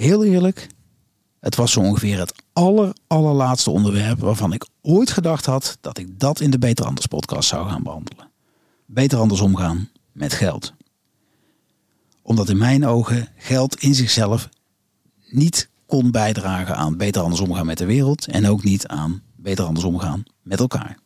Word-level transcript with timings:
heel 0.00 0.24
eerlijk, 0.24 0.66
het 1.40 1.54
was 1.56 1.72
zo 1.72 1.80
ongeveer 1.80 2.18
het 2.18 2.42
aller, 2.52 2.92
allerlaatste 3.06 3.70
onderwerp 3.70 4.18
waarvan 4.18 4.52
ik 4.52 4.66
ooit 4.82 5.10
gedacht 5.10 5.46
had 5.46 5.78
dat 5.80 5.98
ik 5.98 6.18
dat 6.18 6.40
in 6.40 6.50
de 6.50 6.58
Beter 6.58 6.84
Anders 6.84 7.06
podcast 7.06 7.48
zou 7.48 7.68
gaan 7.68 7.82
behandelen. 7.82 8.30
Beter 8.86 9.18
anders 9.18 9.40
omgaan 9.40 9.88
met 10.12 10.32
geld. 10.32 10.74
Omdat 12.22 12.48
in 12.48 12.58
mijn 12.58 12.86
ogen 12.86 13.28
geld 13.36 13.80
in 13.80 13.94
zichzelf 13.94 14.48
niet 15.30 15.68
kon 15.86 16.10
bijdragen 16.10 16.76
aan 16.76 16.96
beter 16.96 17.22
anders 17.22 17.40
omgaan 17.40 17.66
met 17.66 17.78
de 17.78 17.86
wereld 17.86 18.26
en 18.26 18.48
ook 18.48 18.64
niet 18.64 18.86
aan 18.86 19.22
beter 19.36 19.64
anders 19.64 19.86
omgaan 19.86 20.22
met 20.42 20.60
elkaar. 20.60 20.98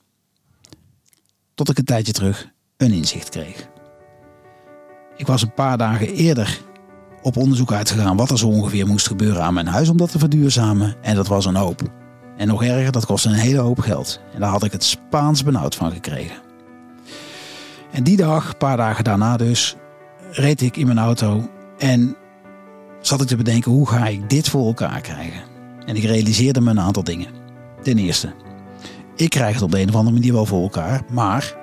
Tot 1.54 1.68
ik 1.68 1.78
een 1.78 1.84
tijdje 1.84 2.12
terug 2.12 2.48
een 2.76 2.92
inzicht 2.92 3.28
kreeg. 3.28 3.68
Ik 5.16 5.26
was 5.26 5.42
een 5.42 5.54
paar 5.54 5.78
dagen 5.78 6.14
eerder 6.14 6.62
op 7.24 7.36
onderzoek 7.36 7.72
uitgegaan 7.72 8.16
wat 8.16 8.30
er 8.30 8.38
zo 8.38 8.46
ongeveer 8.46 8.86
moest 8.86 9.06
gebeuren 9.06 9.42
aan 9.42 9.54
mijn 9.54 9.66
huis 9.66 9.88
om 9.88 9.96
dat 9.96 10.10
te 10.10 10.18
verduurzamen. 10.18 10.94
En 11.00 11.14
dat 11.14 11.26
was 11.26 11.44
een 11.44 11.56
hoop. 11.56 11.82
En 12.36 12.46
nog 12.46 12.64
erger, 12.64 12.92
dat 12.92 13.06
kostte 13.06 13.28
een 13.28 13.34
hele 13.34 13.58
hoop 13.58 13.78
geld. 13.80 14.20
En 14.34 14.40
daar 14.40 14.50
had 14.50 14.64
ik 14.64 14.72
het 14.72 14.84
Spaans 14.84 15.44
benauwd 15.44 15.74
van 15.74 15.92
gekregen. 15.92 16.36
En 17.90 18.04
die 18.04 18.16
dag, 18.16 18.48
een 18.48 18.56
paar 18.58 18.76
dagen 18.76 19.04
daarna 19.04 19.36
dus, 19.36 19.76
reed 20.30 20.60
ik 20.60 20.76
in 20.76 20.86
mijn 20.86 20.98
auto 20.98 21.48
en 21.78 22.16
zat 23.00 23.20
ik 23.20 23.26
te 23.26 23.36
bedenken 23.36 23.72
hoe 23.72 23.88
ga 23.88 24.06
ik 24.06 24.30
dit 24.30 24.48
voor 24.48 24.66
elkaar 24.66 25.00
krijgen. 25.00 25.42
En 25.86 25.96
ik 25.96 26.04
realiseerde 26.04 26.60
me 26.60 26.70
een 26.70 26.80
aantal 26.80 27.04
dingen. 27.04 27.30
Ten 27.82 27.98
eerste, 27.98 28.32
ik 29.16 29.30
krijg 29.30 29.54
het 29.54 29.62
op 29.62 29.70
de 29.70 29.80
een 29.80 29.88
of 29.88 29.94
andere 29.94 30.16
manier 30.16 30.32
wel 30.32 30.46
voor 30.46 30.62
elkaar, 30.62 31.02
maar 31.10 31.56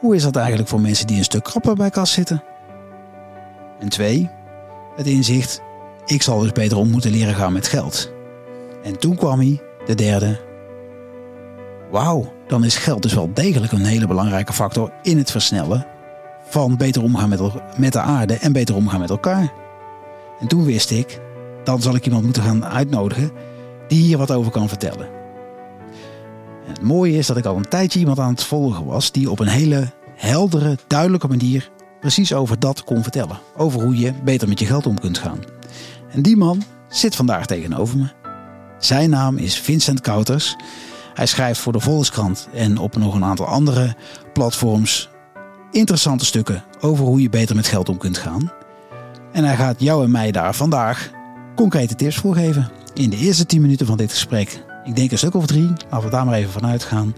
hoe 0.00 0.14
is 0.14 0.22
dat 0.22 0.36
eigenlijk 0.36 0.68
voor 0.68 0.80
mensen 0.80 1.06
die 1.06 1.18
een 1.18 1.24
stuk 1.24 1.44
krapper 1.44 1.74
bij 1.74 1.90
kas 1.90 2.12
zitten? 2.12 2.42
En 3.80 3.88
twee, 3.88 4.30
het 4.96 5.06
inzicht, 5.06 5.60
ik 6.06 6.22
zal 6.22 6.40
dus 6.40 6.52
beter 6.52 6.78
om 6.78 6.90
moeten 6.90 7.10
leren 7.10 7.34
gaan 7.34 7.52
met 7.52 7.68
geld. 7.68 8.12
En 8.82 8.98
toen 8.98 9.16
kwam 9.16 9.38
hij, 9.38 9.60
de 9.86 9.94
derde. 9.94 10.40
Wauw, 11.90 12.32
dan 12.46 12.64
is 12.64 12.76
geld 12.76 13.02
dus 13.02 13.14
wel 13.14 13.30
degelijk 13.34 13.72
een 13.72 13.84
hele 13.84 14.06
belangrijke 14.06 14.52
factor 14.52 14.92
in 15.02 15.18
het 15.18 15.30
versnellen 15.30 15.86
van 16.48 16.76
beter 16.76 17.02
omgaan 17.02 17.28
met, 17.76 17.92
de 17.92 18.00
aarde 18.00 18.34
en 18.34 18.52
beter 18.52 18.74
omgaan 18.74 19.00
met 19.00 19.10
elkaar. 19.10 19.52
En 20.40 20.46
toen 20.46 20.64
wist 20.64 20.90
ik, 20.90 21.20
dan 21.64 21.82
zal 21.82 21.94
ik 21.94 22.04
iemand 22.04 22.24
moeten 22.24 22.42
gaan 22.42 22.64
uitnodigen 22.64 23.30
die 23.88 24.02
hier 24.02 24.18
wat 24.18 24.32
over 24.32 24.52
kan 24.52 24.68
vertellen. 24.68 25.08
En 26.66 26.70
het 26.70 26.82
mooie 26.82 27.18
is 27.18 27.26
dat 27.26 27.36
ik 27.36 27.44
al 27.44 27.56
een 27.56 27.68
tijdje 27.68 27.98
iemand 27.98 28.18
aan 28.18 28.32
het 28.32 28.44
volgen 28.44 28.84
was 28.84 29.12
die 29.12 29.30
op 29.30 29.38
een 29.38 29.48
hele 29.48 29.92
heldere, 30.14 30.78
duidelijke 30.86 31.28
manier 31.28 31.70
precies 32.04 32.34
over 32.34 32.58
dat 32.58 32.84
kon 32.84 33.02
vertellen. 33.02 33.38
Over 33.56 33.82
hoe 33.82 33.98
je 33.98 34.12
beter 34.24 34.48
met 34.48 34.58
je 34.58 34.66
geld 34.66 34.86
om 34.86 35.00
kunt 35.00 35.18
gaan. 35.18 35.38
En 36.10 36.22
die 36.22 36.36
man 36.36 36.62
zit 36.88 37.16
vandaag 37.16 37.46
tegenover 37.46 37.96
me. 37.96 38.06
Zijn 38.78 39.10
naam 39.10 39.36
is 39.36 39.58
Vincent 39.58 40.00
Kouters. 40.00 40.56
Hij 41.14 41.26
schrijft 41.26 41.60
voor 41.60 41.72
de 41.72 41.80
Volkskrant 41.80 42.48
en 42.54 42.78
op 42.78 42.96
nog 42.96 43.14
een 43.14 43.24
aantal 43.24 43.46
andere 43.46 43.96
platforms 44.32 45.08
interessante 45.70 46.24
stukken 46.24 46.64
over 46.80 47.04
hoe 47.04 47.20
je 47.20 47.28
beter 47.28 47.56
met 47.56 47.66
geld 47.66 47.88
om 47.88 47.98
kunt 47.98 48.18
gaan. 48.18 48.52
En 49.32 49.44
hij 49.44 49.56
gaat 49.56 49.80
jou 49.80 50.04
en 50.04 50.10
mij 50.10 50.32
daar 50.32 50.54
vandaag 50.54 51.10
concrete 51.56 51.94
tips 51.94 52.16
voor 52.16 52.34
geven. 52.34 52.70
In 52.94 53.10
de 53.10 53.16
eerste 53.16 53.46
10 53.46 53.60
minuten 53.60 53.86
van 53.86 53.96
dit 53.96 54.10
gesprek. 54.10 54.64
Ik 54.84 54.96
denk 54.96 55.10
een 55.10 55.18
stuk 55.18 55.34
of 55.34 55.46
drie, 55.46 55.72
laten 55.90 56.04
we 56.04 56.10
daar 56.10 56.24
maar 56.24 56.34
even 56.34 56.52
vanuit 56.52 56.84
gaan. 56.84 57.14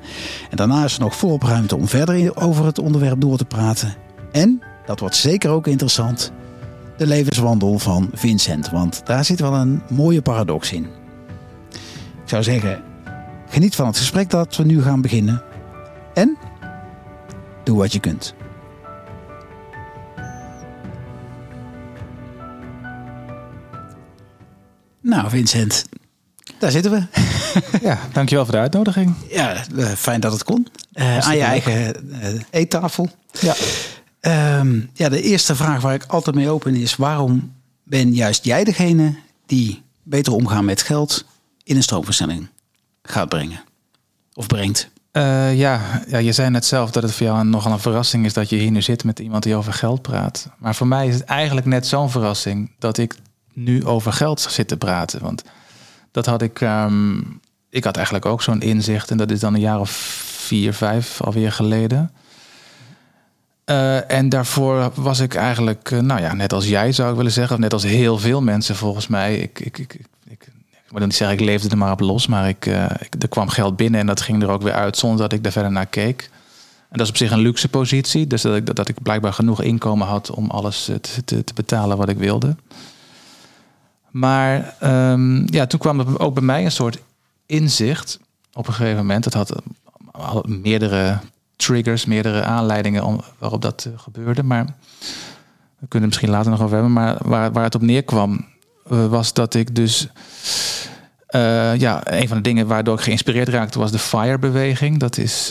En 0.50 0.56
daarna 0.56 0.84
is 0.84 0.94
er 0.94 1.00
nog 1.00 1.16
volop 1.16 1.42
ruimte 1.42 1.76
om 1.76 1.88
verder 1.88 2.36
over 2.36 2.64
het 2.64 2.78
onderwerp 2.78 3.20
door 3.20 3.36
te 3.36 3.44
praten. 3.44 3.94
En 4.32 4.62
dat 4.86 5.00
wordt 5.00 5.16
zeker 5.16 5.50
ook 5.50 5.66
interessant. 5.66 6.32
De 6.96 7.06
levenswandel 7.06 7.78
van 7.78 8.10
Vincent, 8.12 8.70
want 8.70 9.06
daar 9.06 9.24
zit 9.24 9.40
wel 9.40 9.54
een 9.54 9.82
mooie 9.90 10.22
paradox 10.22 10.72
in. 10.72 10.84
Ik 12.22 12.32
zou 12.32 12.42
zeggen, 12.42 12.82
geniet 13.48 13.74
van 13.74 13.86
het 13.86 13.96
gesprek 13.96 14.30
dat 14.30 14.56
we 14.56 14.64
nu 14.64 14.82
gaan 14.82 15.00
beginnen. 15.00 15.42
En 16.14 16.36
doe 17.64 17.78
wat 17.78 17.92
je 17.92 18.00
kunt. 18.00 18.34
Nou, 25.00 25.30
Vincent, 25.30 25.84
daar 26.58 26.70
zitten 26.70 26.92
we. 26.92 27.02
Ja, 27.82 27.98
dankjewel 28.12 28.44
voor 28.44 28.54
de 28.54 28.60
uitnodiging. 28.60 29.14
Ja, 29.30 29.54
eh, 29.76 29.86
fijn 29.86 30.20
dat 30.20 30.32
het 30.32 30.44
kon. 30.44 30.66
Uh, 30.94 31.18
aan 31.18 31.36
je 31.36 31.42
eigen 31.42 32.06
uh, 32.10 32.40
eettafel. 32.50 33.08
Ja. 33.40 33.54
Um, 34.26 34.90
ja, 34.92 35.08
de 35.08 35.22
eerste 35.22 35.56
vraag 35.56 35.80
waar 35.80 35.94
ik 35.94 36.04
altijd 36.04 36.36
mee 36.36 36.48
open 36.48 36.74
is: 36.74 36.96
waarom 36.96 37.52
ben 37.82 38.14
juist 38.14 38.44
jij 38.44 38.64
degene 38.64 39.14
die 39.46 39.82
beter 40.02 40.32
omgaan 40.32 40.64
met 40.64 40.82
geld 40.82 41.24
in 41.62 41.76
een 41.76 41.82
stroomversnelling 41.82 42.48
gaat 43.02 43.28
brengen? 43.28 43.60
Of 44.34 44.46
brengt? 44.46 44.90
Uh, 45.12 45.58
ja, 45.58 46.02
ja, 46.08 46.18
je 46.18 46.32
zei 46.32 46.50
net 46.50 46.64
zelf 46.64 46.90
dat 46.90 47.02
het 47.02 47.12
voor 47.12 47.26
jou 47.26 47.44
nogal 47.44 47.72
een 47.72 47.78
verrassing 47.78 48.24
is 48.24 48.32
dat 48.32 48.48
je 48.48 48.56
hier 48.56 48.70
nu 48.70 48.82
zit 48.82 49.04
met 49.04 49.18
iemand 49.18 49.42
die 49.42 49.54
over 49.54 49.72
geld 49.72 50.02
praat. 50.02 50.50
Maar 50.58 50.74
voor 50.74 50.86
mij 50.86 51.08
is 51.08 51.14
het 51.14 51.24
eigenlijk 51.24 51.66
net 51.66 51.86
zo'n 51.86 52.10
verrassing 52.10 52.70
dat 52.78 52.98
ik 52.98 53.14
nu 53.52 53.84
over 53.84 54.12
geld 54.12 54.40
zit 54.40 54.68
te 54.68 54.76
praten. 54.76 55.22
Want 55.22 55.42
dat 56.10 56.26
had 56.26 56.42
ik, 56.42 56.60
um, 56.60 57.40
ik 57.70 57.84
had 57.84 57.96
eigenlijk 57.96 58.26
ook 58.26 58.42
zo'n 58.42 58.60
inzicht 58.60 59.10
en 59.10 59.16
dat 59.16 59.30
is 59.30 59.40
dan 59.40 59.54
een 59.54 59.60
jaar 59.60 59.80
of 59.80 59.90
vier, 60.46 60.72
vijf 60.72 61.20
alweer 61.20 61.52
geleden. 61.52 62.10
Uh, 63.70 64.10
en 64.10 64.28
daarvoor 64.28 64.92
was 64.94 65.20
ik 65.20 65.34
eigenlijk, 65.34 65.90
uh, 65.90 66.00
nou 66.00 66.20
ja, 66.20 66.34
net 66.34 66.52
als 66.52 66.68
jij 66.68 66.92
zou 66.92 67.10
ik 67.10 67.16
willen 67.16 67.32
zeggen, 67.32 67.54
of 67.54 67.62
net 67.62 67.72
als 67.72 67.82
heel 67.82 68.18
veel 68.18 68.42
mensen 68.42 68.76
volgens 68.76 69.06
mij. 69.06 69.36
Ik, 69.36 69.60
ik, 69.60 69.78
ik, 69.78 69.94
ik, 70.28 70.48
moet 70.90 71.00
niet 71.00 71.14
zeggen, 71.14 71.38
ik 71.38 71.44
leefde 71.44 71.68
er 71.68 71.78
maar 71.78 71.92
op 71.92 72.00
los, 72.00 72.26
maar 72.26 72.48
ik, 72.48 72.66
uh, 72.66 72.84
ik, 72.98 73.22
er 73.22 73.28
kwam 73.28 73.48
geld 73.48 73.76
binnen 73.76 74.00
en 74.00 74.06
dat 74.06 74.20
ging 74.20 74.42
er 74.42 74.48
ook 74.48 74.62
weer 74.62 74.72
uit 74.72 74.96
zonder 74.96 75.18
dat 75.18 75.32
ik 75.32 75.42
daar 75.42 75.52
verder 75.52 75.72
naar 75.72 75.86
keek. 75.86 76.30
En 76.88 76.98
dat 76.98 77.00
is 77.00 77.08
op 77.08 77.16
zich 77.16 77.30
een 77.30 77.38
luxe 77.38 77.68
positie, 77.68 78.26
dus 78.26 78.42
dat 78.42 78.56
ik, 78.56 78.74
dat, 78.74 78.88
ik 78.88 79.02
blijkbaar 79.02 79.32
genoeg 79.32 79.62
inkomen 79.62 80.06
had 80.06 80.30
om 80.30 80.50
alles 80.50 80.84
te, 80.84 81.24
te, 81.24 81.44
te 81.44 81.54
betalen 81.54 81.96
wat 81.96 82.08
ik 82.08 82.18
wilde. 82.18 82.56
Maar 84.10 84.74
um, 84.82 85.52
ja, 85.52 85.66
toen 85.66 85.80
kwam 85.80 86.00
er 86.00 86.20
ook 86.20 86.34
bij 86.34 86.42
mij 86.42 86.64
een 86.64 86.72
soort 86.72 86.98
inzicht 87.46 88.18
op 88.52 88.66
een 88.66 88.74
gegeven 88.74 88.96
moment. 88.96 89.32
Dat 89.32 89.34
had 90.12 90.46
meerdere 90.46 91.18
triggers, 91.56 92.04
meerdere 92.04 92.42
aanleidingen 92.42 93.04
om, 93.04 93.20
waarop 93.38 93.62
dat 93.62 93.84
uh, 93.88 93.98
gebeurde. 93.98 94.42
Maar 94.42 94.64
we 95.78 95.86
kunnen 95.88 96.08
het 96.08 96.18
misschien 96.18 96.30
later 96.30 96.50
nog 96.50 96.62
over 96.62 96.74
hebben. 96.74 96.92
Maar 96.92 97.16
waar, 97.22 97.52
waar 97.52 97.64
het 97.64 97.74
op 97.74 97.82
neerkwam, 97.82 98.46
uh, 98.92 99.06
was 99.06 99.32
dat 99.32 99.54
ik 99.54 99.74
dus. 99.74 100.08
Uh, 101.30 101.76
ja, 101.76 102.00
een 102.04 102.28
van 102.28 102.36
de 102.36 102.42
dingen 102.42 102.66
waardoor 102.66 102.94
ik 102.94 103.04
geïnspireerd 103.04 103.48
raakte 103.48 103.78
was 103.78 103.90
de 103.90 103.98
FIRE-beweging. 103.98 104.98
Dat 104.98 105.18
is 105.18 105.50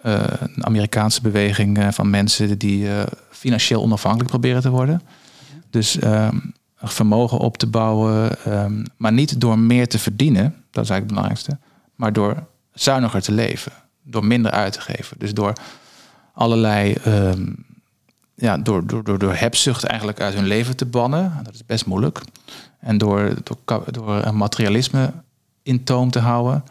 een 0.00 0.64
Amerikaanse 0.64 1.20
beweging 1.20 1.88
van 1.90 2.10
mensen 2.10 2.58
die 2.58 2.88
financieel 3.30 3.82
onafhankelijk 3.82 4.30
proberen 4.30 4.62
te 4.62 4.70
worden. 4.70 5.02
Dus 5.70 5.98
ehm, 5.98 6.36
vermogen 6.76 7.38
op 7.38 7.56
te 7.58 7.66
bouwen, 7.66 8.36
um, 8.48 8.82
maar 8.96 9.12
niet 9.12 9.40
door 9.40 9.58
meer 9.58 9.88
te 9.88 9.98
verdienen, 9.98 10.42
dat 10.70 10.84
is 10.84 10.90
eigenlijk 10.90 11.00
het 11.00 11.08
belangrijkste, 11.08 11.58
maar 11.94 12.12
door 12.12 12.46
zuiniger 12.72 13.22
te 13.22 13.32
leven 13.32 13.72
door 14.06 14.24
minder 14.24 14.50
uit 14.50 14.72
te 14.72 14.80
geven. 14.80 15.18
Dus 15.18 15.34
door 15.34 15.52
allerlei, 16.32 16.96
um, 17.06 17.64
ja, 18.34 18.58
door, 18.58 18.86
door, 18.86 19.04
door, 19.04 19.18
door 19.18 19.34
hebzucht 19.34 19.84
eigenlijk 19.84 20.20
uit 20.20 20.34
hun 20.34 20.46
leven 20.46 20.76
te 20.76 20.86
bannen. 20.86 21.40
Dat 21.42 21.54
is 21.54 21.66
best 21.66 21.86
moeilijk. 21.86 22.20
En 22.80 22.98
door, 22.98 23.34
door, 23.42 23.82
door 23.90 24.24
een 24.24 24.36
materialisme 24.36 25.12
in 25.62 25.84
toom 25.84 26.10
te 26.10 26.18
houden. 26.18 26.64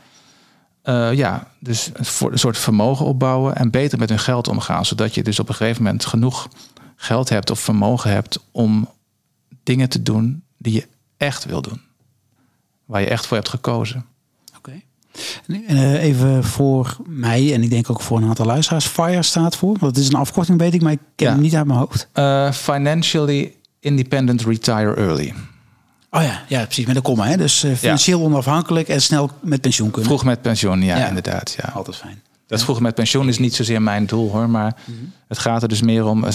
Uh, 0.84 1.13
ja, 1.13 1.47
dus 1.59 1.91
een 1.94 2.38
soort 2.38 2.57
vermogen 2.57 3.06
opbouwen 3.06 3.56
en 3.56 3.69
beter 3.69 4.00
met 4.00 4.09
hun 4.09 4.19
geld 4.19 4.47
omgaan. 4.47 4.85
Zodat 4.85 5.16
je 5.16 5.23
dus 5.23 5.40
op 5.40 5.50
een 5.50 5.56
gegeven 5.56 5.84
moment 5.84 6.06
genoeg 6.06 6.47
geld 6.96 7.29
hebt 7.29 7.52
of 7.52 7.59
vermogen 7.59 8.12
hebt 8.12 8.40
om 8.52 8.90
dingen 9.63 9.90
te 9.90 10.03
doen 10.03 10.44
die 10.57 10.73
je 10.73 10.88
echt 11.17 11.46
wil 11.46 11.61
doen. 11.61 11.81
Waar 12.85 13.02
je 13.02 13.08
echt 13.08 13.26
voor 13.26 13.38
hebt 13.38 13.49
gekozen. 13.49 14.05
Uh, 15.47 16.03
even 16.03 16.44
voor 16.44 16.97
mij 17.08 17.53
en 17.53 17.64
ik 17.64 17.70
denk 17.70 17.90
ook 17.90 18.02
voor 18.02 18.17
een 18.17 18.28
aantal 18.28 18.46
luisteraars. 18.46 18.85
FIRE 18.85 19.23
staat 19.23 19.56
voor. 19.56 19.79
Dat 19.79 19.97
is 19.97 20.08
een 20.08 20.16
afkorting, 20.16 20.59
weet 20.59 20.73
ik, 20.73 20.82
maar 20.82 20.91
ik 20.91 21.00
ken 21.16 21.28
ja. 21.28 21.34
hem 21.34 21.41
niet 21.41 21.56
uit 21.56 21.66
mijn 21.66 21.79
hoofd. 21.79 22.08
Uh, 22.14 22.52
financially 22.52 23.53
Independent 23.79 24.41
Retire 24.41 24.96
Early. 24.96 25.34
Oh 26.09 26.22
ja, 26.22 26.44
ja 26.47 26.64
precies, 26.64 26.85
met 26.85 26.96
een 26.96 27.02
komma. 27.02 27.26
Hè? 27.26 27.38
Dus 27.38 27.64
uh, 27.64 27.76
financieel 27.76 28.20
ja. 28.20 28.26
onafhankelijk 28.26 28.88
en 28.88 29.02
snel 29.02 29.29
met 29.41 29.62
pensioen 29.62 29.91
kunnen. 29.91 30.09
Vroeg 30.09 30.23
met 30.23 30.41
pensioen, 30.41 30.82
ja, 30.82 30.97
ja. 30.97 31.08
inderdaad. 31.08 31.56
Ja. 31.62 31.72
Altijd 31.73 31.96
fijn. 31.96 32.22
Dat 32.47 32.64
vroeg 32.64 32.79
met 32.79 32.96
pensioen 32.96 33.28
is 33.28 33.40
niet 33.40 33.56
zozeer 33.56 33.82
mijn 33.82 34.06
doel 34.06 34.32
hoor, 34.32 34.50
maar 34.50 34.76
mm 34.85 34.96
-hmm. 34.96 35.12
het 35.28 35.38
gaat 35.38 35.62
er 35.62 35.67
dus 35.67 35.82
meer 35.82 36.06
om. 36.06 36.26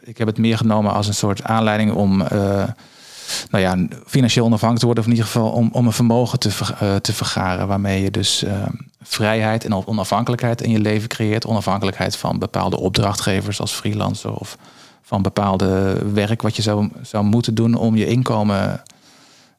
Ik 0.00 0.18
heb 0.18 0.26
het 0.26 0.38
meer 0.38 0.56
genomen 0.56 0.92
als 0.92 1.06
een 1.06 1.14
soort 1.14 1.42
aanleiding 1.42 1.92
om 1.92 2.22
nou 3.50 3.64
ja, 3.64 3.86
financieel 4.06 4.44
onafhankelijk 4.44 4.78
te 4.78 4.86
worden, 4.86 5.04
of 5.04 5.10
in 5.10 5.16
ieder 5.16 5.30
geval 5.30 5.50
om, 5.50 5.68
om 5.72 5.86
een 5.86 5.92
vermogen 5.92 6.38
te, 6.38 6.50
ver, 6.50 6.78
uh, 6.82 6.96
te 6.96 7.12
vergaren, 7.12 7.66
waarmee 7.66 8.02
je 8.02 8.10
dus 8.10 8.42
uh, 8.42 8.66
vrijheid 9.02 9.64
en 9.64 9.86
onafhankelijkheid 9.86 10.60
in 10.62 10.70
je 10.70 10.80
leven 10.80 11.08
creëert. 11.08 11.46
Onafhankelijkheid 11.46 12.16
van 12.16 12.38
bepaalde 12.38 12.78
opdrachtgevers 12.78 13.60
als 13.60 13.72
freelancer 13.72 14.34
of 14.34 14.58
van 15.02 15.22
bepaalde 15.22 15.98
werk 16.12 16.42
wat 16.42 16.56
je 16.56 16.62
zou, 16.62 16.88
zou 17.02 17.24
moeten 17.24 17.54
doen 17.54 17.74
om 17.74 17.96
je 17.96 18.06
inkomen 18.06 18.82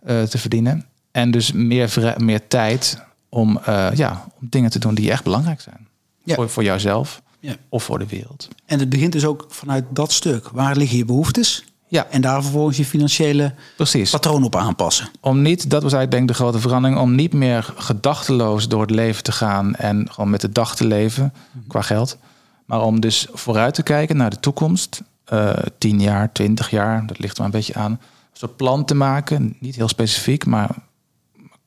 eh, 0.03 0.21
te 0.21 0.37
verdienen. 0.37 0.85
En 1.11 1.31
dus 1.31 1.51
meer, 1.51 2.15
meer 2.17 2.47
tijd 2.47 3.01
om, 3.29 3.59
eh, 3.65 3.87
ja, 3.93 4.25
om 4.41 4.47
dingen 4.49 4.69
te 4.69 4.79
doen 4.79 4.95
die 4.95 5.11
echt 5.11 5.23
belangrijk 5.23 5.61
zijn. 5.61 5.87
Ja. 6.23 6.35
Voor, 6.35 6.49
voor 6.49 6.63
jouzelf 6.63 7.21
Ja. 7.39 7.55
of 7.69 7.83
voor 7.83 7.99
de 7.99 8.07
wereld. 8.07 8.47
En 8.65 8.79
het 8.79 8.89
begint 8.89 9.11
dus 9.11 9.25
ook 9.25 9.45
vanuit 9.49 9.85
dat 9.89 10.11
stuk. 10.11 10.49
Waar 10.49 10.75
liggen 10.75 10.97
je 10.97 11.05
behoeftes? 11.05 11.63
Ja, 11.93 12.07
En 12.09 12.21
daar 12.21 12.41
vervolgens 12.41 12.77
je 12.77 12.85
financiële 12.85 13.53
precies. 13.75 14.09
patroon 14.09 14.43
op 14.43 14.55
aanpassen. 14.55 15.09
Om 15.19 15.41
niet, 15.41 15.69
dat 15.69 15.83
was 15.83 15.93
eigenlijk 15.93 16.11
denk 16.11 16.21
ik 16.21 16.27
de 16.27 16.43
grote 16.43 16.59
verandering, 16.59 16.99
om 16.99 17.15
niet 17.15 17.33
meer 17.33 17.73
gedachteloos 17.77 18.67
door 18.67 18.81
het 18.81 18.89
leven 18.89 19.23
te 19.23 19.31
gaan 19.31 19.75
en 19.75 20.11
gewoon 20.11 20.29
met 20.29 20.41
de 20.41 20.49
dag 20.49 20.75
te 20.75 20.87
leven 20.87 21.33
qua 21.67 21.81
geld. 21.81 22.17
Maar 22.65 22.81
om 22.81 22.99
dus 22.99 23.27
vooruit 23.33 23.73
te 23.73 23.83
kijken 23.83 24.17
naar 24.17 24.29
de 24.29 24.39
toekomst. 24.39 25.01
eh 25.25 25.53
10 25.77 25.99
jaar, 25.99 26.31
20 26.31 26.69
jaar, 26.69 27.07
dat 27.07 27.19
ligt 27.19 27.37
er 27.37 27.43
maar 27.43 27.53
een 27.53 27.59
beetje 27.59 27.75
aan. 27.75 27.91
Een 27.91 27.99
soort 28.33 28.55
plan 28.55 28.85
te 28.85 28.95
maken, 28.95 29.55
niet 29.59 29.75
heel 29.75 29.87
specifiek, 29.87 30.45
maar 30.45 30.69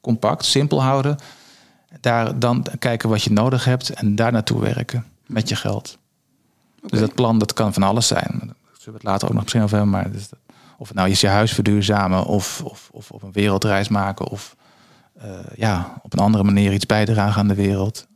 compact, 0.01 0.45
simpel 0.45 0.83
houden. 0.83 1.17
Daar 2.01 2.39
dan 2.39 2.67
kijken 2.79 3.09
wat 3.09 3.23
je 3.23 3.33
nodig 3.33 3.65
hebt 3.65 3.91
en 3.91 4.15
daar 4.15 4.33
naartoe 4.33 4.61
werken 4.61 5.05
met 5.27 5.49
je 5.49 5.57
geld. 5.57 5.99
Dus 6.87 7.01
dat 7.01 7.15
plan, 7.15 7.39
dat 7.39 7.53
kan 7.53 7.73
van 7.73 7.83
alles 7.83 8.07
zijn. 8.07 8.55
Zullen 8.87 9.01
we 9.01 9.07
het 9.07 9.13
later 9.21 9.29
ook 9.29 9.35
nog 9.35 9.43
misschien 9.43 9.63
over 9.63 9.77
hebben. 9.77 9.95
Maar 9.95 10.11
dus 10.13 10.29
of 10.79 10.89
het 10.89 10.97
nou 10.97 11.11
is 11.11 11.21
je 11.21 11.29
huis 11.29 11.53
verduurzamen 11.53 12.25
of, 12.25 12.61
of, 12.65 12.89
of 12.93 13.11
op 13.11 13.23
een 13.23 13.33
wereldreis 13.33 13.89
maken 13.89 14.27
of 14.27 14.57
eh, 15.19 15.29
ja, 15.57 16.01
op 16.03 16.13
een 16.13 16.19
andere 16.19 16.45
manier 16.45 16.73
iets 16.73 16.87
bijdragen 16.87 17.41
aan 17.41 17.49
de 17.49 17.55
wereld. 17.55 18.07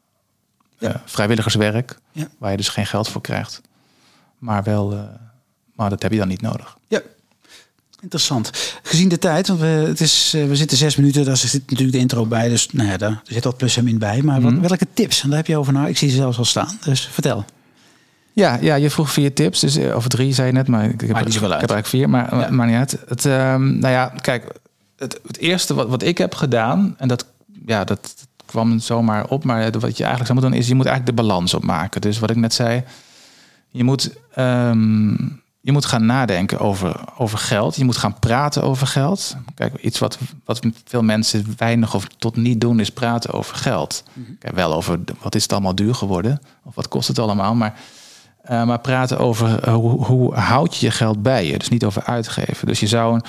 Eh, 0.79 0.95
vrijwilligerswerk, 1.05 1.99
Ja. 2.13 2.29
waar 2.39 2.51
je 2.51 2.57
dus 2.57 2.69
geen 2.69 2.87
geld 2.87 3.09
voor 3.09 3.21
krijgt. 3.21 3.61
Maar 4.39 4.63
wel, 4.63 4.93
eh, 4.93 4.99
maar 5.75 5.91
dat 5.91 6.03
heb 6.03 6.13
je 6.13 6.19
dan 6.19 6.29
niet 6.29 6.41
nodig. 6.43 6.77
Ja. 6.89 7.01
Interessant. 8.01 8.51
Gezien 8.83 9.09
de 9.09 9.19
tijd, 9.19 9.49
want 9.49 9.61
we, 9.61 9.67
het 9.67 10.01
is, 10.01 10.31
we 10.33 10.57
zitten 10.57 10.77
zes 10.77 10.97
minuten, 10.97 11.25
daar 11.25 11.37
zit 11.37 11.61
natuurlijk 11.61 11.93
de 11.93 11.99
intro 11.99 12.27
bij. 12.27 12.49
Dus 12.49 12.69
nou 12.73 12.89
ja, 12.89 12.97
daar 12.97 13.21
zit 13.25 13.45
wat 13.45 13.57
plus 13.57 13.77
en 13.77 13.85
min 13.85 13.99
bij. 13.99 14.23
Maar 14.23 14.41
wat, 14.41 14.53
Mhm. 14.53 14.61
welke 14.61 14.87
tips? 14.95 15.23
En 15.23 15.29
daar 15.29 15.39
heb 15.39 15.47
je 15.47 15.57
over 15.57 15.73
na. 15.73 15.87
Ik 15.87 15.99
zie 15.99 16.09
ze 16.11 16.17
zelfs 16.17 16.39
al 16.39 16.45
staan. 16.45 16.79
Dus 16.85 17.07
vertel. 17.07 17.45
Ja, 18.33 18.59
ja, 18.61 18.75
je 18.75 18.91
vroeg 18.91 19.11
vier 19.11 19.35
tips, 19.35 19.61
dus, 19.61 19.77
eh, 19.77 19.97
of 19.97 20.09
drie 20.09 20.33
zei 20.33 20.47
je 20.47 20.53
net, 20.53 20.69
maar 20.69 20.85
ik, 20.85 21.01
heb, 21.01 21.01
niet 21.01 21.35
ik 21.35 21.41
heb 21.41 21.51
eigenlijk 21.51 21.87
vier, 21.87 22.11
maar, 22.11 22.37
Ja. 22.39 22.51
maar 22.51 22.67
niet 22.67 22.77
uit. 22.77 22.99
Het, 23.09 23.25
ehm, 23.25 23.79
nou 23.79 23.93
ja, 23.93 24.13
kijk, 24.21 24.45
het, 24.97 25.21
het 25.27 25.39
eerste 25.39 25.75
wat, 25.75 25.89
wat 25.89 26.03
ik 26.03 26.19
heb 26.19 26.35
gedaan, 26.35 26.95
en 26.99 27.09
dat, 27.09 27.27
ja, 27.67 27.85
dat 27.85 28.15
kwam 28.47 28.79
zomaar 28.79 29.27
op, 29.29 29.45
maar 29.45 29.63
wat 29.71 29.97
je 29.97 30.05
eigenlijk 30.05 30.27
zou 30.27 30.33
moeten 30.33 30.51
doen, 30.51 30.61
is 30.61 30.69
je 30.69 30.75
moet 30.75 30.87
eigenlijk 30.87 31.17
de 31.17 31.23
balans 31.23 31.55
opmaken. 31.55 32.01
Dus 32.01 32.19
wat 32.19 32.31
ik 32.31 32.37
net 32.37 32.55
zei, 32.55 32.85
je 33.71 33.85
moet, 33.85 34.11
ehm, 34.35 35.11
je 35.61 35.73
moet 35.73 35.85
gaan 35.85 36.07
nadenken 36.07 36.59
over, 36.59 37.01
over 37.17 37.39
geld. 37.39 37.77
Je 37.77 37.85
moet 37.85 37.97
gaan 37.97 38.19
praten 38.19 38.63
over 38.63 38.87
geld. 38.87 39.37
Kijk, 39.55 39.77
iets 39.77 39.99
wat, 39.99 40.19
wat 40.45 40.61
veel 40.85 41.03
mensen 41.03 41.55
weinig 41.57 41.95
of 41.95 42.07
tot 42.19 42.37
niet 42.37 42.61
doen, 42.61 42.81
is 42.81 42.91
praten 42.91 43.33
over 43.33 43.57
geld. 43.57 44.05
Kijk, 44.39 44.55
wel 44.55 44.75
over 44.75 44.99
wat 45.21 45.35
is 45.35 45.43
het 45.43 45.53
allemaal 45.53 45.75
duur 45.75 45.95
geworden, 45.95 46.41
of 46.65 46.75
wat 46.75 46.89
kost 46.89 47.09
het 47.09 47.19
allemaal, 47.19 47.55
maar 47.55 47.79
eh, 48.43 48.65
maar 48.65 48.79
praten 48.81 49.19
over 49.19 49.63
eh, 49.63 49.75
hoe, 49.75 50.05
hoe 50.05 50.35
houd 50.35 50.77
je 50.77 50.87
je 50.87 50.93
geld 50.93 51.23
bij 51.23 51.47
je. 51.47 51.59
Dus 51.59 51.69
niet 51.69 51.85
over 51.85 52.03
uitgeven. 52.05 52.67
Dus 52.67 52.81
je 52.81 52.87
zou, 52.87 53.15
een- 53.15 53.25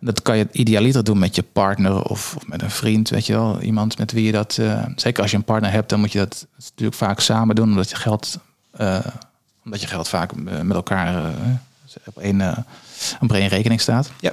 dat 0.00 0.22
kan 0.22 0.36
je 0.36 0.48
idealiter 0.52 1.04
doen 1.04 1.18
met 1.18 1.34
je 1.36 1.42
partner 1.42 2.02
of, 2.02 2.36
of 2.36 2.46
met 2.46 2.62
een 2.62 2.70
vriend, 2.70 3.08
weet 3.08 3.26
je 3.26 3.32
wel. 3.32 3.60
Iemand 3.60 3.98
met 3.98 4.12
wie 4.12 4.24
je 4.24 4.32
dat, 4.32 4.56
eh, 4.60 4.84
zeker 4.96 5.22
als 5.22 5.30
je 5.30 5.36
een 5.36 5.44
partner 5.44 5.70
hebt, 5.70 5.88
dan 5.88 6.00
moet 6.00 6.12
je 6.12 6.18
dat 6.18 6.46
natuurlijk 6.58 6.96
vaak 6.96 7.20
samen 7.20 7.54
doen. 7.54 7.68
Omdat 7.68 7.90
je 7.90 7.96
geld, 7.96 8.38
omdat 9.64 9.80
je 9.80 9.86
geld 9.86 10.08
vaak 10.08 10.34
met 10.34 10.70
elkaar 10.76 11.32
op 12.04 12.18
één, 12.18 12.64
op 13.20 13.32
één 13.32 13.48
rekening 13.48 13.80
staat. 13.80 14.10
Ja. 14.20 14.32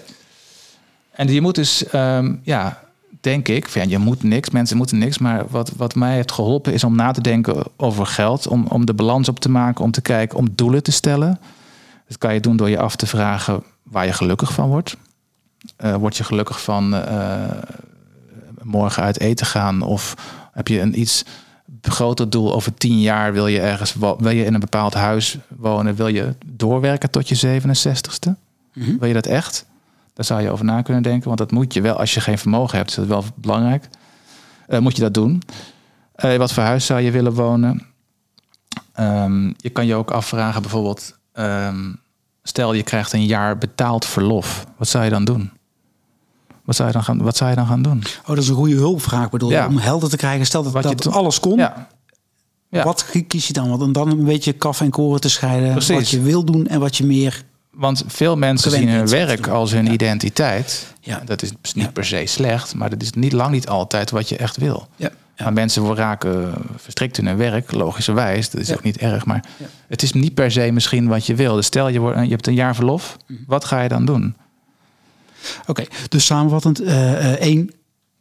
En 1.11 1.27
je 1.33 1.41
moet 1.41 1.55
dus, 1.55 1.87
ehm, 1.87 2.35
ja, 2.43 2.81
denk 3.23 3.47
ik, 3.47 3.69
van, 3.69 3.81
ja, 3.81 3.87
je 3.89 3.97
moet 3.97 4.23
niks, 4.23 4.49
mensen 4.49 4.77
moeten 4.77 4.97
niks. 4.97 5.17
Maar 5.17 5.45
wat, 5.49 5.71
wat 5.75 5.95
mij 5.95 6.13
heeft 6.13 6.31
geholpen 6.31 6.73
is 6.73 6.83
om 6.83 6.95
na 6.95 7.11
te 7.11 7.21
denken 7.21 7.63
over 7.75 8.05
geld. 8.05 8.47
Om, 8.47 8.65
om 8.67 8.85
de 8.85 8.93
balans 8.93 9.29
op 9.29 9.39
te 9.39 9.49
maken, 9.49 9.83
om 9.83 9.91
te 9.91 10.01
kijken, 10.01 10.37
om 10.37 10.47
doelen 10.55 10.83
te 10.83 10.91
stellen. 10.91 11.39
Dat 12.07 12.17
kan 12.17 12.33
je 12.33 12.39
doen 12.39 12.57
door 12.57 12.69
je 12.69 12.79
af 12.79 12.95
te 12.95 13.07
vragen 13.07 13.63
waar 13.83 14.05
je 14.05 14.13
gelukkig 14.13 14.53
van 14.53 14.69
wordt. 14.69 14.97
Eh, 15.75 15.95
word 15.95 16.17
je 16.17 16.23
gelukkig 16.23 16.61
van 16.61 16.95
eh, 16.95 17.41
morgen 18.61 19.03
uit 19.03 19.19
eten 19.19 19.45
gaan? 19.45 19.81
Of 19.81 20.15
heb 20.51 20.67
je 20.67 20.79
een 20.79 20.99
iets 20.99 21.25
groter 21.81 22.29
doel 22.29 22.53
over 22.53 22.73
tien 22.73 23.01
jaar? 23.01 23.33
Wil 23.33 23.47
je 23.47 23.59
ergens 23.59 23.93
wil 23.93 24.29
je 24.29 24.45
in 24.45 24.53
een 24.53 24.59
bepaald 24.59 24.93
huis 24.93 25.37
wonen? 25.47 25.95
Wil 25.95 26.07
je 26.07 26.35
doorwerken 26.45 27.09
tot 27.09 27.29
je 27.29 27.61
67ste? 27.61 28.31
Mhm. 28.73 28.97
Wil 28.97 29.07
je 29.07 29.13
dat 29.13 29.25
echt? 29.25 29.65
Daar 30.13 30.25
zou 30.25 30.41
je 30.41 30.49
over 30.51 30.65
na 30.65 30.81
kunnen 30.81 31.03
denken. 31.03 31.25
Want 31.27 31.37
dat 31.37 31.51
moet 31.51 31.73
je 31.73 31.81
wel, 31.81 31.95
als 31.95 32.13
je 32.13 32.21
geen 32.21 32.37
vermogen 32.37 32.77
hebt, 32.77 32.89
is 32.89 32.95
dat 32.95 33.05
wel 33.07 33.23
belangrijk. 33.35 33.89
Eh, 34.67 34.79
moet 34.79 34.95
je 34.95 35.01
dat 35.01 35.13
doen? 35.13 35.41
Eh, 36.15 36.35
wat 36.37 36.53
voor 36.53 36.63
huis 36.63 36.85
zou 36.85 37.01
je 37.01 37.11
willen 37.11 37.33
wonen? 37.33 37.85
Ehm, 38.93 39.45
je 39.57 39.69
kan 39.69 39.85
je 39.85 39.95
ook 39.95 40.11
afvragen, 40.11 40.61
bijvoorbeeld, 40.61 41.17
ehm, 41.33 41.91
stel 42.43 42.73
je 42.73 42.83
krijgt 42.83 43.13
een 43.13 43.25
jaar 43.25 43.57
betaald 43.57 44.05
verlof. 44.05 44.65
Wat 44.77 44.87
zou 44.87 45.03
je 45.03 45.09
dan 45.09 45.25
doen? 45.25 45.51
Wat 46.65 46.75
zou 46.75 46.87
je 46.87 46.93
dan 46.93 47.03
gaan, 47.03 47.21
wat 47.21 47.37
zou 47.37 47.49
je 47.49 47.55
dan 47.55 47.67
gaan 47.67 47.81
doen? 47.81 48.03
Oh, 48.21 48.27
dat 48.27 48.37
is 48.37 48.47
een 48.49 48.55
goede 48.55 48.75
hulpvraag 48.75 49.29
bedoel 49.29 49.49
Ja. 49.49 49.67
om 49.67 49.77
helder 49.77 50.09
te 50.09 50.17
krijgen. 50.17 50.45
Stel 50.45 50.63
dat, 50.63 50.71
Wat 50.73 50.89
je 50.89 50.95
dat 50.95 51.13
alles 51.13 51.39
kon. 51.39 51.57
Ja, 51.57 51.87
Ja. 52.69 52.83
Wat 52.83 53.05
kies 53.27 53.47
je 53.47 53.53
dan? 53.53 53.69
Want 53.69 53.81
om 53.81 53.91
dan 53.91 54.09
een 54.09 54.23
beetje 54.25 54.53
kaf 54.53 54.81
en 54.81 54.89
koren 54.89 55.21
te 55.21 55.29
scheiden. 55.29 55.71
Precies. 55.71 55.95
Wat 55.95 56.09
je 56.09 56.21
wil 56.21 56.43
doen 56.43 56.67
en 56.67 56.79
wat 56.79 56.97
je 56.97 57.05
meer... 57.05 57.43
want 57.73 58.03
veel 58.07 58.37
mensen 58.37 58.71
zien 58.71 58.89
hun 58.89 59.07
werk 59.07 59.47
als 59.47 59.71
hun 59.71 59.85
Ja. 59.85 59.91
identiteit. 59.91 60.93
Ja. 60.99 61.21
Dat 61.25 61.41
is 61.41 61.51
niet 61.73 61.85
Ja. 61.85 61.91
per 61.91 62.05
se 62.05 62.23
slecht, 62.25 62.75
maar 62.75 62.89
dat 62.89 63.01
is 63.01 63.11
niet 63.11 63.31
lang 63.33 63.51
niet 63.51 63.67
altijd 63.67 64.11
wat 64.11 64.29
je 64.29 64.37
echt 64.37 64.57
wil. 64.57 64.87
Ja. 64.95 65.09
Maar 65.37 65.53
mensen 65.53 65.95
raken 65.95 66.53
verstrikt 66.77 67.17
in 67.17 67.27
hun 67.27 67.37
werk, 67.37 67.71
logischerwijs. 67.71 68.49
Dat 68.49 68.61
is 68.61 68.73
ook 68.73 68.83
niet 68.83 68.97
erg, 68.97 69.25
maar 69.25 69.45
het 69.87 70.01
is 70.03 70.13
niet 70.13 70.33
per 70.33 70.51
se 70.51 70.71
misschien 70.71 71.07
wat 71.07 71.25
je 71.25 71.35
wil. 71.35 71.55
Dus 71.55 71.65
stel 71.65 71.87
je, 71.87 71.99
wordt, 71.99 72.23
je 72.23 72.29
hebt 72.29 72.47
een 72.47 72.53
jaar 72.53 72.75
verlof, 72.75 73.17
Mhm. 73.27 73.39
wat 73.47 73.65
ga 73.65 73.81
je 73.81 73.89
dan 73.89 74.05
doen? 74.05 74.35
Oké, 75.67 75.83
dus 76.09 76.25
samenvattend. 76.25 76.79
eh, 76.81 77.31
eh, 77.33 77.39
één, 77.39 77.71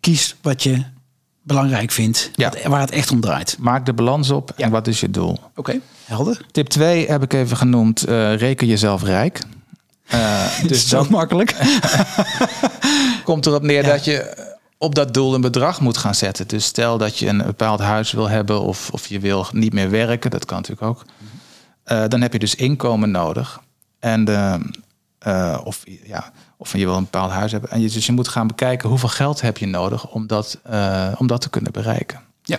kies 0.00 0.36
wat 0.42 0.62
je 0.62 0.82
belangrijk 1.42 1.90
vindt. 1.90 2.30
Ja. 2.34 2.48
wat- 2.50 2.62
waar 2.62 2.80
het 2.80 2.90
echt 2.90 3.10
om 3.10 3.20
draait. 3.20 3.56
Maak 3.58 3.86
de 3.86 3.92
balans 3.92 4.30
op 4.30 4.52
Ja. 4.56 4.64
en 4.64 4.70
wat 4.70 4.86
is 4.86 5.00
je 5.00 5.10
doel? 5.10 5.38
Oké, 5.54 5.80
helder. 6.04 6.46
Tip 6.50 6.66
2 6.68 7.06
heb 7.10 7.22
ik 7.22 7.32
even 7.32 7.56
genoemd, 7.56 8.04
eh, 8.04 8.36
reken 8.36 8.66
jezelf 8.66 9.02
rijk. 9.02 9.40
Eh, 10.06 10.44
Dus 10.66 10.88
zo 10.88 11.06
makkelijk. 11.10 11.56
komt 13.24 13.46
erop 13.46 13.62
neer 13.62 13.82
Ja. 13.84 13.88
dat 13.92 14.04
je 14.04 14.50
op 14.78 14.94
dat 14.94 15.14
doel 15.14 15.34
een 15.34 15.40
bedrag 15.40 15.80
moet 15.80 15.96
gaan 15.96 16.14
zetten. 16.14 16.48
Dus 16.48 16.64
stel 16.64 16.98
dat 16.98 17.18
je 17.18 17.26
een 17.28 17.42
bepaald 17.46 17.80
huis 17.80 18.12
wil 18.12 18.28
hebben 18.28 18.60
of, 18.60 18.90
of 18.90 19.06
je 19.06 19.18
wil 19.20 19.46
niet 19.52 19.72
meer 19.72 19.90
werken, 19.90 20.30
dat 20.30 20.44
kan 20.44 20.56
natuurlijk 20.56 20.86
ook. 20.86 21.04
Eh, 21.84 22.04
dan 22.08 22.20
heb 22.20 22.32
je 22.32 22.38
dus 22.38 22.54
inkomen 22.54 23.10
nodig. 23.10 23.60
En 23.98 24.28
of, 25.64 25.82
ja, 26.04 26.32
of 26.62 26.72
je 26.72 26.84
wil 26.84 26.96
een 26.96 27.02
bepaald 27.02 27.30
huis 27.30 27.52
hebben. 27.52 27.70
En 27.70 27.80
je, 27.80 27.90
dus 27.90 28.06
je 28.06 28.12
moet 28.12 28.28
gaan 28.28 28.46
bekijken 28.46 28.88
hoeveel 28.88 29.08
geld 29.08 29.40
heb 29.40 29.58
je 29.58 29.66
nodig 29.66 30.08
om 30.08 30.26
dat, 30.26 30.58
eh, 30.62 31.08
om 31.18 31.26
dat 31.26 31.40
te 31.40 31.50
kunnen 31.50 31.72
bereiken. 31.72 32.20
Ja. 32.42 32.58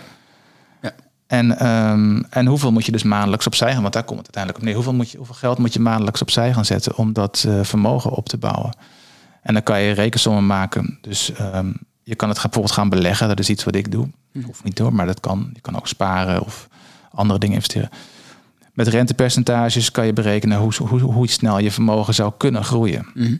Ja. 0.82 0.92
En, 1.28 1.58
ehm, 1.60 2.22
en 2.30 2.46
hoeveel 2.46 2.72
moet 2.72 2.86
je 2.86 2.92
dus 2.92 3.04
maandelijks 3.04 3.46
opzij 3.48 3.74
gaan? 3.74 3.82
Want 3.82 3.94
daar 3.94 4.04
komt 4.04 4.28
het 4.28 4.36
uiteindelijk 4.36 4.58
op 4.58 4.66
neer. 4.66 4.76
Hoeveel, 4.76 4.94
moet 4.94 5.12
je, 5.12 5.18
hoeveel 5.18 5.36
geld 5.36 5.58
moet 5.58 5.74
je 5.74 5.80
maandelijks 5.80 6.22
opzij 6.22 6.54
gaan 6.54 6.66
zetten 6.66 6.98
om 6.98 7.14
dat 7.14 7.46
eh, 7.48 7.64
vermogen 7.64 8.12
op 8.12 8.30
te 8.30 8.38
bouwen? 8.38 8.78
En 9.42 9.54
dan 9.54 9.64
kan 9.64 9.82
je 9.82 9.92
rekensommen 9.92 10.46
maken. 10.46 10.98
Dus 11.02 11.34
ehm, 11.34 11.72
je 12.04 12.16
kan 12.16 12.30
het 12.30 12.42
bijvoorbeeld 12.42 12.74
gaan 12.74 12.90
beleggen. 12.90 13.28
Dat 13.28 13.40
is 13.40 13.50
iets 13.50 13.64
wat 13.64 13.76
ik 13.76 13.92
doe. 13.92 14.08
Of 14.50 14.64
niet 14.64 14.78
door, 14.78 14.94
maar 14.94 15.06
dat 15.06 15.20
kan. 15.20 15.50
Je 15.54 15.62
kan 15.62 15.76
ook 15.76 15.88
sparen 15.88 16.42
of 16.42 16.68
andere 17.12 17.40
dingen 17.40 17.56
investeren. 17.56 17.90
Met 18.74 18.88
rentepercentages 18.88 19.92
kan 19.92 20.06
je 20.06 20.14
berekenen 20.14 20.58
hoe, 20.58 20.74
hoe, 20.88 21.00
hoe 21.00 21.28
snel 21.28 21.60
je 21.60 21.72
vermogen 21.72 22.14
zou 22.14 22.34
kunnen 22.38 22.64
groeien. 22.64 23.08
Mhm. 23.14 23.36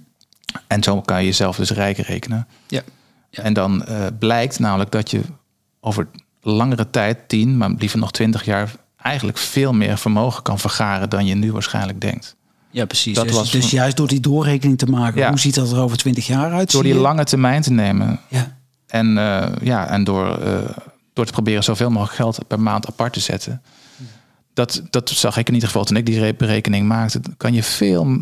En 0.68 0.84
zo 0.84 1.02
kan 1.02 1.20
je 1.20 1.26
jezelf 1.26 1.56
dus 1.56 1.72
rijk 1.72 1.98
rekenen. 1.98 2.48
Ja. 2.68 2.82
Ja. 3.30 3.44
En 3.44 3.54
dan 3.54 3.86
eh, 3.86 4.06
blijkt 4.20 4.60
namelijk 4.60 4.92
dat 4.92 5.12
je 5.12 5.22
over 5.80 6.08
langere 6.42 6.90
tijd, 6.90 7.18
10, 7.30 7.58
maar 7.58 7.70
liever 7.70 8.00
nog 8.00 8.12
20 8.12 8.46
jaar, 8.46 8.72
eigenlijk 8.98 9.38
veel 9.38 9.74
meer 9.74 9.98
vermogen 9.98 10.44
kan 10.44 10.60
vergaren 10.60 11.10
dan 11.10 11.26
je 11.26 11.36
nu 11.36 11.52
waarschijnlijk 11.52 12.02
denkt. 12.02 12.36
Ja, 12.70 12.86
precies. 12.86 13.16
Dat 13.16 13.28
dus, 13.28 13.36
was- 13.36 13.52
dus 13.52 13.72
juist 13.72 13.98
door 13.98 14.08
die 14.08 14.20
doorrekening 14.20 14.78
te 14.78 14.86
maken. 14.86 15.20
Ja. 15.22 15.30
Hoe 15.30 15.40
ziet 15.40 15.56
dat 15.56 15.72
er 15.72 15.80
over 15.80 15.98
twintig 15.98 16.28
jaar 16.28 16.52
uit? 16.54 16.72
Door 16.72 16.84
die 16.84 16.96
lange 16.96 17.24
termijn 17.24 17.62
te 17.62 17.72
nemen 17.72 18.20
Ja. 18.28 18.58
en, 18.88 19.18
eh, 19.18 19.52
ja, 19.62 19.88
en 19.88 20.04
door, 20.04 20.38
eh, 20.38 20.70
door 21.14 21.26
te 21.26 21.32
proberen 21.32 21.64
zoveel 21.64 21.90
mogelijk 21.90 22.16
geld 22.16 22.48
per 22.48 22.60
maand 22.60 22.88
apart 22.88 23.14
te 23.14 23.20
zetten. 23.20 23.62
Dat, 24.54 24.82
dat 24.90 25.10
zag 25.10 25.38
ik 25.38 25.48
in 25.48 25.54
ieder 25.54 25.70
geval 25.70 25.84
toen 25.86 25.98
ik 25.98 26.06
die 26.06 26.20
re- 26.20 26.34
berekening 26.38 26.88
maakte. 26.88 27.20
Dan 27.20 27.34
Kan 27.38 27.54
je 27.54 27.64
veel, 27.64 28.18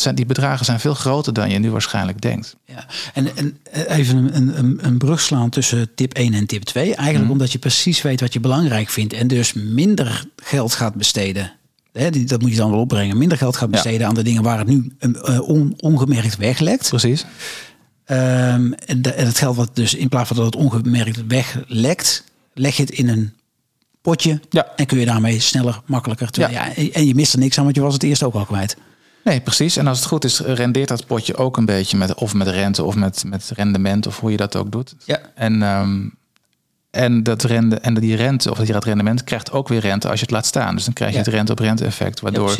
zijn, 0.00 0.14
die 0.14 0.26
bedragen 0.26 0.64
zijn 0.64 0.80
veel 0.80 0.94
groter 0.94 1.32
dan 1.32 1.50
je 1.50 1.58
nu 1.58 1.70
waarschijnlijk 1.70 2.20
denkt. 2.20 2.56
Ja, 2.64 2.86
en, 3.14 3.36
en 3.36 3.58
even 3.86 4.34
een, 4.36 4.58
een- 4.58 4.78
een, 4.86 4.98
brug 4.98 5.20
slaan 5.20 5.50
tussen 5.50 5.94
tip 5.94 6.14
1 6.14 6.34
en 6.34 6.46
tip 6.46 6.62
2. 6.62 6.84
Eigenlijk 6.84 7.18
Mhm. 7.22 7.30
omdat 7.32 7.52
je 7.52 7.58
precies 7.58 8.02
weet 8.02 8.20
wat 8.20 8.32
je 8.32 8.40
belangrijk 8.40 8.88
vindt 8.88 9.12
en 9.12 9.26
dus 9.28 9.52
minder 9.52 10.24
geld 10.36 10.74
gaat 10.74 10.94
besteden. 10.94 11.52
Hè, 11.92 12.10
dat 12.24 12.40
moet 12.40 12.50
je 12.50 12.56
dan 12.56 12.70
wel 12.70 12.80
opbrengen. 12.80 13.18
Minder 13.18 13.38
geld 13.38 13.56
gaat 13.56 13.68
Ja. 13.68 13.74
besteden 13.74 14.06
aan 14.06 14.14
de 14.14 14.22
dingen 14.22 14.42
waar 14.42 14.58
het 14.58 14.66
nu 14.68 14.92
eh, 14.98 15.40
on- 15.48 15.74
ongemerkt 15.76 16.36
weglekt. 16.36 16.88
Precies. 16.88 17.24
Ehm, 18.04 18.72
en, 18.72 19.02
de- 19.02 19.12
en 19.12 19.26
het 19.26 19.38
geld 19.38 19.56
wat 19.56 19.70
dus 19.76 19.94
in 19.94 20.08
plaats 20.08 20.28
van 20.28 20.36
dat 20.36 20.46
het 20.46 20.56
ongemerkt 20.56 21.26
weglekt, 21.26 22.24
leg 22.54 22.76
je 22.76 22.82
het 22.82 22.90
in 22.90 23.08
een 23.08 23.32
potje. 24.02 24.40
Ja. 24.50 24.66
En 24.76 24.86
kun 24.86 24.98
je 24.98 25.06
daarmee 25.06 25.40
sneller, 25.40 25.80
makkelijker. 25.86 26.30
terwijl- 26.30 26.54
Ja. 26.54 26.74
en- 26.74 26.92
en 26.92 27.06
je 27.06 27.14
mist 27.14 27.32
er 27.32 27.38
niks 27.38 27.58
aan, 27.58 27.64
want 27.64 27.76
je 27.76 27.82
was 27.82 27.92
het 27.94 28.02
eerst 28.02 28.22
ook 28.22 28.34
al 28.34 28.44
kwijt. 28.44 28.76
Nee, 29.26 29.40
precies. 29.40 29.76
En 29.76 29.86
als 29.86 29.98
het 29.98 30.06
goed 30.08 30.24
is, 30.24 30.40
rendeert 30.40 30.88
dat 30.88 31.06
potje 31.06 31.36
ook 31.36 31.56
een 31.56 31.64
beetje 31.64 31.96
met 31.96 32.14
of 32.14 32.34
met 32.34 32.48
rente 32.48 32.84
of 32.84 32.94
met, 32.94 33.24
met 33.26 33.52
rendement 33.54 34.06
of 34.06 34.20
hoe 34.20 34.30
je 34.30 34.36
dat 34.36 34.56
ook 34.56 34.72
doet. 34.72 34.94
Ja. 35.04 35.18
En, 35.34 35.62
ehm, 35.62 36.08
en, 36.90 37.22
dat 37.22 37.42
rende, 37.42 37.76
en 37.76 37.94
die 37.94 38.16
rente 38.16 38.50
of 38.50 38.58
dat 38.58 38.84
rendement 38.84 39.24
krijgt 39.24 39.52
ook 39.52 39.68
weer 39.68 39.80
rente 39.80 40.08
als 40.08 40.18
je 40.18 40.24
het 40.24 40.34
laat 40.34 40.46
staan. 40.46 40.74
Dus 40.74 40.84
dan 40.84 40.94
krijg 40.94 41.10
je 41.10 41.18
Ja. 41.18 41.24
het 41.24 41.32
rente 41.32 41.52
op 41.52 41.58
rente 41.58 41.84
effect, 41.84 42.20
waardoor. 42.20 42.56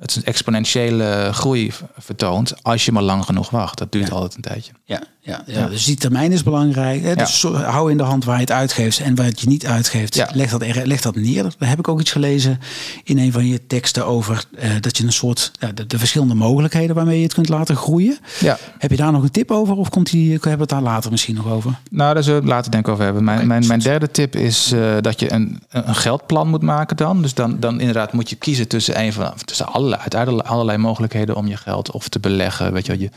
Het 0.00 0.16
een 0.16 0.24
exponentiële 0.24 1.30
groei 1.32 1.72
vertoont 1.98 2.54
als 2.62 2.84
je 2.84 2.92
maar 2.92 3.02
lang 3.02 3.24
genoeg 3.24 3.50
wacht. 3.50 3.78
Dat 3.78 3.92
duurt 3.92 4.08
Ja. 4.08 4.14
altijd 4.14 4.34
een 4.34 4.40
tijdje. 4.42 4.72
Ja, 4.84 5.02
ja, 5.20 5.42
ja. 5.46 5.66
dus 5.68 5.84
die 5.84 5.96
termijn 5.96 6.32
is 6.32 6.42
belangrijk. 6.42 7.02
Hè? 7.02 7.14
Dus 7.14 7.42
hou 7.42 7.90
in 7.90 7.96
de 7.96 8.02
hand 8.02 8.24
waar 8.24 8.34
je 8.34 8.40
het 8.40 8.50
uitgeeft 8.52 9.00
en 9.00 9.14
waar 9.14 9.26
het 9.26 9.40
je 9.40 9.48
niet 9.48 9.66
uitgeeft. 9.66 10.14
Ja. 10.14 10.28
Leg, 10.32 10.50
dat 10.50 10.62
er, 10.62 10.86
leg 10.86 11.00
dat 11.00 11.14
neer. 11.16 11.42
Daar 11.58 11.68
heb 11.68 11.78
ik 11.78 11.88
ook 11.88 12.00
iets 12.00 12.12
gelezen 12.12 12.58
in 13.04 13.18
een 13.18 13.32
van 13.32 13.46
je 13.46 13.66
teksten 13.66 14.06
over 14.06 14.44
eh, 14.58 14.70
dat 14.80 14.96
je 14.96 15.04
een 15.04 15.12
soort 15.12 15.50
de, 15.74 15.86
de 15.86 15.98
verschillende 15.98 16.34
mogelijkheden 16.34 16.94
waarmee 16.94 17.16
je 17.16 17.22
het 17.24 17.34
kunt 17.34 17.48
laten 17.48 17.76
groeien. 17.76 18.18
Ja. 18.40 18.58
Heb 18.78 18.90
je 18.90 18.96
daar 18.96 19.12
nog 19.12 19.22
een 19.22 19.30
tip 19.30 19.50
over 19.50 19.76
of 19.76 19.88
komt 19.88 20.10
die, 20.10 20.30
hebben 20.30 20.52
we 20.52 20.58
het 20.60 20.68
daar 20.68 20.82
later 20.82 21.10
misschien 21.10 21.34
nog 21.34 21.46
over? 21.46 21.78
Nou, 21.90 22.14
daar 22.14 22.22
zullen 22.22 22.38
we 22.38 22.44
het 22.44 22.54
later 22.54 22.70
denk 22.70 22.86
ik 22.86 22.92
over 22.92 23.04
hebben. 23.04 23.24
Mijn, 23.24 23.46
mijn, 23.46 23.66
mijn 23.66 23.80
derde 23.80 24.10
tip 24.10 24.36
is 24.36 24.72
eh, 24.72 24.96
dat 25.00 25.20
je 25.20 25.32
een, 25.32 25.60
een 25.68 25.94
geldplan 25.94 26.48
moet 26.48 26.62
maken 26.62 26.96
dan. 26.96 27.22
Dus 27.22 27.34
dan, 27.34 27.60
dan 27.60 27.80
inderdaad 27.80 28.12
moet 28.12 28.30
je 28.30 28.36
kiezen 28.36 28.68
tussen, 28.68 29.00
een 29.00 29.12
van, 29.12 29.32
tussen 29.44 29.66
allerlei, 29.94 30.32
uit 30.38 30.44
allerlei, 30.44 30.78
mogelijkheden 30.78 31.36
om 31.36 31.46
je 31.46 31.56
geld 31.56 31.90
of 31.90 32.08
te 32.08 32.20
beleggen. 32.20 32.72
Weet 32.72 32.86
je, 32.86 32.98
je, 32.98 33.10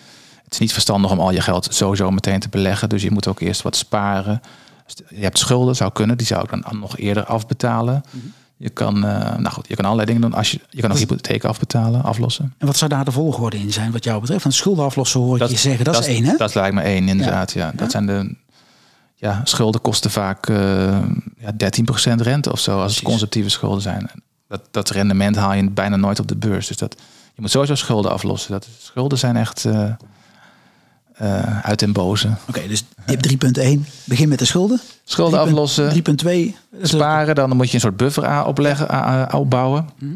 het 0.43 0.53
is 0.53 0.59
niet 0.59 0.73
verstandig 0.73 1.11
om 1.11 1.19
al 1.19 1.31
je 1.31 1.41
geld 1.41 1.67
sowieso 1.71 2.11
meteen 2.11 2.39
te 2.39 2.49
beleggen. 2.49 2.89
Dus 2.89 3.01
je 3.01 3.11
moet 3.11 3.27
ook 3.27 3.39
eerst 3.39 3.61
wat 3.61 3.75
sparen. 3.75 4.41
Je 5.09 5.23
hebt 5.23 5.37
schulden, 5.37 5.75
zou 5.75 5.91
kunnen. 5.91 6.17
Die 6.17 6.27
zou 6.27 6.43
ik 6.43 6.49
dan 6.49 6.79
nog 6.79 6.97
eerder 6.97 7.25
afbetalen. 7.25 8.03
Je 8.57 8.69
kan, 8.69 9.05
eh, 9.05 9.37
nou 9.37 9.49
goed, 9.49 9.67
je 9.67 9.75
kan 9.75 9.85
allerlei 9.85 10.07
dingen 10.07 10.21
doen. 10.21 10.33
Als 10.33 10.51
je, 10.51 10.59
je 10.69 10.81
kan 10.81 10.91
ook 10.91 10.97
hypotheek 10.97 11.43
afbetalen, 11.43 12.03
aflossen. 12.03 12.53
En 12.57 12.67
wat 12.67 12.77
zou 12.77 12.89
daar 12.89 13.05
de 13.05 13.11
volgorde 13.11 13.57
in 13.57 13.73
zijn 13.73 13.91
wat 13.91 14.03
jou 14.03 14.21
betreft? 14.21 14.43
Want 14.43 14.55
schulden 14.55 14.85
aflossen 14.85 15.19
hoor 15.19 15.41
ik 15.41 15.49
je 15.49 15.57
zeggen, 15.57 15.85
dat, 15.85 15.99
is 15.99 16.05
één 16.05 16.23
hè? 16.23 16.35
Dat 16.37 16.55
lijkt 16.55 16.75
me 16.75 16.81
één, 16.81 17.07
inderdaad. 17.07 17.51
Ja. 17.51 17.65
Ja. 17.65 17.71
Dat 17.75 17.91
zijn 17.91 18.05
de 18.05 18.35
ja, 19.15 19.41
schulden 19.43 19.81
kosten 19.81 20.11
vaak 20.11 20.49
eh 20.49 20.99
ja, 21.37 21.51
13% 22.13 22.21
rente 22.21 22.51
of 22.51 22.59
zo, 22.59 22.81
als 22.81 22.95
het 22.95 23.03
conceptieve 23.03 23.49
schulden 23.49 23.81
zijn. 23.81 24.09
Dat, 24.51 24.61
dat 24.71 24.89
rendement 24.89 25.35
haal 25.35 25.53
je 25.53 25.69
bijna 25.69 25.95
nooit 25.95 26.19
op 26.19 26.27
de 26.27 26.35
beurs. 26.35 26.67
Dus 26.67 26.77
dat, 26.77 26.95
je 27.33 27.41
moet 27.41 27.51
sowieso 27.51 27.75
schulden 27.75 28.11
aflossen. 28.11 28.51
Dat, 28.51 28.67
schulden 28.79 29.17
zijn 29.17 29.35
echt 29.37 29.65
eh, 29.65 29.89
eh, 31.13 31.59
uit 31.65 31.79
den 31.79 31.91
boze. 31.93 32.29
Oké, 32.47 32.67
dus 32.67 32.83
tip 33.05 33.21
3.1, 33.23 33.79
begin 34.05 34.29
met 34.29 34.39
de 34.39 34.45
schulden. 34.45 34.79
Schulden 35.03 35.39
3.2, 35.39 35.43
aflossen, 35.43 35.89
3.2, 35.89 35.93
dat 36.71 36.81
is- 36.81 36.89
sparen, 36.89 37.35
dan 37.35 37.55
moet 37.55 37.67
je 37.67 37.73
een 37.73 37.79
soort 37.79 37.97
buffer 37.97 38.45
opleggen, 38.45 39.33
opbouwen. 39.33 39.89
Mhm. 39.99 40.13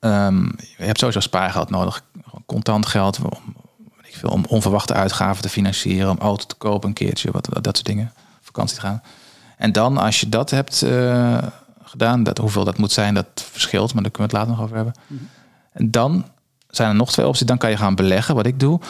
Ehm, 0.00 0.42
je 0.56 0.84
hebt 0.84 0.98
sowieso 0.98 1.20
spaargeld 1.20 1.70
nodig, 1.70 2.02
contant 2.46 2.86
geld 2.86 3.18
om, 3.18 3.54
ik 4.02 4.16
veel, 4.16 4.28
om 4.30 4.44
onverwachte 4.48 4.94
uitgaven 4.94 5.42
te 5.42 5.48
financieren, 5.48 6.10
om 6.10 6.18
auto 6.18 6.44
te 6.46 6.54
kopen 6.54 6.88
een 6.88 6.94
keertje, 6.94 7.30
wat, 7.30 7.48
wat- 7.52 7.64
dat 7.64 7.74
soort 7.76 7.88
dingen, 7.88 8.12
vakantie 8.40 8.74
te 8.76 8.82
gaan. 8.82 9.02
En 9.56 9.72
dan, 9.72 9.96
als 9.98 10.20
je 10.20 10.28
dat 10.28 10.50
hebt 10.50 10.82
eh, 10.82 11.38
gedaan, 11.98 12.22
dat, 12.22 12.38
hoeveel 12.38 12.64
dat 12.64 12.78
moet 12.78 12.92
zijn, 12.92 13.14
dat 13.14 13.26
verschilt, 13.52 13.94
maar 13.94 14.02
daar 14.02 14.12
kunnen 14.12 14.30
we 14.30 14.36
het 14.38 14.46
later 14.46 14.56
nog 14.60 14.64
over 14.64 14.76
hebben. 14.76 14.94
En 15.72 15.90
dan 15.90 16.26
zijn 16.68 16.88
er 16.88 16.94
nog 16.94 17.12
twee 17.12 17.26
opties. 17.26 17.46
Dan 17.46 17.58
kan 17.58 17.70
je 17.70 17.76
gaan 17.76 17.94
beleggen, 17.94 18.34
wat 18.34 18.46
ik 18.46 18.60
doe. 18.60 18.80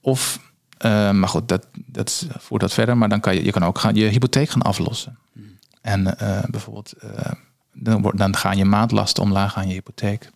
Of, 0.00 0.38
eh, 0.78 1.10
maar 1.10 1.28
goed, 1.28 1.48
dat, 1.48 1.66
dat 1.86 2.26
voert 2.38 2.60
dat 2.60 2.72
verder. 2.72 2.96
Maar 2.96 3.08
dan 3.08 3.20
kan 3.20 3.34
je, 3.34 3.44
je 3.44 3.50
kan 3.50 3.64
ook 3.64 3.78
gaan, 3.78 3.94
je 3.94 4.04
hypotheek 4.04 4.48
gaan 4.48 4.62
aflossen. 4.62 5.18
En 5.80 6.18
eh, 6.18 6.38
bijvoorbeeld, 6.50 6.92
eh, 6.92 7.32
dan, 7.72 8.02
wordt- 8.02 8.18
dan 8.18 8.36
gaan 8.36 8.56
je 8.56 8.64
maandlasten 8.64 9.22
omlaag 9.22 9.56
aan 9.56 9.68
je 9.68 9.74
hypotheek. 9.74 10.30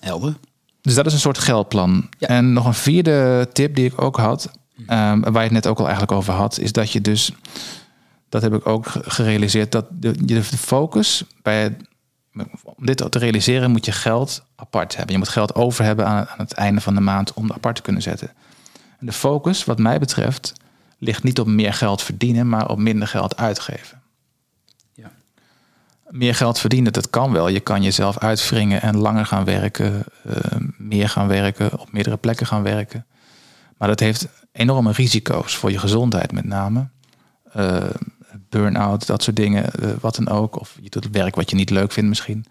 helder. 0.00 0.34
Dus 0.80 0.94
dat 0.94 1.06
is 1.06 1.12
een 1.12 1.18
soort 1.18 1.38
geldplan. 1.38 2.08
Ja. 2.18 2.28
En 2.28 2.52
nog 2.52 2.66
een 2.66 2.74
vierde 2.74 3.48
tip 3.52 3.74
die 3.74 3.84
ik 3.84 4.02
ook 4.02 4.16
had, 4.16 4.50
ehm, 4.86 5.20
waar 5.20 5.32
je 5.32 5.38
het 5.38 5.50
net 5.50 5.66
ook 5.66 5.78
al 5.78 5.82
eigenlijk 5.84 6.12
over 6.12 6.32
had, 6.34 6.58
is 6.58 6.72
dat 6.72 6.90
je 6.92 7.00
dus, 7.00 7.32
dat 8.32 8.42
heb 8.42 8.54
ik 8.54 8.66
ook 8.66 8.86
ge- 8.86 9.10
gerealiseerd, 9.10 9.72
dat 9.72 9.86
de, 9.90 10.24
de 10.24 10.42
focus 10.42 11.24
bij 11.42 11.62
het, 11.62 11.74
om 12.62 12.86
dit 12.86 13.10
te 13.10 13.18
realiseren 13.18 13.70
moet 13.70 13.84
je 13.84 13.92
geld 13.92 14.44
apart 14.56 14.96
hebben. 14.96 15.12
Je 15.12 15.18
moet 15.18 15.28
geld 15.28 15.54
over 15.54 15.84
hebben 15.84 16.06
aan, 16.06 16.26
aan 16.28 16.38
het 16.38 16.52
einde 16.52 16.80
van 16.80 16.94
de 16.94 17.00
maand 17.00 17.34
om 17.34 17.44
het 17.44 17.52
apart 17.52 17.76
te 17.76 17.82
kunnen 17.82 18.02
zetten. 18.02 18.30
En 18.98 19.06
de 19.06 19.12
focus, 19.12 19.64
wat 19.64 19.78
mij 19.78 19.98
betreft, 19.98 20.52
ligt 20.98 21.22
niet 21.22 21.40
op 21.40 21.46
meer 21.46 21.72
geld 21.72 22.02
verdienen, 22.02 22.48
maar 22.48 22.68
op 22.68 22.78
minder 22.78 23.08
geld 23.08 23.36
uitgeven. 23.36 24.02
Ja. 24.94 25.10
Meer 26.08 26.34
geld 26.34 26.58
verdienen, 26.58 26.92
dat 26.92 27.10
kan 27.10 27.32
wel. 27.32 27.48
Je 27.48 27.60
kan 27.60 27.82
jezelf 27.82 28.18
uitwringen 28.18 28.82
en 28.82 28.96
langer 28.96 29.26
gaan 29.26 29.44
werken, 29.44 30.04
eh, 30.24 30.34
meer 30.76 31.08
gaan 31.08 31.28
werken, 31.28 31.80
op 31.80 31.92
meerdere 31.92 32.16
plekken 32.16 32.46
gaan 32.46 32.62
werken. 32.62 33.06
Maar 33.76 33.88
dat 33.88 34.00
heeft 34.00 34.28
enorme 34.52 34.92
risico's 34.92 35.56
voor 35.56 35.70
je 35.70 35.78
gezondheid 35.78 36.32
met 36.32 36.44
name. 36.44 36.88
Eh, 37.52 37.84
burn-out, 38.52 39.06
dat 39.06 39.22
soort 39.22 39.36
dingen, 39.36 39.72
eh, 39.72 39.90
wat 40.00 40.16
dan 40.16 40.28
ook. 40.28 40.60
Of 40.60 40.78
je 40.82 40.90
doet 40.90 41.10
werk 41.10 41.34
wat 41.34 41.50
je 41.50 41.56
niet 41.56 41.70
leuk 41.70 41.92
vindt 41.92 42.08
misschien. 42.08 42.44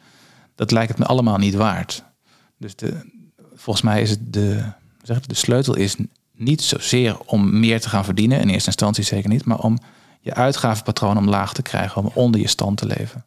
Dat 0.55 0.71
lijkt 0.71 0.89
het 0.89 0.97
me 0.97 1.05
allemaal 1.05 1.37
niet 1.37 1.53
waard. 1.53 2.03
Dus 2.57 2.75
de, 2.75 2.93
volgens 3.55 3.85
mij 3.85 4.01
is 4.01 4.09
het 4.09 4.33
de, 4.33 4.63
zeg 5.01 5.19
de 5.19 5.35
sleutel 5.35 5.75
is 5.75 5.95
niet 6.35 6.61
zozeer 6.61 7.19
om 7.19 7.59
meer 7.59 7.81
te 7.81 7.89
gaan 7.89 8.05
verdienen, 8.05 8.39
in 8.39 8.49
eerste 8.49 8.67
instantie 8.67 9.03
zeker 9.03 9.29
niet, 9.29 9.45
maar 9.45 9.59
om 9.59 9.77
je 10.21 10.33
uitgavenpatroon 10.33 11.17
omlaag 11.17 11.53
te 11.53 11.61
krijgen, 11.61 12.01
om 12.01 12.11
onder 12.13 12.41
je 12.41 12.47
stand 12.47 12.77
te 12.77 12.85
leven. 12.85 13.25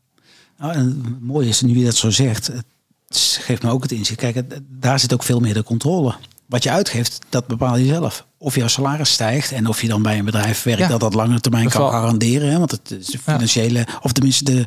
Nou, 0.59 0.73
en 0.73 0.87
het 0.87 1.21
mooie 1.21 1.49
is, 1.49 1.61
nu 1.61 1.79
je 1.79 1.85
dat 1.85 1.97
zo 1.97 2.11
zegt, 2.11 2.47
het 2.47 3.39
geeft 3.41 3.63
me 3.63 3.71
ook 3.71 3.83
het 3.83 3.93
inzicht. 3.93 4.21
Kijk, 4.21 4.61
daar 4.69 4.99
zit 4.99 5.13
ook 5.13 5.23
veel 5.23 5.41
meer 5.41 5.55
de 5.55 5.63
controle. 5.63 6.15
Wat 6.47 6.63
je 6.63 6.71
uitgeeft, 6.71 7.19
dat 7.29 7.47
bepaal 7.47 7.77
je 7.77 7.87
zelf. 7.87 8.27
Of 8.39 8.55
jouw 8.55 8.69
salaris 8.69 9.13
stijgt 9.13 9.53
en 9.53 9.67
of 9.67 9.81
je 9.83 9.89
dan 9.89 10.03
bij 10.03 10.19
een 10.19 10.25
bedrijf 10.25 10.63
werkt 10.63 10.81
Ja. 10.81 10.89
dat 10.89 11.01
dat 11.01 11.15
lange 11.15 11.41
termijn 11.41 11.69
kan 11.69 11.91
garanderen. 11.91 12.51
Hè? 12.51 12.59
Want 12.59 12.71
het 12.71 12.91
is 12.91 13.07
de 13.07 13.19
financiële, 13.19 13.87
of 14.03 14.13
tenminste 14.13 14.45
de, 14.45 14.65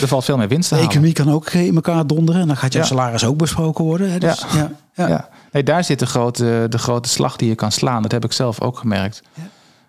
Er 0.00 0.08
valt 0.08 0.24
veel 0.24 0.36
meer 0.36 0.48
winst 0.48 0.68
te 0.68 0.74
de 0.74 0.80
halen. 0.80 0.90
economie 0.90 1.14
kan 1.14 1.30
ook 1.30 1.50
in 1.50 1.74
elkaar 1.74 2.06
donderen. 2.06 2.40
En 2.40 2.46
dan 2.46 2.56
gaat 2.56 2.72
jouw 2.72 2.82
Ja. 2.82 2.88
salaris 2.88 3.24
ook 3.24 3.36
besproken 3.36 3.84
worden. 3.84 4.10
Hè? 4.12 4.18
Dus, 4.18 4.44
Ja. 4.54 4.70
ja. 4.94 5.28
Nee, 5.52 5.62
daar 5.62 5.84
zit 5.84 5.98
de 5.98 6.06
grote, 6.06 6.66
de 6.68 6.78
grote 6.78 7.08
slag 7.08 7.36
die 7.36 7.48
je 7.48 7.54
kan 7.54 7.72
slaan. 7.72 8.02
Dat 8.02 8.12
heb 8.12 8.24
ik 8.24 8.32
zelf 8.32 8.60
ook 8.60 8.78
gemerkt. 8.78 9.22
Ja. 9.34 9.42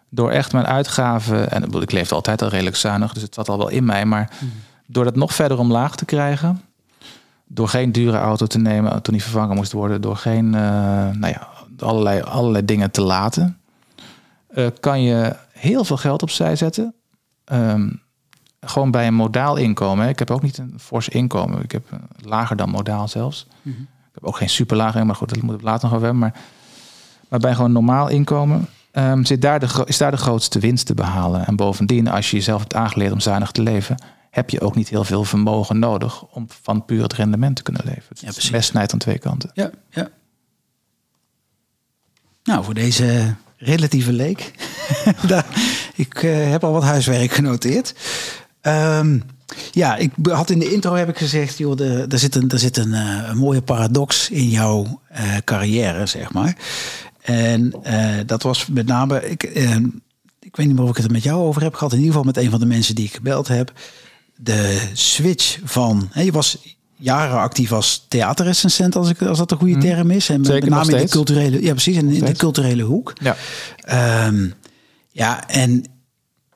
Door 0.10 0.31
echt 0.31 0.53
mijn 0.53 0.65
uitgaven, 0.65 1.51
en 1.51 1.63
ik 1.81 1.91
leefde 1.91 2.15
altijd 2.15 2.41
al 2.41 2.48
redelijk 2.50 2.75
zuinig, 2.75 3.13
dus 3.13 3.21
het 3.24 3.33
zat 3.33 3.50
al 3.50 3.57
wel 3.57 3.69
in 3.69 3.86
mij. 3.86 4.05
Maar 4.05 4.29
Mhm. 4.36 4.45
door 4.88 5.03
dat 5.03 5.15
nog 5.15 5.33
verder 5.33 5.57
omlaag 5.60 5.95
te 5.95 6.05
krijgen, 6.05 6.62
door 7.53 7.67
geen 7.67 7.91
dure 7.91 8.17
auto 8.17 8.46
te 8.46 8.60
nemen 8.60 9.01
toen 9.01 9.13
die 9.13 9.24
vervangen 9.24 9.55
moest 9.55 9.72
worden, 9.72 10.01
door 10.01 10.15
geen, 10.15 10.55
eh, 10.55 10.62
nou 11.12 11.27
ja, 11.27 11.48
allerlei, 11.79 12.22
allerlei 12.22 12.65
dingen 12.65 12.91
te 12.91 13.01
laten, 13.01 13.58
eh, 14.48 14.67
kan 14.79 15.01
je 15.01 15.36
heel 15.51 15.84
veel 15.84 15.98
geld 15.98 16.22
opzij 16.22 16.55
zetten. 16.55 16.93
Ehm, 17.46 17.89
gewoon 18.60 18.91
bij 18.91 19.08
een 19.08 19.13
modaal 19.13 19.55
inkomen. 19.55 20.03
hè. 20.03 20.10
Ik 20.10 20.20
heb 20.20 20.31
ook 20.31 20.41
niet 20.41 20.58
een 20.58 20.74
fors 20.79 21.10
inkomen. 21.10 21.63
Ik 21.63 21.72
heb 21.72 21.91
eh, 21.91 22.00
lager 22.22 22.55
dan 22.55 22.70
modaal 22.70 23.08
zelfs. 23.08 23.48
Mhm. 23.62 23.81
Ik 23.81 24.17
heb 24.17 24.25
ook 24.25 24.38
geen 24.38 24.50
super 24.50 24.75
laag 24.75 24.86
inkomen, 24.86 25.08
maar 25.08 25.15
goed, 25.15 25.29
dat 25.29 25.41
moeten 25.41 25.58
we 25.65 25.72
later 25.72 25.84
nog 25.84 25.93
over 25.93 26.05
hebben. 26.05 26.22
Maar, 26.22 26.41
maar 27.29 27.39
bij 27.39 27.55
gewoon 27.55 27.72
normaal 27.72 28.08
inkomen 28.08 28.67
ehm, 28.91 29.24
zit 29.24 29.41
daar 29.41 29.60
de, 29.60 29.84
is 29.86 29.98
daar 29.98 30.12
de 30.12 30.17
grootste 30.17 30.60
winst 30.60 30.86
te 30.86 30.93
behalen. 30.93 31.46
En 31.46 31.55
bovendien, 31.55 32.08
als 32.08 32.31
je 32.31 32.38
jezelf 32.38 32.60
hebt 32.60 32.75
aangeleerd 32.75 33.12
om 33.12 33.20
zuinig 33.20 33.51
te 33.51 33.62
leven, 33.62 33.98
heb 34.32 34.50
je 34.50 34.62
ook 34.62 34.76
niet 34.76 34.90
heel 34.90 35.04
veel 35.04 35.24
vermogen 35.24 35.80
nodig 35.80 36.24
om 36.24 36.46
van 36.62 36.86
puur 36.86 37.04
het 37.04 37.14
rendement 37.14 37.56
te 37.56 37.64
kunnen 37.64 37.82
leven. 37.86 38.04
Het 38.10 38.20
Ja, 38.20 38.32
precies. 38.32 38.66
snijdt 38.66 38.94
aan 38.94 39.00
twee 39.00 39.18
kanten. 39.20 39.52
Ja, 39.54 39.70
ja. 39.90 40.10
Nou, 42.44 42.64
voor 42.64 42.74
deze 42.74 43.36
relatieve 43.58 44.14
leek. 44.14 44.52
ik 45.96 46.24
eh, 46.24 46.50
heb 46.50 46.64
al 46.64 46.72
wat 46.72 46.84
huiswerk 46.84 47.32
genoteerd. 47.32 47.94
Ehm, 48.62 49.20
ja, 49.72 49.96
ik 49.96 50.12
had 50.24 50.50
in 50.50 50.60
de 50.60 50.74
intro 50.74 50.94
heb 50.94 51.10
ik 51.10 51.18
gezegd, 51.18 51.58
joh, 51.58 51.76
de- 51.78 52.06
er 52.10 52.20
zit 52.20 52.36
een, 52.36 52.50
er 52.50 52.60
zit 52.60 52.78
een, 52.78 52.94
eh, 52.94 53.24
een 53.28 53.38
mooie 53.38 53.62
paradox 53.62 54.30
in 54.30 54.50
jouw 54.50 55.02
eh, 55.08 55.38
carrière, 55.44 56.06
zeg 56.06 56.34
maar. 56.34 56.56
En 57.22 57.74
dat 58.26 58.44
was 58.44 58.66
met 58.68 58.86
name, 58.86 59.30
ik, 59.30 59.44
eh, 59.44 59.76
ik 60.40 60.56
weet 60.56 60.66
niet 60.68 60.76
meer 60.76 60.84
of 60.84 60.90
ik 60.90 60.96
het 60.96 61.06
er 61.06 61.12
met 61.12 61.24
jou 61.24 61.42
over 61.42 61.62
heb 61.62 61.74
gehad. 61.74 61.92
In 61.94 61.98
ieder 62.00 62.14
geval 62.14 62.28
met 62.34 62.38
een 62.44 62.50
van 62.50 62.60
de 62.60 62.66
mensen 62.66 62.96
die 62.96 63.06
ik 63.06 63.14
gebeld 63.14 63.48
heb. 63.48 63.72
De 64.43 64.81
switch 64.93 65.60
van, 65.63 66.07
hè, 66.12 66.21
je 66.21 66.31
was 66.31 66.57
jaren 66.95 67.38
actief 67.39 67.71
als 67.71 68.05
theaterrecensent, 68.07 68.95
als, 68.95 69.10
ik, 69.10 69.21
als 69.21 69.38
dat 69.38 69.51
een 69.51 69.57
goede 69.57 69.77
term 69.77 70.12
is. 70.12 70.29
En 70.29 70.38
met- 70.38 70.45
Zeker, 70.50 70.62
met 70.69 70.77
nog 70.77 70.88
name 70.88 70.98
in 71.00 71.05
de 71.05 71.12
culturele, 71.12 71.62
ja 71.63 71.71
precies, 71.71 71.95
en 71.98 72.10
in 72.10 72.25
de 72.25 72.33
culturele 72.36 72.83
hoek. 72.83 73.13
Ja. 73.21 73.36
Ehm, 73.77 74.48
ja, 75.12 75.48
en 75.48 75.83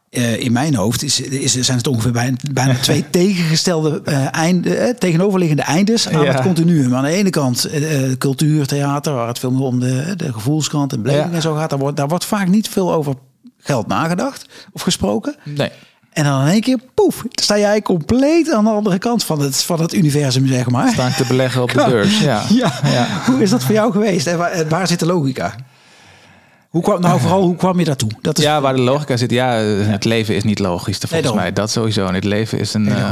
eh, 0.10 0.40
in 0.40 0.52
mijn 0.52 0.76
hoofd 0.76 1.04
is, 1.04 1.20
is, 1.22 1.54
zijn 1.60 1.78
het 1.78 1.88
ongeveer 1.88 2.12
bijna, 2.12 2.38
bijna 2.52 2.76
twee 2.76 3.10
tegengestelde 3.20 4.02
uh, 4.06 4.34
einde, 4.36 4.76
eh, 4.76 4.96
tegenoverliggende 4.98 5.62
eindes 5.64 6.08
aan 6.10 6.24
Ja. 6.24 6.32
het 6.32 6.42
continuum. 6.42 6.96
Aan 6.96 7.04
de 7.04 7.10
ene 7.10 7.30
kant 7.30 7.66
eh, 7.66 8.12
cultuur, 8.18 8.66
theater, 8.68 9.14
waar 9.14 9.28
het 9.28 9.40
veel 9.40 9.52
meer 9.52 9.62
om 9.62 9.80
de, 9.80 10.14
de 10.18 10.34
gevoelskant 10.34 10.94
en 10.94 11.02
beleving 11.02 11.30
Ja. 11.30 11.36
en 11.36 11.42
zo 11.42 11.54
gaat. 11.56 11.70
Daar 11.70 11.80
wordt, 11.80 11.98
daar 11.98 12.08
wordt 12.08 12.26
vaak 12.26 12.48
niet 12.48 12.70
veel 12.70 12.94
over 12.94 13.14
geld 13.58 13.88
nagedacht 13.88 14.46
of 14.72 14.82
gesproken. 14.82 15.36
Nee. 15.44 15.70
En 16.16 16.24
dan 16.24 16.42
in 16.42 16.48
één 16.48 16.62
keer, 16.62 16.80
poef, 16.94 17.24
sta 17.32 17.58
jij 17.58 17.82
compleet 17.82 18.52
aan 18.52 18.64
de 18.64 18.70
andere 18.70 18.98
kant 18.98 19.24
van 19.24 19.40
het, 19.40 19.64
van 19.64 19.82
het 19.82 19.94
universum, 19.94 20.48
zeg 20.48 20.70
maar. 20.70 20.92
Staan 20.92 21.14
te 21.14 21.26
beleggen 21.28 21.62
op 21.62 21.74
de 21.74 21.86
beurs. 21.88 22.20
Ja. 22.20 22.44
Ja. 22.50 22.74
Ja. 22.84 23.08
Hoe 23.26 23.42
is 23.42 23.50
dat 23.50 23.64
voor 23.64 23.74
jou 23.74 23.92
geweest 23.92 24.28
en 24.28 24.70
waar, 24.70 24.88
zit 24.88 25.00
de 25.00 25.06
logica? 25.06 25.56
Hoe 26.70 26.84
kwam, 26.84 27.02
nou, 27.02 27.20
vooral, 27.20 27.42
hoe 27.42 27.56
kwam 27.56 27.80
je 27.80 27.86
daartoe? 27.86 28.10
Dat 28.22 28.38
is 28.38 28.44
Ja, 28.44 28.62
waar 28.62 28.76
de 28.76 28.82
logica 28.82 29.18
zit. 29.18 29.32
Ja, 29.32 29.52
het 29.54 30.06
leven 30.06 30.36
is 30.36 30.44
niet 30.44 30.60
logisch. 30.60 30.98
Volgens 30.98 31.34
mij. 31.34 31.54
Dat 31.54 31.72
sowieso. 31.72 32.06
En 32.08 32.14
het 32.14 32.24
leven 32.24 32.60
is 32.60 32.74
een 32.74 32.84
Nee, 32.84 32.94
eh, 32.96 33.12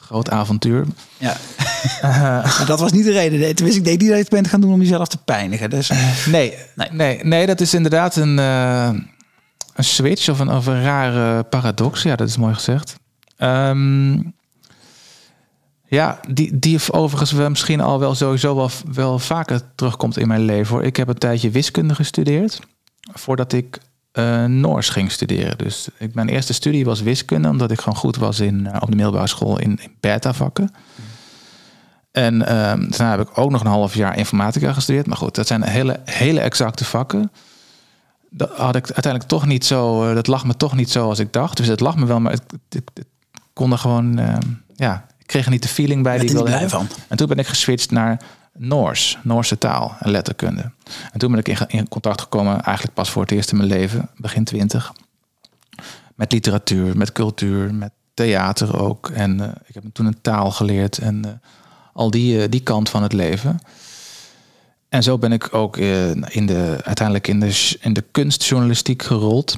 groot 0.00 0.30
avontuur. 0.30 0.86
Ja. 1.18 1.36
Maar 2.02 2.64
dat 2.66 2.80
was 2.80 2.92
niet 2.92 3.04
de 3.04 3.12
reden. 3.12 3.54
Tenminste, 3.54 3.80
ik 3.80 3.86
denk 3.86 4.00
niet 4.00 4.08
dat 4.08 4.16
je 4.18 4.22
het 4.24 4.32
bent 4.32 4.48
gaan 4.48 4.60
doen 4.60 4.72
om 4.72 4.80
jezelf 4.80 5.08
te 5.08 5.18
pijnigen. 5.24 5.70
Dus, 5.70 5.90
Nee, 6.30 6.54
nee, 6.74 6.88
nee, 6.92 7.24
nee, 7.24 7.46
dat 7.46 7.60
is 7.60 7.74
inderdaad 7.74 8.16
een, 8.16 8.38
eh, 8.38 8.88
een 9.74 9.84
switch 9.84 10.28
of 10.28 10.38
een, 10.38 10.50
of 10.50 10.66
rare 10.66 11.42
paradox. 11.42 12.02
Ja, 12.02 12.16
dat 12.16 12.28
is 12.28 12.36
mooi 12.36 12.54
gezegd. 12.54 12.96
Ehm, 13.36 14.18
ja, 15.86 16.20
die, 16.28 16.58
die 16.58 16.80
overigens 16.90 17.32
wel 17.32 17.48
misschien 17.48 17.80
al 17.80 17.98
wel 17.98 18.14
sowieso 18.14 18.54
wel, 18.54 18.70
wel 18.92 19.18
vaker 19.18 19.60
terugkomt 19.74 20.16
in 20.16 20.28
mijn 20.28 20.44
leven. 20.44 20.74
Hoor. 20.74 20.84
Ik 20.84 20.96
heb 20.96 21.08
een 21.08 21.18
tijdje 21.18 21.50
wiskunde 21.50 21.94
gestudeerd 21.94 22.60
voordat 23.12 23.52
ik 23.52 23.78
eh, 24.12 24.44
Noors 24.44 24.88
ging 24.88 25.10
studeren. 25.10 25.58
Dus 25.58 25.88
ik, 25.98 26.14
mijn 26.14 26.28
eerste 26.28 26.52
studie 26.52 26.84
was 26.84 27.02
wiskunde, 27.02 27.48
omdat 27.48 27.70
ik 27.70 27.80
gewoon 27.80 27.98
goed 27.98 28.16
was 28.16 28.40
in, 28.40 28.66
eh, 28.66 28.82
op 28.82 28.90
de 28.90 28.96
middelbare 28.96 29.26
school 29.26 29.58
in, 29.58 29.78
in 29.82 29.96
beta-vakken. 30.00 30.70
En 32.10 32.46
ehm, 32.46 32.88
daarna 32.88 33.10
heb 33.10 33.28
ik 33.28 33.38
ook 33.38 33.50
nog 33.50 33.60
een 33.60 33.66
half 33.66 33.94
jaar 33.94 34.16
informatica 34.16 34.72
gestudeerd. 34.72 35.06
Maar 35.06 35.16
goed, 35.16 35.34
dat 35.34 35.46
zijn 35.46 35.62
hele, 35.62 36.00
hele 36.04 36.40
exacte 36.40 36.84
vakken. 36.84 37.30
Dat 38.36 38.50
had 38.50 38.76
ik 38.76 38.84
uiteindelijk 38.84 39.24
toch 39.24 39.46
niet 39.46 39.64
zo. 39.64 40.08
eh, 40.08 40.14
Dat 40.14 40.26
lag 40.26 40.44
me 40.44 40.56
toch 40.56 40.74
niet 40.74 40.90
zo 40.90 41.08
als 41.08 41.18
ik 41.18 41.32
dacht. 41.32 41.56
Dus 41.56 41.66
het 41.66 41.80
lag 41.80 41.96
me 41.96 42.06
wel, 42.06 42.20
maar 42.20 42.32
het 42.32 42.42
kon 43.52 43.72
er 43.72 43.78
gewoon. 43.78 44.18
ehm, 44.18 44.40
ja, 44.76 45.06
ik 45.18 45.26
kreeg 45.26 45.44
er 45.44 45.50
niet 45.50 45.62
de 45.62 45.68
feeling 45.68 46.02
bij 46.02 46.18
die 46.18 46.28
ik 46.28 46.34
wilde 46.34 46.50
hebben. 46.50 46.70
van. 46.70 46.86
En 47.08 47.16
toen 47.16 47.28
ben 47.28 47.38
ik 47.38 47.46
geswitcht 47.46 47.90
naar 47.90 48.20
Noors, 48.58 49.18
Noorse 49.22 49.58
taal 49.58 49.96
en 50.00 50.10
letterkunde. 50.10 50.70
En 51.12 51.18
toen 51.18 51.30
ben 51.30 51.40
ik 51.40 51.48
in, 51.48 51.88
contact 51.88 52.20
gekomen, 52.20 52.62
eigenlijk 52.62 52.94
pas 52.94 53.10
voor 53.10 53.22
het 53.22 53.30
eerst 53.30 53.50
in 53.50 53.56
mijn 53.56 53.68
leven, 53.68 54.08
begin 54.16 54.44
twintig, 54.44 54.92
met 56.14 56.32
literatuur, 56.32 56.96
met 56.96 57.12
cultuur, 57.12 57.74
met 57.74 57.92
theater 58.14 58.78
ook. 58.80 59.08
En 59.10 59.40
eh, 59.40 59.48
ik 59.66 59.74
heb 59.74 59.84
toen 59.92 60.06
een 60.06 60.20
taal 60.20 60.50
geleerd 60.50 60.98
en 60.98 61.24
eh, 61.24 61.30
al 61.92 62.10
die, 62.10 62.48
die 62.48 62.60
kant 62.60 62.88
van 62.88 63.02
het 63.02 63.12
leven. 63.12 63.60
En 64.94 65.02
zo 65.02 65.18
ben 65.18 65.32
ik 65.32 65.54
ook 65.54 65.76
eh, 65.76 66.10
in 66.10 66.46
de, 66.46 66.78
uiteindelijk 66.84 67.28
in 67.28 67.40
de, 67.40 67.76
in 67.80 67.92
de 67.92 68.04
kunstjournalistiek 68.10 69.02
gerold, 69.02 69.56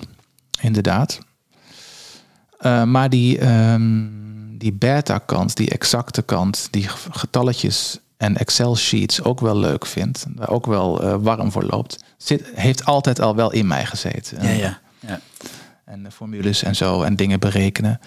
inderdaad. 0.61 1.19
Eh, 2.59 2.83
maar 2.85 3.11
die, 3.11 3.39
ehm, 3.39 4.05
die 4.59 4.73
beta-kant, 4.73 5.57
die 5.57 5.71
exacte 5.71 6.23
kant, 6.23 6.69
die 6.71 6.89
getalletjes 7.11 7.99
en 8.17 8.37
Excel-sheets 8.37 9.23
ook 9.23 9.41
wel 9.41 9.57
leuk 9.59 9.87
vindt, 9.87 10.25
daar 10.29 10.49
ook 10.49 10.67
wel 10.67 11.03
eh, 11.03 11.15
warm 11.21 11.53
voor 11.53 11.63
loopt, 11.65 12.05
zit, 12.17 12.43
heeft 12.55 12.85
altijd 12.85 13.21
al 13.21 13.35
wel 13.35 13.53
in 13.53 13.67
mij 13.67 13.87
gezeten. 13.87 14.43
Ja, 14.43 14.51
ja. 14.51 14.79
ja. 15.01 15.21
En 15.85 16.03
de 16.03 16.11
formules 16.11 16.63
en 16.63 16.77
zo 16.77 17.03
en 17.03 17.17
dingen 17.17 17.41
berekenen. 17.41 18.01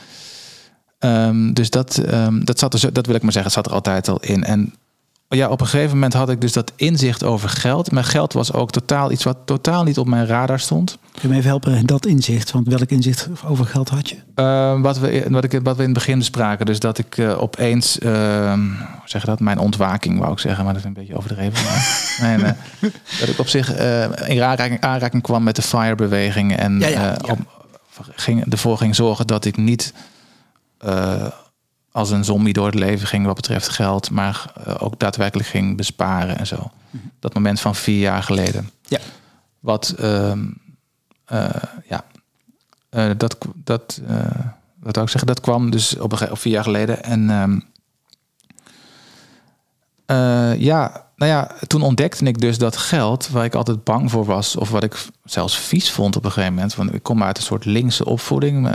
Ehm, 1.00 1.54
dus 1.54 1.70
dat, 1.70 1.98
ehm, 1.98 2.40
dat, 2.44 2.60
zat 2.60 2.74
er, 2.74 2.80
zo- 2.80 2.92
dat 2.92 3.06
wil 3.06 3.16
ik 3.16 3.22
maar 3.22 3.32
zeggen, 3.32 3.52
zat 3.52 3.66
er 3.66 3.74
altijd 3.74 4.08
al 4.08 4.20
in. 4.20 4.44
En 4.44 4.74
ja, 5.38 5.50
op 5.50 5.62
een 5.62 5.68
gegeven 5.68 5.94
moment 5.94 6.14
had 6.14 6.30
ik 6.30 6.42
dus 6.42 6.54
dat 6.54 6.72
inzicht 6.76 7.24
over 7.24 7.50
geld. 7.50 7.92
Maar 7.92 8.04
geld 8.04 8.34
was 8.34 8.54
ook 8.54 8.72
totaal 8.72 9.12
iets 9.12 9.24
wat 9.24 9.38
totaal 9.46 9.84
niet 9.84 9.98
op 9.98 10.08
mijn 10.08 10.26
radar 10.26 10.60
stond. 10.60 10.98
Kun 11.12 11.22
je 11.22 11.28
me 11.28 11.36
even 11.36 11.50
helpen, 11.50 11.86
dat 11.86 12.06
inzicht? 12.06 12.52
Want 12.52 12.68
welk 12.68 12.90
inzicht 12.90 13.30
over 13.46 13.66
geld 13.66 13.90
had 13.90 14.10
je? 14.10 14.16
Eh, 14.36 14.82
wat, 14.82 15.00
we, 15.00 15.26
wat, 15.30 15.44
ik, 15.44 15.60
wat 15.64 15.76
we 15.76 15.82
in 15.84 15.90
het 15.90 15.98
begin 15.98 16.18
bespraken. 16.18 16.66
Dus 16.66 16.80
dat 16.80 16.98
ik 16.98 17.18
eh, 17.18 17.42
opeens, 17.42 18.00
ehm, 18.00 18.60
hoe 18.68 19.06
zeg 19.06 19.22
je 19.22 19.28
dat? 19.28 19.40
Mijn 19.40 19.60
ontwaking 19.60 20.20
wou 20.20 20.32
ik 20.32 20.40
zeggen, 20.40 20.64
maar 20.64 20.74
dat 20.74 20.82
is 20.82 20.88
een 20.88 20.94
beetje 20.94 21.18
overdreven. 21.18 21.64
Maar, 22.22 22.56
dat 23.20 23.30
ik 23.30 23.40
op 23.40 23.48
zich 23.48 23.74
eh, 23.74 24.04
in 24.04 24.44
aanraking, 24.44 24.82
aanraking 24.82 25.24
kwam 25.24 25.44
met 25.44 25.56
de 25.56 25.62
FIRE-beweging. 25.62 26.56
En 26.56 26.80
Ja, 26.80 26.88
ja, 26.88 27.16
eh, 27.16 27.26
ja. 27.26 27.32
Op, 27.32 27.40
ging, 28.16 28.52
ervoor 28.52 28.78
ging 28.78 28.96
zorgen 28.96 29.28
dat 29.28 29.46
ik 29.46 29.58
niet 29.58 29.94
als 32.00 32.12
een 32.12 32.26
zombie 32.26 32.54
door 32.54 32.66
het 32.66 32.76
leven 32.76 33.08
ging 33.08 33.26
wat 33.26 33.36
betreft 33.36 33.70
geld. 33.70 34.12
Maar 34.12 34.52
eh, 34.66 34.76
ook 34.80 35.00
daadwerkelijk 35.00 35.50
ging 35.50 35.78
besparen 35.78 36.38
en 36.38 36.48
zo. 36.48 36.72
Dat 37.20 37.34
moment 37.34 37.60
van 37.60 37.76
vier 37.76 38.00
jaar 38.00 38.24
geleden. 38.24 38.62
Mhm. 38.64 38.94
Ja. 38.94 39.00
Wat, 39.60 39.90
ehm, 39.98 40.46
eh, 41.26 41.50
ja, 41.88 42.04
eh, 42.90 43.10
dat, 43.18 43.38
dat, 43.56 44.02
wat 44.80 44.94
zou 44.94 45.06
ik 45.06 45.12
zeggen, 45.12 45.28
dat 45.28 45.42
kwam 45.42 45.70
dus 45.70 45.98
op 45.98 46.12
een 46.12 46.32
of 46.32 46.40
vier 46.40 46.54
jaar 46.54 46.64
geleden. 46.64 47.04
En 47.04 47.30
ehm, 47.30 47.60
eh, 50.06 50.62
ja, 50.62 51.08
nou 51.16 51.32
ja, 51.32 51.52
toen 51.68 51.82
ontdekte 51.82 52.26
ik 52.26 52.40
dus 52.40 52.58
dat 52.58 52.78
geld, 52.78 53.30
waar 53.30 53.46
ik 53.46 53.56
altijd 53.56 53.84
bang 53.84 54.12
voor 54.12 54.26
was, 54.26 54.56
of 54.56 54.70
wat 54.70 54.84
ik 54.84 55.06
zelfs 55.24 55.58
vies 55.58 55.92
vond 55.92 56.16
op 56.16 56.26
een 56.26 56.32
gegeven 56.32 56.54
moment. 56.54 56.76
Want 56.76 56.94
ik 56.94 57.04
kom 57.04 57.24
uit 57.24 57.38
een 57.38 57.44
soort 57.44 57.66
linkse 57.66 58.06
opvoeding, 58.06 58.70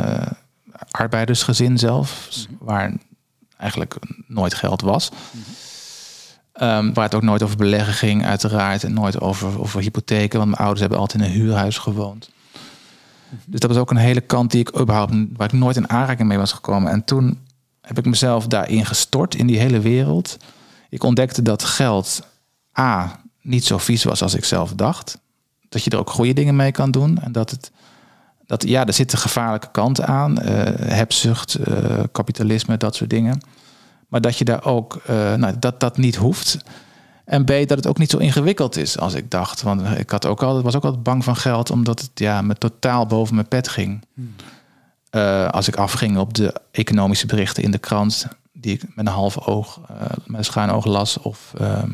arbeidersgezin 0.91 1.79
zelf, 1.79 2.29
waar 2.59 2.93
eigenlijk 3.65 3.97
nooit 4.27 4.55
geld 4.55 4.81
was. 4.81 5.11
Ehm, 6.53 6.93
waar 6.93 7.05
het 7.05 7.15
ook 7.15 7.23
nooit 7.23 7.43
over 7.43 7.57
beleggen 7.57 7.95
ging, 7.95 8.25
uiteraard. 8.25 8.85
En 8.85 8.93
nooit 8.93 9.21
over, 9.21 9.61
over 9.61 9.81
hypotheken. 9.81 10.39
Want 10.39 10.51
mijn 10.51 10.61
ouders 10.61 10.81
hebben 10.81 10.99
altijd 10.99 11.23
in 11.23 11.29
een 11.29 11.35
huurhuis 11.35 11.79
gewoond. 11.79 12.31
Dus 13.45 13.61
dat 13.61 13.71
was 13.71 13.79
ook 13.79 13.91
een 13.91 13.97
hele 13.97 14.21
kant 14.21 14.51
die 14.51 14.61
ik 14.61 14.81
überhaupt, 14.81 15.13
waar 15.37 15.47
ik 15.47 15.53
nooit 15.53 15.77
in 15.77 15.91
aanraking 15.91 16.29
mee 16.29 16.39
was 16.39 16.53
gekomen. 16.53 16.93
En 16.93 17.05
toen 17.05 17.39
heb 17.81 17.99
ik 17.99 18.05
mezelf 18.05 18.47
daarin 18.47 18.87
gestort, 18.87 19.35
in 19.35 19.47
die 19.47 19.59
hele 19.59 19.81
wereld. 19.81 20.37
Ik 20.89 21.03
ontdekte 21.03 21.43
dat 21.43 21.65
geld 21.65 22.27
A, 22.79 23.21
niet 23.43 23.65
zo 23.65 23.79
vies 23.79 24.05
was 24.05 24.23
als 24.23 24.35
ik 24.35 24.45
zelf 24.45 24.73
dacht. 24.73 25.19
Dat 25.69 25.85
je 25.85 25.91
er 25.91 25.99
ook 25.99 26.11
goede 26.11 26.33
dingen 26.33 26.57
mee 26.57 26.73
kan 26.73 26.91
doen. 26.91 27.19
En 27.21 27.33
dat 27.33 27.51
het, 27.51 27.71
dat, 28.47 28.69
ja, 28.69 28.87
er 28.87 28.93
zitten 28.93 29.19
gevaarlijke 29.19 29.71
kanten 29.73 30.07
aan. 30.07 30.39
eh, 30.39 30.97
hebzucht, 30.97 31.55
eh, 31.55 32.01
kapitalisme, 32.13 32.77
dat 32.77 32.95
soort 32.95 33.11
dingen. 33.11 33.41
Maar 34.15 34.23
dat 34.23 34.39
je 34.39 34.45
daar 34.45 34.65
ook, 34.65 35.01
eh, 35.07 35.35
nou, 35.35 35.55
dat 35.59 35.81
dat 35.81 35.97
niet 35.97 36.17
hoeft. 36.17 36.59
En 37.25 37.45
B, 37.45 37.49
dat 37.49 37.71
het 37.71 37.87
ook 37.87 37.99
niet 37.99 38.11
zo 38.11 38.19
ingewikkeld 38.19 38.77
is 38.77 38.99
als 38.99 39.15
ik 39.15 39.31
dacht. 39.31 39.63
Want 39.63 39.99
ik 39.99 40.11
had 40.11 40.27
ook 40.27 40.43
altijd, 40.43 40.65
was 40.65 40.77
ook 40.77 40.85
altijd 40.85 41.03
bang 41.03 41.25
van 41.25 41.37
geld, 41.37 41.71
omdat 41.71 42.01
het 42.01 42.11
ja, 42.15 42.43
me 42.43 42.55
totaal 42.55 43.07
boven 43.07 43.35
mijn 43.35 43.49
pet 43.49 43.69
ging. 43.69 44.05
Eh, 45.11 45.49
als 45.49 45.69
ik 45.69 45.77
afging 45.77 46.19
op 46.19 46.35
de 46.35 46.55
economische 46.71 47.27
berichten 47.27 47.63
in 47.63 47.71
de 47.71 47.79
krant, 47.79 48.27
die 48.53 48.73
ik 48.73 48.83
met 48.95 49.07
een 49.07 49.13
half 49.13 49.47
oog, 49.47 49.81
eh, 49.89 49.97
met 50.27 50.39
een 50.39 50.45
schuin 50.45 50.71
oog 50.71 50.85
las. 50.85 51.19
Of 51.19 51.53
ehm, 51.59 51.91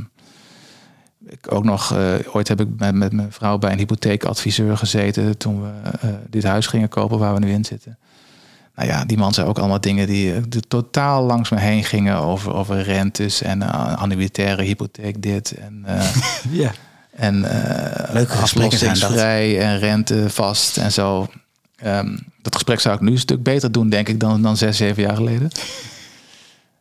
ik 1.26 1.52
ook 1.52 1.64
nog, 1.64 1.94
ooit 2.32 2.48
heb 2.48 2.60
ik 2.60 2.68
met, 2.76 2.94
met 2.94 3.12
mijn 3.12 3.32
vrouw 3.32 3.58
bij 3.58 3.72
een 3.72 3.78
hypotheekadviseur 3.78 4.76
gezeten 4.76 5.38
toen 5.38 5.62
we 5.62 5.70
dit 6.28 6.42
huis 6.42 6.66
gingen 6.66 6.88
kopen 6.88 7.18
waar 7.18 7.34
we 7.34 7.40
nu 7.40 7.50
in 7.50 7.64
zitten. 7.64 7.98
Nou 8.74 8.88
ja, 8.88 9.04
die 9.04 9.16
man 9.18 9.34
zei 9.34 9.46
ook 9.48 9.58
allemaal 9.58 9.80
dingen 9.80 10.06
die 10.06 10.34
eh, 10.34 10.42
de- 10.48 10.60
totaal 10.60 11.22
langs 11.24 11.50
me 11.50 11.58
heen 11.60 11.84
gingen 11.84 12.16
over, 12.16 12.54
over 12.54 12.82
rentes 12.82 13.42
en 13.42 13.60
uh, 13.62 13.96
annuitaire 13.96 14.62
hypotheek 14.62 15.22
dit 15.22 15.50
en, 15.52 15.82
eh, 15.86 16.14
Ja. 16.62 16.72
en 17.10 17.44
eh 17.44 18.12
Leuke 18.14 18.32
gesprekken 18.36 18.78
zijn 18.78 18.94
dat. 18.94 19.02
aflossingsvrij 19.02 19.60
en 19.60 19.78
rente 19.78 20.30
vast 20.30 20.76
en 20.76 20.92
zo. 20.92 21.26
Ehm, 21.76 22.16
dat 22.42 22.54
gesprek 22.54 22.80
zou 22.80 22.94
ik 22.94 23.00
nu 23.00 23.10
een 23.10 23.18
stuk 23.18 23.42
beter 23.42 23.72
doen, 23.72 23.88
denk 23.88 24.08
ik, 24.08 24.20
dan, 24.20 24.42
dan 24.42 24.56
zes, 24.56 24.76
zeven 24.76 25.02
jaar 25.02 25.16
geleden. 25.16 25.50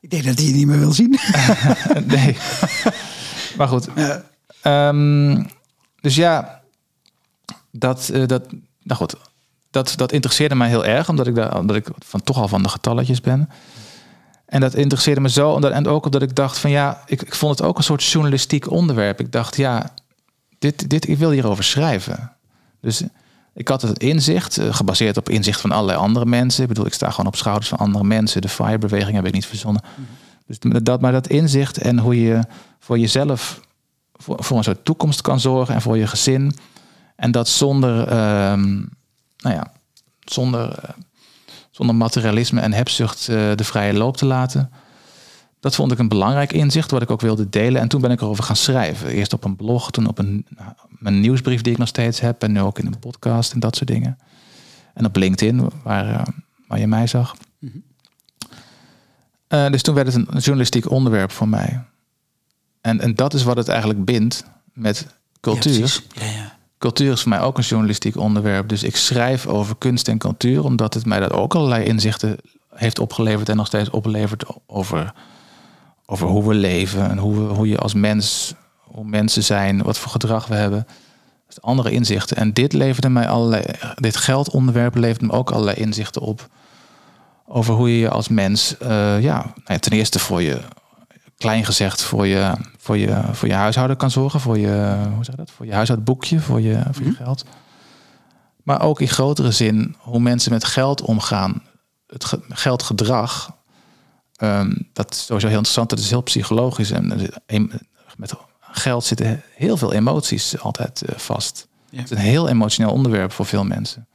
Ik 0.02 0.10
denk 0.10 0.24
dat 0.24 0.38
hij 0.38 0.48
je 0.48 0.54
niet 0.54 0.68
meer 0.68 0.80
wil 0.80 0.92
zien. 0.92 1.20
nee. 2.06 2.38
maar 3.58 3.68
goed. 3.68 3.88
Ehm, 4.62 5.44
dus 6.02 6.16
ja, 6.16 6.62
dat, 7.72 8.10
eh, 8.10 8.26
dat, 8.28 8.46
nou 8.84 9.00
goed, 9.00 9.16
dat, 9.72 9.94
dat 9.96 10.12
interesseerde 10.12 10.56
mij 10.56 10.68
heel 10.68 10.86
erg, 10.86 11.10
omdat 11.10 11.28
ik, 11.28 11.36
daar, 11.36 11.58
omdat 11.58 11.76
ik 11.76 11.88
van, 11.98 12.24
toch 12.24 12.38
al 12.38 12.48
van 12.48 12.64
de 12.64 12.70
getalletjes 12.70 13.22
ben. 13.22 13.50
En 14.46 14.60
dat 14.60 14.74
interesseerde 14.74 15.22
me 15.22 15.30
zo, 15.30 15.52
omdat, 15.52 15.72
en 15.72 15.88
ook 15.88 16.06
omdat 16.06 16.22
ik 16.22 16.36
dacht 16.36 16.58
van 16.58 16.70
ja, 16.70 17.04
ik, 17.06 17.22
ik 17.22 17.36
vond 17.36 17.58
het 17.58 17.68
ook 17.68 17.78
een 17.78 17.84
soort 17.84 18.04
journalistiek 18.04 18.72
onderwerp. 18.72 19.20
Ik 19.20 19.32
dacht 19.32 19.56
ja, 19.56 19.94
dit, 20.60 20.90
dit, 20.90 21.08
ik 21.08 21.18
wil 21.18 21.32
hierover 21.32 21.64
schrijven. 21.64 22.32
Dus 22.82 23.04
ik 23.54 23.68
had 23.68 23.82
het 23.82 24.00
inzicht, 24.00 24.58
eh, 24.58 24.74
gebaseerd 24.74 25.18
op 25.18 25.30
inzicht 25.30 25.62
van 25.62 25.72
allerlei 25.72 25.98
andere 25.98 26.26
mensen. 26.26 26.62
Ik 26.62 26.68
bedoel, 26.68 26.86
ik 26.86 26.94
sta 26.94 27.10
gewoon 27.10 27.28
op 27.28 27.36
schouders 27.36 27.70
van 27.70 27.78
andere 27.78 28.04
mensen. 28.04 28.42
De 28.42 28.50
FIRE-beweging 28.50 29.16
heb 29.16 29.26
ik 29.26 29.34
niet 29.34 29.46
verzonnen. 29.46 29.84
Dus 30.48 30.60
dat, 30.84 31.02
maar 31.02 31.12
dat 31.12 31.28
inzicht 31.28 31.78
en 31.78 32.00
hoe 32.00 32.22
je 32.22 32.40
voor 32.80 33.00
jezelf 33.00 33.60
voor, 34.14 34.44
voor 34.44 34.58
een 34.58 34.64
soort 34.64 34.86
toekomst 34.86 35.22
kan 35.22 35.40
zorgen 35.40 35.76
en 35.76 35.82
voor 35.82 35.98
je 35.98 36.08
gezin. 36.08 36.56
En 37.16 37.32
dat 37.32 37.48
zonder, 37.48 38.08
ehm, 38.08 38.84
nou 39.40 39.56
ja, 39.56 39.72
zonder, 40.20 40.80
eh, 40.80 40.90
zonder 41.72 41.96
materialisme 41.96 42.62
en 42.62 42.74
hebzucht 42.74 43.28
eh, 43.28 43.56
de 43.56 43.64
vrije 43.64 43.94
loop 43.94 44.18
te 44.18 44.26
laten. 44.26 44.72
Dat 45.60 45.76
vond 45.76 45.92
ik 45.92 46.00
een 46.00 46.08
belangrijk 46.08 46.54
inzicht, 46.54 46.92
wat 46.92 47.02
ik 47.02 47.12
ook 47.12 47.22
wilde 47.22 47.50
delen. 47.50 47.82
En 47.82 47.88
toen 47.88 48.02
ben 48.02 48.12
ik 48.12 48.22
erover 48.22 48.44
gaan 48.44 48.56
schrijven. 48.56 49.10
Eerst 49.10 49.34
op 49.34 49.44
een 49.44 49.56
blog, 49.56 49.92
toen 49.92 50.08
op 50.08 50.18
een, 50.18 50.46
mijn 50.90 51.20
nieuwsbrief 51.20 51.62
die 51.62 51.72
ik 51.72 51.78
nog 51.78 51.88
steeds 51.88 52.20
heb. 52.20 52.44
En 52.44 52.52
nu 52.52 52.62
ook 52.62 52.80
in 52.80 52.86
een 52.86 53.00
podcast 53.00 53.54
en 53.54 53.60
dat 53.60 53.76
soort 53.76 53.90
dingen. 53.90 54.18
En 54.94 55.06
op 55.06 55.16
LinkedIn, 55.16 55.72
waar, 55.84 56.10
eh, 56.10 56.26
waar 56.68 56.80
je 56.80 56.88
mij 56.88 57.08
zag. 57.08 57.36
Eh, 59.48 59.70
dus 59.70 59.82
toen 59.82 59.96
werd 59.96 60.14
het 60.14 60.16
een 60.16 60.40
journalistiek 60.40 60.92
onderwerp 60.92 61.32
voor 61.32 61.48
mij. 61.48 61.84
En, 62.82 63.00
en 63.00 63.16
dat 63.16 63.34
is 63.34 63.44
wat 63.44 63.58
het 63.58 63.68
eigenlijk 63.68 64.06
bindt 64.06 64.44
met 64.74 65.08
cultuur. 65.40 66.04
Ja, 66.14 66.26
ja, 66.26 66.58
cultuur 66.80 67.12
is 67.12 67.22
voor 67.22 67.30
mij 67.30 67.42
ook 67.42 67.58
een 67.58 67.64
journalistiek 67.64 68.18
onderwerp. 68.18 68.70
Dus 68.70 68.84
ik 68.84 68.96
schrijf 68.96 69.48
over 69.48 69.76
kunst 69.78 70.08
en 70.08 70.18
cultuur, 70.18 70.64
omdat 70.64 70.94
het 70.94 71.06
mij 71.06 71.20
dat 71.20 71.32
ook 71.32 71.56
allerlei 71.56 71.84
inzichten 71.86 72.38
heeft 72.76 73.00
opgeleverd 73.00 73.50
en 73.50 73.56
nog 73.56 73.68
steeds 73.68 73.90
oplevert 73.90 74.44
over, 74.68 75.14
over 76.06 76.28
hoe 76.28 76.48
we 76.48 76.54
leven 76.54 77.10
en 77.10 77.18
hoe, 77.18 77.38
hoe 77.40 77.68
je 77.68 77.78
als 77.78 77.94
mens, 77.94 78.54
hoe 78.80 79.06
mensen 79.06 79.44
zijn, 79.44 79.84
wat 79.84 79.98
voor 79.98 80.12
gedrag 80.12 80.48
we 80.48 80.56
hebben. 80.56 80.88
Andere 81.60 81.92
inzichten. 81.92 82.38
En 82.38 82.54
dit 82.54 82.74
leverde 82.74 83.10
mij 83.10 83.28
allerlei, 83.28 83.64
dit 83.96 84.16
geldonderwerp 84.16 84.96
levert 84.96 85.22
me 85.22 85.32
ook 85.32 85.52
allerlei 85.52 85.78
inzichten 85.78 86.22
op. 86.22 86.48
Over 87.46 87.74
hoe 87.74 87.90
je 87.92 88.00
je 88.00 88.10
als 88.10 88.28
mens, 88.28 88.76
ja, 88.80 89.18
nou 89.20 89.44
ja, 89.66 89.78
ten 89.80 89.92
eerste 89.92 90.20
voor 90.20 90.42
je, 90.42 90.60
klein 91.38 91.66
gezegd, 91.66 92.02
voor 92.02 92.28
je, 92.28 92.54
voor 92.90 92.98
je, 92.98 93.22
voor 93.32 93.48
je 93.48 93.54
huishouden 93.54 93.98
kan 93.98 94.12
zorgen. 94.12 94.40
Voor 94.40 94.58
je, 94.58 94.96
hoe 95.16 95.24
zeg 95.26 95.36
je 95.36 95.42
dat? 95.42 95.52
Voor 95.52 95.66
je 95.66 95.74
huishoudboekje, 95.74 96.40
voor 96.40 96.62
je, 96.62 96.82
voor 96.92 97.06
je 97.06 97.12
geld. 97.12 97.46
Maar 98.64 98.82
ook 98.82 99.02
in 99.02 99.08
grotere 99.08 99.52
zin 99.52 99.96
hoe 100.00 100.20
mensen 100.20 100.52
met 100.52 100.64
geld 100.66 101.02
omgaan. 101.02 101.62
Het 102.08 102.26
ge- 102.26 102.42
geldgedrag. 102.50 103.58
ehm, 104.36 104.76
dat 104.94 105.12
is 105.12 105.26
sowieso 105.26 105.48
heel 105.48 105.56
interessant. 105.58 105.90
Dat 105.90 106.00
is 106.00 106.10
heel 106.10 106.22
psychologisch. 106.24 106.92
En 106.92 107.30
met 108.18 108.34
geld 108.60 109.04
zitten 109.04 109.42
heel 109.56 109.78
veel 109.78 109.94
emoties 109.94 110.60
altijd 110.60 111.02
eh, 111.02 111.18
vast. 111.18 111.68
Ja. 111.90 112.00
Het 112.02 112.12
is 112.12 112.18
een 112.18 112.24
heel 112.24 112.48
emotioneel 112.50 112.92
onderwerp 112.94 113.32
voor 113.32 113.46
veel 113.46 113.64
mensen. 113.64 114.08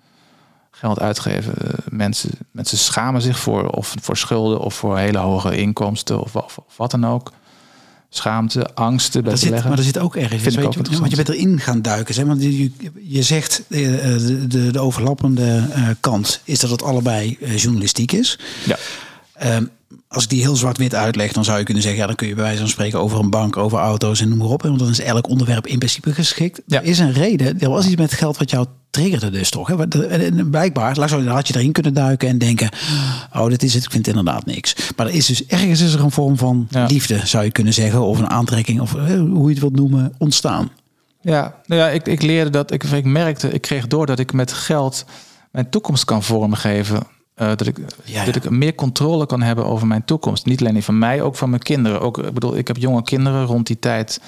Geld 0.70 1.00
uitgeven. 1.00 1.54
eh, 1.56 1.72
Mensen, 1.88 2.30
mensen 2.50 2.78
schamen 2.78 3.22
zich 3.22 3.38
voor, 3.38 3.68
of 3.68 3.94
voor 4.00 4.16
schulden 4.16 4.58
of 4.60 4.74
voor 4.74 4.98
hele 4.98 5.18
hoge 5.18 5.56
inkomsten 5.56 6.20
of, 6.20 6.36
of, 6.36 6.58
of 6.58 6.76
wat 6.76 6.90
dan 6.90 7.06
ook. 7.06 7.32
Schaamte, 8.16 8.66
angsten 8.74 9.22
bij 9.22 9.30
Dat 9.30 9.40
zit, 9.40 9.64
maar 9.64 9.78
er 9.78 9.84
zit 9.84 9.98
ook 9.98 10.16
ergens. 10.16 10.42
Vind 10.42 10.54
ik 10.54 10.58
weet 10.58 10.66
ook 10.66 10.72
je, 10.72 10.78
interessant. 10.78 11.14
want 11.14 11.26
je 11.26 11.32
bent 11.32 11.38
erin 11.38 11.60
gaan 11.60 11.82
duiken. 11.82 12.14
Zeg, 12.14 12.24
want 12.24 12.42
je, 12.42 12.70
je 13.02 13.22
zegt 13.22 13.62
eh, 13.68 13.80
de, 13.80 14.46
de, 14.46 14.70
de 14.70 14.78
overlappende 14.78 15.68
eh, 15.72 15.88
kant 16.00 16.40
is 16.44 16.58
dat 16.58 16.70
het 16.70 16.82
allebei 16.82 17.36
eh, 17.40 17.56
journalistiek 17.56 18.12
is. 18.12 18.38
Ja. 18.64 18.78
Ehm, 19.34 19.64
als 20.08 20.22
ik 20.22 20.28
die 20.30 20.40
heel 20.40 20.56
zwart-wit 20.56 20.94
uitleg, 20.94 21.32
dan 21.32 21.44
zou 21.44 21.58
je 21.58 21.64
kunnen 21.64 21.82
zeggen: 21.82 22.00
ja, 22.00 22.06
dan 22.06 22.16
kun 22.16 22.26
je 22.28 22.34
bij 22.34 22.44
wijze 22.44 22.58
van 22.58 22.68
spreken 22.68 22.98
over 22.98 23.18
een 23.18 23.30
bank, 23.30 23.56
over 23.56 23.78
auto's 23.78 24.20
en 24.20 24.28
noem 24.28 24.38
maar 24.38 24.48
op. 24.48 24.62
Want 24.62 24.78
dan 24.78 24.88
is 24.88 25.00
elk 25.00 25.28
onderwerp 25.28 25.66
in 25.66 25.78
principe 25.78 26.12
geschikt. 26.14 26.60
Ja. 26.66 26.80
Er 26.80 26.86
is 26.86 26.98
een 26.98 27.12
reden. 27.12 27.60
Er 27.60 27.70
was 27.70 27.86
iets 27.86 27.96
met 27.96 28.12
geld 28.12 28.36
wat 28.36 28.50
jou 28.50 28.66
triggerde, 28.90 29.30
dus 29.30 29.50
toch? 29.50 29.68
Hè? 29.68 29.88
En 30.08 30.50
Blijkbaar 30.50 30.98
had 31.26 31.48
je 31.48 31.54
erin 31.56 31.72
kunnen 31.72 31.94
duiken 31.94 32.28
en 32.28 32.38
denken: 32.38 32.68
oh, 33.32 33.48
dit 33.48 33.62
is 33.62 33.74
het. 33.74 33.84
Ik 33.84 33.90
vind 33.90 34.06
het 34.06 34.16
inderdaad 34.16 34.46
niks. 34.46 34.74
Maar 34.96 35.06
er 35.06 35.14
is 35.14 35.26
dus 35.26 35.46
ergens 35.46 35.80
is 35.80 35.92
er 35.94 36.00
een 36.00 36.10
vorm 36.10 36.36
van 36.36 36.66
Ja. 36.70 36.86
liefde, 36.86 37.26
zou 37.26 37.44
je 37.44 37.50
kunnen 37.50 37.72
zeggen, 37.72 38.00
of 38.00 38.18
een 38.18 38.30
aantrekking, 38.30 38.80
of 38.80 38.94
eh, 38.94 39.04
hoe 39.18 39.42
je 39.42 39.50
het 39.50 39.58
wilt 39.60 39.76
noemen, 39.76 40.14
ontstaan. 40.18 40.70
Ja, 41.20 41.54
nou 41.66 41.80
ja, 41.80 41.88
ik, 41.88 42.06
ik 42.06 42.22
leerde 42.22 42.50
dat, 42.50 42.72
ik, 42.72 42.84
ik 42.84 43.04
merkte, 43.04 43.48
ik 43.52 43.60
kreeg 43.60 43.86
door 43.86 44.06
dat 44.06 44.18
ik 44.18 44.32
met 44.32 44.52
geld 44.52 45.04
mijn 45.50 45.70
toekomst 45.70 46.04
kan 46.04 46.22
vormgeven. 46.22 47.06
Eh, 47.34 47.46
dat, 47.46 47.66
ik, 47.66 47.78
Ja, 48.04 48.24
dat 48.24 48.34
ja. 48.34 48.40
ik 48.42 48.50
meer 48.50 48.74
controle 48.74 49.26
kan 49.26 49.42
hebben 49.42 49.66
over 49.66 49.86
mijn 49.86 50.04
toekomst. 50.04 50.46
Niet 50.46 50.60
alleen 50.60 50.74
die 50.74 50.84
van 50.84 50.98
mij, 50.98 51.22
ook 51.22 51.36
van 51.36 51.50
mijn 51.50 51.62
kinderen. 51.62 52.00
Ook, 52.00 52.18
ik 52.18 52.34
bedoel, 52.34 52.56
ik 52.56 52.66
heb 52.66 52.76
jonge 52.76 53.02
kinderen. 53.02 53.44
Rond 53.44 53.66
die 53.66 53.78
tijd 53.78 54.20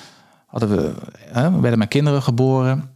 hadden 0.47 0.69
we, 0.69 0.95
hè, 1.19 1.61
werden 1.61 1.79
mijn 1.79 1.91
kinderen 1.91 2.23
geboren. 2.23 2.91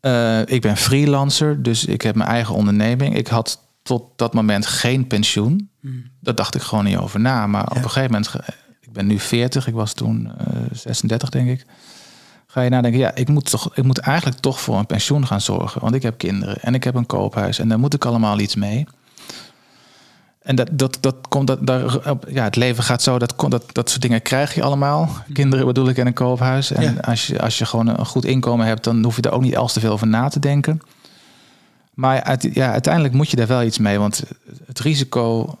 Eh, 0.00 0.40
ik 0.46 0.60
ben 0.60 0.76
freelancer, 0.76 1.62
dus 1.62 1.84
ik 1.84 2.02
heb 2.02 2.14
mijn 2.14 2.28
eigen 2.30 2.54
onderneming. 2.54 3.16
Ik 3.16 3.26
had 3.26 3.66
tot 3.82 4.02
dat 4.16 4.34
moment 4.34 4.66
geen 4.66 5.06
pensioen. 5.06 5.70
Daar 6.20 6.34
dacht 6.34 6.54
ik 6.54 6.62
gewoon 6.62 6.84
niet 6.84 6.96
over 6.96 7.20
na. 7.20 7.46
Maar 7.46 7.66
op 7.70 7.76
een 7.76 7.90
gegeven 7.90 8.10
moment, 8.10 8.34
ik 8.80 8.92
ben 8.92 9.06
nu 9.06 9.18
40, 9.18 9.66
ik 9.66 9.74
was 9.74 9.92
toen 9.92 10.32
eh 10.38 10.46
36 10.72 11.28
denk 11.28 11.48
ik. 11.48 11.66
Ga 12.50 12.60
je 12.60 12.70
nadenken, 12.70 13.00
ja, 13.00 13.14
ik 13.14 13.28
moet, 13.28 13.50
toch, 13.50 13.70
ik 13.76 13.84
moet 13.84 13.98
eigenlijk 13.98 14.40
toch 14.40 14.60
voor 14.60 14.78
een 14.78 14.86
pensioen 14.86 15.26
gaan 15.26 15.40
zorgen. 15.40 15.80
Want 15.80 15.94
ik 15.94 16.02
heb 16.02 16.18
kinderen 16.18 16.60
en 16.60 16.74
ik 16.74 16.84
heb 16.84 16.94
een 16.94 17.06
koophuis 17.06 17.58
en 17.58 17.68
daar 17.68 17.78
moet 17.78 17.94
ik 17.94 18.04
allemaal 18.04 18.38
iets 18.38 18.54
mee. 18.54 18.86
En 20.42 20.56
dat, 20.56 20.68
dat, 20.72 20.98
dat 21.00 21.14
komt, 21.28 21.46
dat, 21.46 21.66
daar, 21.66 21.98
ja, 22.28 22.44
het 22.44 22.56
leven 22.56 22.84
gaat 22.84 23.02
zo, 23.02 23.18
dat, 23.18 23.34
dat, 23.48 23.64
dat 23.72 23.90
soort 23.90 24.02
dingen 24.02 24.22
krijg 24.22 24.54
je 24.54 24.62
allemaal. 24.62 25.10
Kinderen 25.32 25.66
bedoel 25.66 25.88
ik 25.88 25.98
en 25.98 26.06
een 26.06 26.12
koophuis. 26.12 26.70
En 26.70 26.82
Ja. 26.82 27.00
als, 27.00 27.26
je, 27.26 27.40
als 27.40 27.58
je 27.58 27.66
gewoon 27.66 27.86
een 27.86 28.06
goed 28.06 28.24
inkomen 28.24 28.66
hebt, 28.66 28.84
dan 28.84 29.04
hoef 29.04 29.16
je 29.16 29.22
daar 29.22 29.32
ook 29.32 29.42
niet 29.42 29.56
als 29.56 29.72
te 29.72 29.80
veel 29.80 29.92
over 29.92 30.06
na 30.06 30.28
te 30.28 30.40
denken. 30.40 30.80
Maar 31.94 32.38
ja, 32.52 32.72
uiteindelijk 32.72 33.14
moet 33.14 33.30
je 33.30 33.36
daar 33.36 33.46
wel 33.46 33.62
iets 33.62 33.78
mee. 33.78 33.98
Want 33.98 34.22
het 34.66 34.80
risico. 34.80 35.58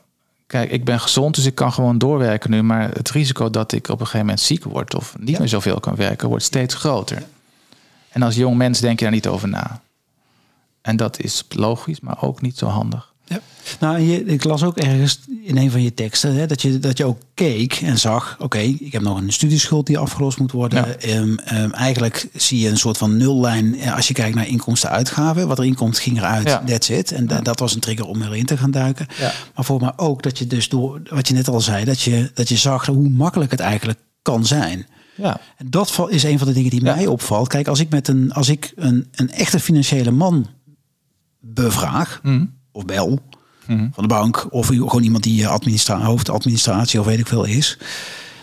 Kijk, 0.48 0.70
ik 0.70 0.84
ben 0.84 1.00
gezond, 1.00 1.34
dus 1.34 1.44
ik 1.44 1.54
kan 1.54 1.72
gewoon 1.72 1.98
doorwerken 1.98 2.50
nu. 2.50 2.62
Maar 2.62 2.90
het 2.90 3.10
risico 3.10 3.50
dat 3.50 3.72
ik 3.72 3.84
op 3.88 3.90
een 4.00 4.06
gegeven 4.06 4.18
moment 4.26 4.40
ziek 4.40 4.64
word 4.64 4.94
of 4.94 5.14
niet 5.18 5.28
Ja. 5.28 5.38
meer 5.38 5.48
zoveel 5.48 5.80
kan 5.80 5.94
werken, 5.94 6.28
wordt 6.28 6.44
steeds 6.44 6.74
groter. 6.74 7.22
En 8.08 8.22
als 8.22 8.34
jong 8.34 8.56
mens 8.56 8.80
denk 8.80 8.98
je 8.98 9.04
daar 9.04 9.14
niet 9.14 9.26
over 9.26 9.48
na. 9.48 9.80
En 10.80 10.96
dat 10.96 11.20
is 11.20 11.44
logisch, 11.48 12.00
maar 12.00 12.22
ook 12.22 12.40
niet 12.40 12.58
zo 12.58 12.66
handig. 12.66 13.12
Ja. 13.24 13.40
Nou, 13.80 13.98
je, 13.98 14.24
ik 14.24 14.44
las 14.44 14.62
ook 14.62 14.76
ergens 14.76 15.20
in 15.48 15.56
een 15.56 15.70
van 15.70 15.82
je 15.82 15.94
teksten 15.94 16.34
hè, 16.34 16.46
dat, 16.46 16.62
je, 16.62 16.78
dat 16.78 16.98
je 16.98 17.04
ook 17.04 17.18
keek 17.34 17.72
en 17.74 17.98
zag: 17.98 18.36
oké, 18.40 18.58
ik 18.58 18.92
heb 18.92 19.02
nog 19.02 19.18
een 19.20 19.32
studieschuld 19.32 19.86
die 19.86 19.98
afgelost 19.98 20.38
moet 20.38 20.52
worden. 20.52 20.78
Ja. 20.86 20.94
Ehm, 20.96 21.34
ehm, 21.38 21.70
eigenlijk 21.70 22.28
zie 22.34 22.58
je 22.60 22.68
een 22.68 22.76
soort 22.78 22.98
van 22.98 23.16
nullijn 23.16 23.78
eh, 23.80 23.94
als 23.96 24.08
je 24.08 24.14
kijkt 24.14 24.34
naar 24.34 24.46
inkomsten-uitgaven. 24.48 25.48
Wat 25.48 25.58
erin 25.58 25.74
komt, 25.74 25.98
ging 25.98 26.16
eruit. 26.18 26.46
Ja. 26.48 26.62
That's 26.66 26.88
it. 26.88 27.12
En 27.12 27.26
da- 27.26 27.40
dat 27.40 27.58
was 27.58 27.74
een 27.74 27.80
trigger 27.80 28.06
om 28.06 28.22
erin 28.22 28.46
te 28.46 28.56
gaan 28.56 28.70
duiken. 28.70 29.06
Ja. 29.18 29.32
Maar 29.54 29.64
voor 29.64 29.80
mij 29.80 29.92
ook 29.96 30.22
dat 30.22 30.38
je 30.38 30.46
dus 30.46 30.68
door 30.68 31.00
wat 31.10 31.28
je 31.28 31.34
net 31.34 31.48
al 31.48 31.60
zei, 31.60 31.84
dat 31.84 32.00
je, 32.00 32.30
dat 32.34 32.48
je 32.48 32.56
zag 32.56 32.86
hoe 32.86 33.08
makkelijk 33.08 33.50
het 33.50 33.60
eigenlijk 33.60 33.98
kan 34.22 34.46
zijn. 34.46 34.86
Ja, 35.16 35.40
En 35.56 35.70
dat 35.70 36.06
is 36.08 36.22
een 36.22 36.38
van 36.38 36.46
de 36.48 36.52
dingen 36.54 36.70
die 36.70 36.82
mij 36.82 37.06
opvalt. 37.06 37.48
Kijk, 37.48 37.68
als 37.68 37.80
ik 37.80 37.88
met 37.90 38.08
een, 38.08 38.32
als 38.32 38.48
ik 38.48 38.72
een, 38.76 39.08
een 39.14 39.30
echte 39.30 39.60
financiële 39.60 40.10
man 40.10 40.46
bevraag, 41.40 42.20
Mhm. 42.22 42.44
of 42.72 42.84
bel 42.84 43.18
van 43.68 43.90
de 44.02 44.06
bank, 44.06 44.46
of 44.50 44.66
gewoon 44.66 45.02
iemand 45.02 45.22
die 45.22 45.42
eh, 45.42 45.50
administra 45.50 46.00
hoofdadministratie 46.00 47.00
of 47.00 47.06
weet 47.06 47.18
ik 47.18 47.26
veel 47.26 47.44
is, 47.44 47.78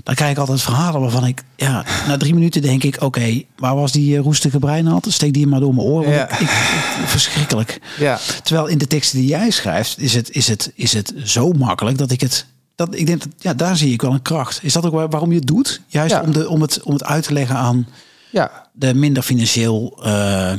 dan 0.03 0.15
krijg 0.15 0.31
ik 0.31 0.37
altijd 0.37 0.61
verhalen 0.61 1.01
waarvan 1.01 1.25
ik, 1.25 1.43
ja, 1.55 1.85
na 2.07 2.17
drie 2.17 2.33
minuten 2.33 2.61
denk 2.61 2.83
ik, 2.83 3.01
oké, 3.01 3.41
waar 3.57 3.75
was 3.75 3.91
die 3.91 4.15
eh, 4.17 4.21
roestige 4.23 4.59
breinhand? 4.59 5.05
Steek 5.09 5.33
die 5.33 5.47
maar 5.47 5.59
door 5.59 5.73
mijn 5.73 5.87
oren. 5.87 6.11
Ja. 6.11 6.23
ik, 6.29 6.39
ik- 6.39 6.39
ik- 6.39 7.03
verschrikkelijk. 7.05 7.79
ja. 7.99 8.19
Terwijl 8.43 8.67
in 8.67 8.77
de 8.77 8.87
teksten 8.87 9.19
die 9.19 9.27
jij 9.27 9.49
schrijft, 9.49 9.99
is 9.99 10.13
het, 10.13 10.29
is 10.31 10.47
het, 10.47 10.71
is 10.75 10.93
het 10.93 11.13
zo 11.23 11.51
makkelijk 11.51 11.97
dat 11.97 12.11
ik 12.11 12.21
het. 12.21 12.45
Dat, 12.75 12.95
ik 12.95 13.05
denk 13.05 13.19
dat 13.23 13.29
ja, 13.37 13.53
daar 13.53 13.77
zie 13.77 13.93
ik 13.93 14.01
wel 14.01 14.13
een 14.13 14.21
kracht. 14.21 14.59
Is 14.63 14.73
dat 14.73 14.85
ook 14.85 14.93
waar- 14.93 15.09
waarom 15.09 15.29
je 15.31 15.37
het 15.37 15.47
doet? 15.47 15.81
Juist 15.87 16.11
Ja. 16.15 16.21
om, 16.21 16.31
de, 16.31 16.49
om, 16.49 16.61
het, 16.61 16.81
om 16.83 16.93
het 16.93 17.03
uit 17.03 17.23
te 17.23 17.33
leggen 17.33 17.55
aan 17.55 17.87
ja. 18.31 18.67
de 18.73 18.93
minder 18.93 19.23
financieel 19.23 19.99
eh, 20.03 20.51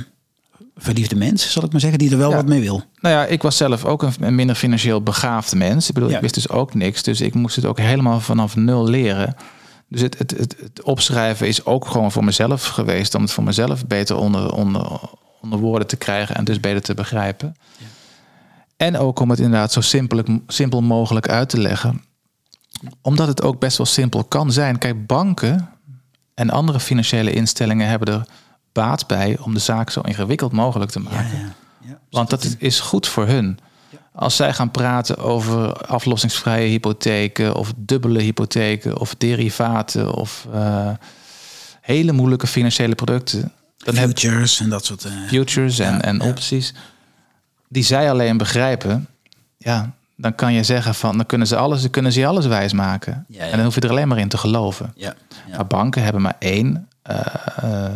verliefde 0.76 1.16
mens, 1.16 1.52
zal 1.52 1.64
ik 1.64 1.72
maar 1.72 1.80
zeggen, 1.80 1.98
die 1.98 2.10
er 2.10 2.18
wel 2.18 2.30
Ja. 2.30 2.36
wat 2.36 2.46
mee 2.46 2.60
wil. 2.60 2.82
Nou 3.00 3.14
ja, 3.14 3.24
ik 3.24 3.42
was 3.42 3.56
zelf 3.56 3.84
ook 3.84 4.02
een, 4.20 4.34
minder 4.34 4.56
financieel 4.56 5.02
begaafde 5.02 5.56
mens. 5.56 5.88
Ik 5.88 5.94
bedoel, 5.94 6.08
Ja. 6.08 6.14
ik 6.16 6.20
wist 6.22 6.34
dus 6.34 6.48
ook 6.48 6.74
niks. 6.74 7.02
Dus 7.02 7.20
ik 7.20 7.34
moest 7.34 7.56
het 7.56 7.64
ook 7.64 7.78
helemaal 7.78 8.20
vanaf 8.20 8.56
nul 8.56 8.88
leren. 8.88 9.36
Dus 9.88 10.00
het, 10.00 10.18
het, 10.18 10.30
het, 10.30 10.56
het 10.60 10.82
opschrijven 10.82 11.46
is 11.46 11.64
ook 11.64 11.86
gewoon 11.86 12.12
voor 12.12 12.24
mezelf 12.24 12.66
geweest. 12.66 13.14
Om 13.14 13.22
het 13.22 13.32
voor 13.32 13.44
mezelf 13.44 13.86
beter 13.86 14.16
onder, 14.16 14.52
onder, 14.52 15.00
onder 15.42 15.58
woorden 15.58 15.86
te 15.86 15.96
krijgen 15.96 16.36
en 16.36 16.44
dus 16.44 16.60
beter 16.60 16.82
te 16.82 16.94
begrijpen. 16.94 17.56
En 18.76 18.98
ook 18.98 19.20
om 19.20 19.30
het 19.30 19.38
inderdaad 19.38 19.72
zo 19.72 19.80
simpel, 19.80 20.22
simpel 20.46 20.80
mogelijk 20.82 21.28
uit 21.28 21.48
te 21.48 21.60
leggen. 21.60 22.02
Omdat 23.02 23.28
het 23.28 23.42
ook 23.42 23.60
best 23.60 23.76
wel 23.76 23.86
simpel 23.86 24.24
kan 24.24 24.52
zijn. 24.52 24.78
Kijk, 24.78 25.06
banken 25.06 25.68
en 26.34 26.50
andere 26.50 26.80
financiële 26.80 27.32
instellingen 27.32 27.88
hebben 27.88 28.14
er 28.14 28.26
baat 28.76 29.06
bij 29.06 29.38
om 29.40 29.54
de 29.54 29.60
zaak 29.60 29.90
zo 29.90 30.00
ingewikkeld 30.00 30.52
mogelijk 30.52 30.90
te 30.90 31.00
maken. 31.00 31.54
ja. 31.80 31.98
Want 32.10 32.30
dat 32.30 32.56
is 32.58 32.80
goed 32.80 33.06
voor 33.08 33.26
hun. 33.26 33.58
Als 34.12 34.36
zij 34.36 34.52
gaan 34.52 34.70
praten 34.70 35.18
over 35.18 35.72
aflossingsvrije 35.86 36.68
hypotheken 36.68 37.54
of 37.54 37.72
dubbele 37.76 38.20
hypotheken 38.20 38.98
of 38.98 39.14
derivaten 39.14 40.12
of 40.14 40.46
eh, 40.52 40.90
hele 41.80 42.12
moeilijke 42.12 42.46
financiële 42.46 42.94
producten, 42.94 43.52
dan 43.76 43.94
Futures 43.94 44.60
en 44.60 44.68
dat 44.68 44.84
soort. 44.84 45.04
eh, 45.04 45.12
futures 45.28 45.78
en, 45.78 45.92
Ja, 45.94 46.00
en 46.02 46.16
ja. 46.16 46.24
opties, 46.28 46.74
die 47.68 47.82
zij 47.82 48.10
alleen 48.10 48.36
begrijpen, 48.36 49.06
ja, 49.58 49.92
dan 50.16 50.34
kan 50.34 50.52
je 50.52 50.62
zeggen 50.62 50.94
van, 50.94 51.16
dan 51.16 51.26
kunnen 51.26 51.46
ze 51.46 51.56
alles, 51.56 51.80
dan 51.80 51.90
kunnen 51.90 52.12
ze 52.12 52.26
alles 52.26 52.46
wijsmaken. 52.46 53.24
Ja, 53.28 53.44
ja. 53.44 53.50
En 53.50 53.56
dan 53.56 53.64
hoef 53.64 53.74
je 53.74 53.80
er 53.80 53.90
alleen 53.90 54.08
maar 54.08 54.18
in 54.18 54.28
te 54.28 54.38
geloven. 54.38 54.92
ja, 54.96 55.14
ja. 55.48 55.56
Maar 55.56 55.66
banken 55.66 56.02
hebben 56.02 56.22
maar 56.22 56.36
één. 56.38 56.88
eh, 57.02 57.86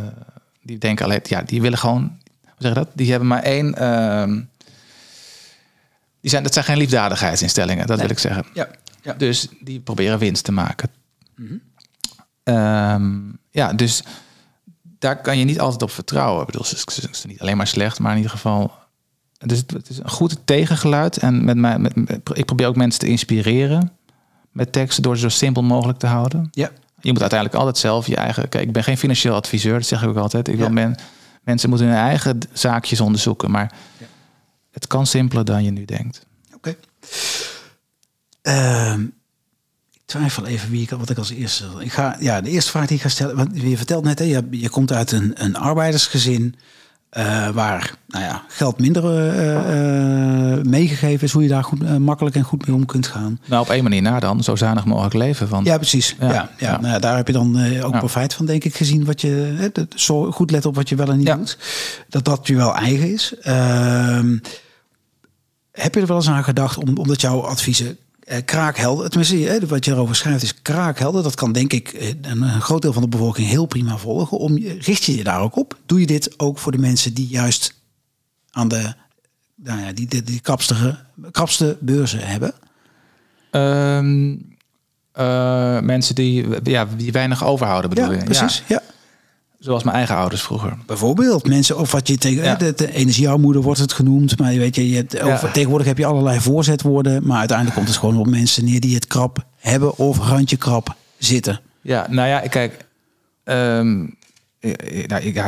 die 0.70 0.78
denken 0.78 1.04
alleen, 1.04 1.20
ja, 1.22 1.42
die 1.42 1.60
willen 1.60 1.78
gewoon, 1.78 2.02
hoe 2.42 2.52
zeg 2.58 2.68
je 2.72 2.78
dat? 2.78 2.88
Die 2.94 3.10
hebben 3.10 3.28
maar 3.28 3.42
één 3.42 3.74
ehm, 3.74 4.40
Die 6.20 6.30
zijn, 6.30 6.42
dat 6.42 6.52
zijn 6.52 6.64
geen 6.64 6.76
liefdadigheidsinstellingen, 6.76 7.86
dat 7.86 7.96
Nee. 7.96 8.06
wil 8.06 8.16
ik 8.16 8.22
zeggen. 8.22 8.44
Ja. 8.54 8.68
ja. 9.02 9.12
Dus 9.12 9.48
die 9.60 9.80
proberen 9.80 10.18
winst 10.18 10.44
te 10.44 10.52
maken. 10.52 10.88
Ehm, 12.42 13.18
ja, 13.50 13.72
dus 13.72 14.02
daar 14.98 15.20
kan 15.20 15.38
je 15.38 15.44
niet 15.44 15.60
altijd 15.60 15.82
op 15.82 15.90
vertrouwen. 15.90 16.40
Ik 16.40 16.46
bedoel, 16.46 16.64
ze 16.64 17.08
is 17.10 17.24
niet 17.24 17.40
alleen 17.40 17.56
maar 17.56 17.66
slecht, 17.66 17.98
maar 17.98 18.10
in 18.10 18.16
ieder 18.16 18.30
geval. 18.32 18.72
Dus 19.38 19.58
het, 19.58 19.70
het 19.70 19.88
is 19.88 19.98
een 19.98 20.10
goed 20.10 20.36
tegengeluid. 20.44 21.16
En 21.16 21.44
met 21.44 21.56
mij, 21.56 21.78
met, 21.78 21.94
met- 21.96 22.30
ik 22.32 22.44
probeer 22.44 22.66
ook 22.66 22.76
mensen 22.76 23.00
te 23.00 23.06
inspireren 23.08 23.92
met 24.50 24.72
teksten 24.72 25.02
door 25.02 25.14
ze 25.16 25.20
zo 25.20 25.28
simpel 25.28 25.62
mogelijk 25.62 25.98
te 25.98 26.06
houden. 26.06 26.48
ja. 26.50 26.70
Je 27.00 27.10
moet 27.12 27.20
uiteindelijk 27.20 27.58
altijd 27.58 27.78
zelf 27.78 28.06
je 28.06 28.16
eigen. 28.16 28.48
Kijk, 28.48 28.64
ik 28.66 28.72
ben 28.72 28.84
geen 28.84 28.98
financieel 28.98 29.34
adviseur, 29.34 29.72
dat 29.72 29.86
zeg 29.86 30.02
ik 30.02 30.08
ook 30.08 30.16
altijd. 30.16 30.48
Ik 30.48 30.56
wil 30.56 30.70
men, 30.70 30.96
mensen 31.42 31.68
moeten 31.68 31.86
hun 31.86 31.96
eigen 31.96 32.38
zaakjes 32.52 33.00
onderzoeken. 33.00 33.50
Maar 33.50 33.72
Ja. 33.98 34.06
het 34.70 34.86
kan 34.86 35.06
simpeler 35.06 35.44
dan 35.44 35.64
je 35.64 35.70
nu 35.70 35.84
denkt. 35.84 36.26
Oké. 36.54 36.76
Ehm, 38.42 39.02
ik 39.92 40.00
twijfel 40.04 40.46
even 40.46 40.70
wie 40.70 40.82
ik, 40.82 40.90
wat 40.90 41.10
ik 41.10 41.18
als 41.18 41.30
eerste... 41.30 41.64
Ik 41.78 41.92
ga, 41.92 42.16
ja, 42.20 42.40
de 42.40 42.50
eerste 42.50 42.70
vraag 42.70 42.86
die 42.86 42.96
ik 42.96 43.02
ga 43.02 43.08
stellen... 43.08 43.36
Want 43.36 43.50
je 43.60 43.76
vertelt 43.76 44.04
net, 44.04 44.18
hè, 44.18 44.24
je, 44.24 44.46
je 44.50 44.68
komt 44.68 44.92
uit 44.92 45.12
een, 45.12 45.32
een 45.44 45.56
arbeidersgezin... 45.56 46.54
eh, 47.10 47.48
waar 47.48 47.94
nou 48.06 48.24
ja, 48.24 48.44
geld 48.48 48.78
minder 48.78 49.04
eh, 49.04 50.52
eh, 50.52 50.62
meegegeven 50.64 51.26
is... 51.26 51.32
hoe 51.32 51.42
je 51.42 51.48
daar 51.48 51.64
goed, 51.64 51.98
makkelijk 51.98 52.36
en 52.36 52.42
goed 52.42 52.66
mee 52.66 52.76
om 52.76 52.86
kunt 52.86 53.06
gaan. 53.06 53.40
Nou, 53.44 53.62
op 53.62 53.68
één 53.68 53.82
manier 53.82 54.02
na 54.02 54.20
dan, 54.20 54.42
zo 54.42 54.56
zuinig 54.56 54.84
mogelijk 54.84 55.14
leven. 55.14 55.48
Want 55.48 55.66
Ja, 55.66 55.76
precies. 55.76 56.16
Ja, 56.20 56.50
Ja. 56.58 56.80
Nou, 56.80 56.92
ja, 56.92 56.98
daar 56.98 57.16
heb 57.16 57.26
je 57.26 57.32
dan 57.32 57.82
ook 57.82 57.98
profijt 57.98 58.34
van, 58.34 58.46
denk 58.46 58.64
ik, 58.64 58.74
gezien 58.74 59.04
wat 59.04 59.20
je... 59.20 59.54
Hè, 59.56 59.68
zo 59.94 60.30
goed 60.30 60.50
let 60.50 60.66
op 60.66 60.74
wat 60.74 60.88
je 60.88 60.96
wel 60.96 61.08
en 61.08 61.18
niet 61.18 61.26
doet. 61.26 61.58
Dat 62.08 62.24
dat 62.24 62.46
je 62.46 62.56
wel 62.56 62.74
eigen 62.74 63.12
is. 63.12 63.34
Ehm, 63.40 64.38
heb 65.72 65.94
je 65.94 66.00
er 66.00 66.06
wel 66.06 66.16
eens 66.16 66.28
aan 66.28 66.44
gedacht, 66.44 66.76
om, 66.76 66.98
omdat 66.98 67.20
jouw 67.20 67.40
adviezen 67.40 67.98
eh, 68.30 68.44
kraakhelder... 68.44 69.10
Tenminste, 69.10 69.66
wat 69.66 69.84
je 69.84 69.90
erover 69.90 70.14
schrijft 70.16 70.42
is 70.42 70.62
kraakhelder. 70.62 71.22
Dat 71.22 71.34
kan, 71.34 71.52
denk 71.52 71.72
ik, 71.72 71.88
eh, 71.88 72.08
een, 72.08 72.42
een 72.42 72.60
groot 72.60 72.82
deel 72.82 72.92
van 72.92 73.02
de 73.02 73.08
bevolking 73.08 73.48
heel 73.48 73.66
prima 73.66 73.96
volgen. 73.96 74.38
Om, 74.38 74.56
richt 74.58 75.04
je 75.04 75.16
je 75.16 75.24
daar 75.24 75.40
ook 75.40 75.56
op? 75.56 75.78
Doe 75.86 76.00
je 76.00 76.06
dit 76.06 76.38
ook 76.38 76.58
voor 76.58 76.72
de 76.72 76.78
mensen 76.78 77.14
die 77.14 77.26
juist 77.26 77.74
aan 78.50 78.68
de... 78.68 78.94
Nou 79.54 79.80
ja, 79.80 79.92
die, 79.92 80.06
die, 80.06 80.22
die 80.22 80.40
krapste, 80.40 80.98
krapste 81.30 81.76
beurzen 81.80 82.26
hebben? 82.26 82.52
Ehm, 83.50 84.36
eh, 85.12 85.80
mensen 85.80 86.14
die, 86.14 86.46
ja, 86.62 86.88
die 86.96 87.12
weinig 87.12 87.44
overhouden 87.44 87.90
bedoel 87.90 88.10
Ja, 88.12 88.18
je? 88.18 88.24
precies. 88.24 88.62
Ja. 88.66 88.82
Zoals 89.60 89.82
mijn 89.82 89.96
eigen 89.96 90.16
ouders 90.16 90.42
vroeger. 90.42 90.76
Bijvoorbeeld 90.86 91.46
mensen, 91.48 91.78
of 91.78 91.92
wat 91.92 92.08
je 92.08 92.18
tegen 92.18 92.44
Ja. 92.44 92.54
de, 92.54 92.72
de 92.76 92.92
energiearmoede 92.92 93.60
wordt 93.60 93.80
het 93.80 93.92
genoemd, 93.92 94.38
maar 94.38 94.52
je 94.52 94.58
weet 94.58 94.74
je, 94.74 94.88
je 94.88 94.96
hebt, 94.96 95.20
over, 95.20 95.46
Ja. 95.46 95.52
tegenwoordig 95.52 95.86
heb 95.86 95.98
je 95.98 96.06
allerlei 96.06 96.40
voorzetwoorden, 96.40 97.26
maar 97.26 97.38
uiteindelijk 97.38 97.76
komt 97.76 97.88
het 97.88 97.98
gewoon 97.98 98.18
op 98.18 98.26
mensen 98.26 98.64
neer 98.64 98.80
die 98.80 98.94
het 98.94 99.06
krap 99.06 99.44
hebben 99.56 99.98
of 99.98 100.18
randje 100.18 100.56
krap 100.56 100.94
zitten. 101.18 101.60
Ja, 101.80 102.06
nou 102.10 102.28
ja, 102.28 102.40
kijk. 102.40 102.84
nou, 103.44 104.14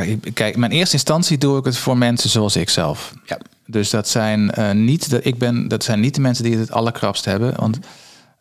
ik, 0.06 0.30
kijk, 0.34 0.54
in 0.54 0.60
mijn 0.60 0.72
eerste 0.72 0.94
instantie 0.94 1.38
doe 1.38 1.58
ik 1.58 1.64
het 1.64 1.76
voor 1.76 1.98
mensen 1.98 2.30
zoals 2.30 2.56
ik 2.56 2.68
zelf. 2.68 3.12
Ja. 3.26 3.38
Dus 3.66 3.90
dat 3.90 4.08
zijn 4.08 4.50
eh, 4.50 4.70
niet 4.70 5.10
de, 5.10 5.22
ik 5.22 5.38
ben, 5.38 5.68
dat 5.68 5.84
zijn 5.84 6.00
niet 6.00 6.14
de 6.14 6.20
mensen 6.20 6.44
die 6.44 6.52
het 6.52 6.60
het 6.60 6.72
allerkrapst 6.72 7.24
hebben. 7.24 7.54
Want, 7.56 7.78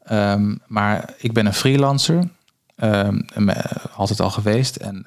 ehm, 0.03 0.55
maar 0.67 1.13
ik 1.17 1.33
ben 1.33 1.45
een 1.45 1.53
freelancer, 1.53 2.27
eh, 2.75 3.07
altijd 3.95 4.19
al 4.19 4.29
geweest. 4.29 4.75
En 4.75 5.05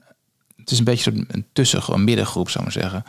het 0.64 0.72
is 0.72 0.78
een 0.78 0.84
beetje 0.84 1.24
een 1.28 1.46
tussen, 1.52 1.92
een 1.92 2.04
middengroep, 2.04 2.50
zou 2.50 2.66
ik 2.66 2.74
maar 2.74 2.82
zeggen. 2.82 3.04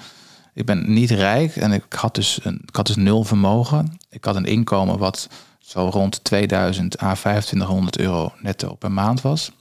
Ik 0.54 0.66
ben 0.66 0.94
niet 0.94 1.12
rijk 1.12 1.56
en 1.56 1.72
ik 1.72 1.84
had 1.90 2.16
dus, 2.16 2.40
een, 2.44 2.62
ik 2.66 2.76
had 2.76 2.88
dus 2.88 2.96
nul 2.96 3.24
vermogen. 3.24 3.98
Ik 4.10 4.26
had 4.26 4.36
een 4.36 4.46
inkomen 4.46 4.98
wat 4.98 5.30
zo 5.60 5.90
rond 5.90 6.24
2000 6.24 7.02
à 7.02 7.14
2500 7.14 7.98
euro 7.98 8.34
netto 8.42 8.76
per 8.76 8.92
maand 8.92 9.22
was. 9.22 9.52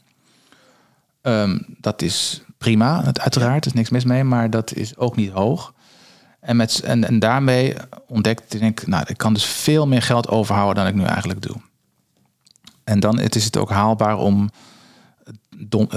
Ehm, 1.22 1.58
dat 1.66 2.02
is 2.02 2.42
prima, 2.58 3.04
uiteraard, 3.04 3.64
er 3.64 3.70
is 3.70 3.76
niks 3.76 3.90
mis 3.90 4.04
mee, 4.04 4.24
maar 4.24 4.50
dat 4.50 4.74
is 4.74 4.96
ook 4.96 5.16
niet 5.16 5.30
hoog. 5.30 5.72
En, 6.40 6.56
met, 6.56 6.80
en, 6.80 7.18
daarmee 7.18 7.74
ontdekte 8.06 8.58
ik, 8.58 8.86
nou, 8.86 9.04
ik 9.06 9.16
kan 9.16 9.34
dus 9.34 9.44
veel 9.44 9.86
meer 9.86 10.02
geld 10.02 10.28
overhouden 10.28 10.84
dan 10.84 10.92
ik 10.92 10.98
nu 10.98 11.04
eigenlijk 11.04 11.42
doe. 11.42 11.56
En 12.84 13.00
dan 13.00 13.18
het 13.18 13.34
is 13.34 13.44
het 13.44 13.56
ook 13.56 13.70
haalbaar 13.70 14.18
om 14.18 14.50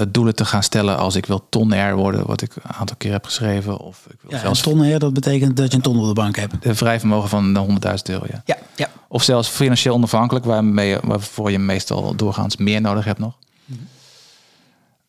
doelen 0.08 0.34
te 0.34 0.44
gaan 0.44 0.62
stellen 0.62 0.98
als 0.98 1.14
ik 1.14 1.26
wil 1.26 1.46
tonair 1.48 1.96
worden, 1.96 2.26
wat 2.26 2.42
ik 2.42 2.54
een 2.56 2.72
aantal 2.78 2.96
keer 2.96 3.12
heb 3.12 3.24
geschreven. 3.24 3.78
Of 3.78 4.06
ik 4.10 4.16
wil 4.20 4.30
Ja, 4.30 4.38
zelfs 4.38 4.60
ton 4.60 4.78
her, 4.78 4.98
dat 4.98 5.12
betekent 5.12 5.56
dat 5.56 5.70
je 5.70 5.76
een 5.76 5.82
ton 5.82 5.98
op 5.98 6.06
de 6.06 6.12
bank 6.12 6.36
hebt. 6.36 6.54
een 6.60 6.76
vrij 6.76 6.98
vermogen 6.98 7.28
van 7.28 7.52
de 7.54 7.60
100.000 7.60 8.02
euro. 8.10 8.24
Ja. 8.30 8.42
Ja, 8.44 8.56
ja. 8.76 8.88
Of 9.08 9.22
zelfs 9.22 9.48
financieel 9.48 9.94
onafhankelijk, 9.94 10.44
waarmee, 10.44 10.88
je- 10.88 11.00
waarvoor 11.04 11.50
je 11.50 11.58
meestal 11.58 12.16
doorgaans 12.16 12.56
meer 12.56 12.80
nodig 12.80 13.04
hebt 13.04 13.18
nog. 13.18 13.36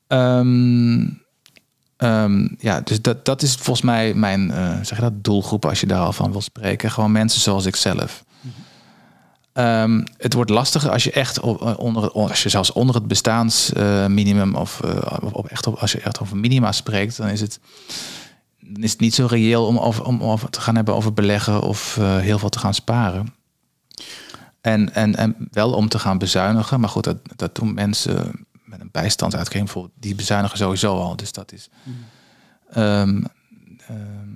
Ehm, 0.07 1.05
ehm, 1.97 2.47
ja, 2.59 2.81
dus 2.81 3.01
dat, 3.01 3.25
dat 3.25 3.41
is 3.41 3.55
volgens 3.55 3.81
mij 3.85 4.13
mijn 4.13 4.51
eh, 4.51 4.69
zeg 4.81 4.97
je 4.97 5.01
dat, 5.03 5.23
doelgroep 5.23 5.65
als 5.65 5.79
je 5.79 5.87
daar 5.87 5.99
al 5.99 6.13
van 6.13 6.31
wil 6.31 6.41
spreken. 6.41 6.91
Gewoon 6.91 7.11
mensen 7.11 7.41
zoals 7.41 7.65
ik 7.65 7.75
zelf. 7.75 8.23
Ehm, 9.53 10.03
het 10.17 10.33
wordt 10.33 10.49
lastiger 10.49 10.89
als 10.91 11.03
je 11.03 11.11
echt 11.11 11.41
o- 11.41 11.73
onder, 11.77 12.11
als 12.11 12.43
je 12.43 12.49
zelfs 12.49 12.71
onder 12.71 12.95
het 12.95 13.07
bestaansminimum 13.07 14.55
of 14.55 14.81
eh, 14.81 15.17
op 15.31 15.47
echt 15.47 15.67
op, 15.67 15.75
als 15.75 15.91
je 15.91 15.99
echt 16.01 16.19
over 16.21 16.37
minima 16.37 16.71
spreekt, 16.71 17.17
dan 17.17 17.27
is 17.27 17.41
het 17.41 17.59
dan 18.59 18.83
is 18.83 18.91
het 18.91 18.99
niet 18.99 19.13
zo 19.15 19.25
reëel 19.25 19.65
om 19.65 19.77
over, 19.77 20.05
om 20.05 20.37
te 20.49 20.61
gaan 20.61 20.75
hebben 20.75 20.95
over 20.95 21.13
beleggen 21.13 21.61
of 21.61 21.97
eh, 21.97 22.17
heel 22.17 22.39
veel 22.39 22.49
te 22.49 22.59
gaan 22.59 22.73
sparen. 22.73 23.33
En, 24.61 24.93
en, 24.93 25.15
en 25.15 25.35
wel 25.51 25.73
om 25.73 25.89
te 25.89 25.99
gaan 25.99 26.17
bezuinigen. 26.17 26.79
Maar 26.79 26.89
goed, 26.89 27.03
dat, 27.03 27.17
dat 27.35 27.55
doen 27.55 27.73
mensen 27.73 28.45
met 28.63 28.79
een 28.79 28.89
bijstandsuitkering 28.91 29.65
bijvoorbeeld. 29.65 30.01
Die 30.01 30.15
bezuinigen 30.15 30.57
sowieso 30.57 30.95
al. 30.99 31.15
Dus 31.15 31.31
dat 31.31 31.51
is 31.51 31.69
ehm, 32.71 33.23
ehm, 33.87 34.29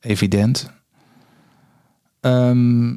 evident. 0.00 0.70
Ehm, 2.20 2.90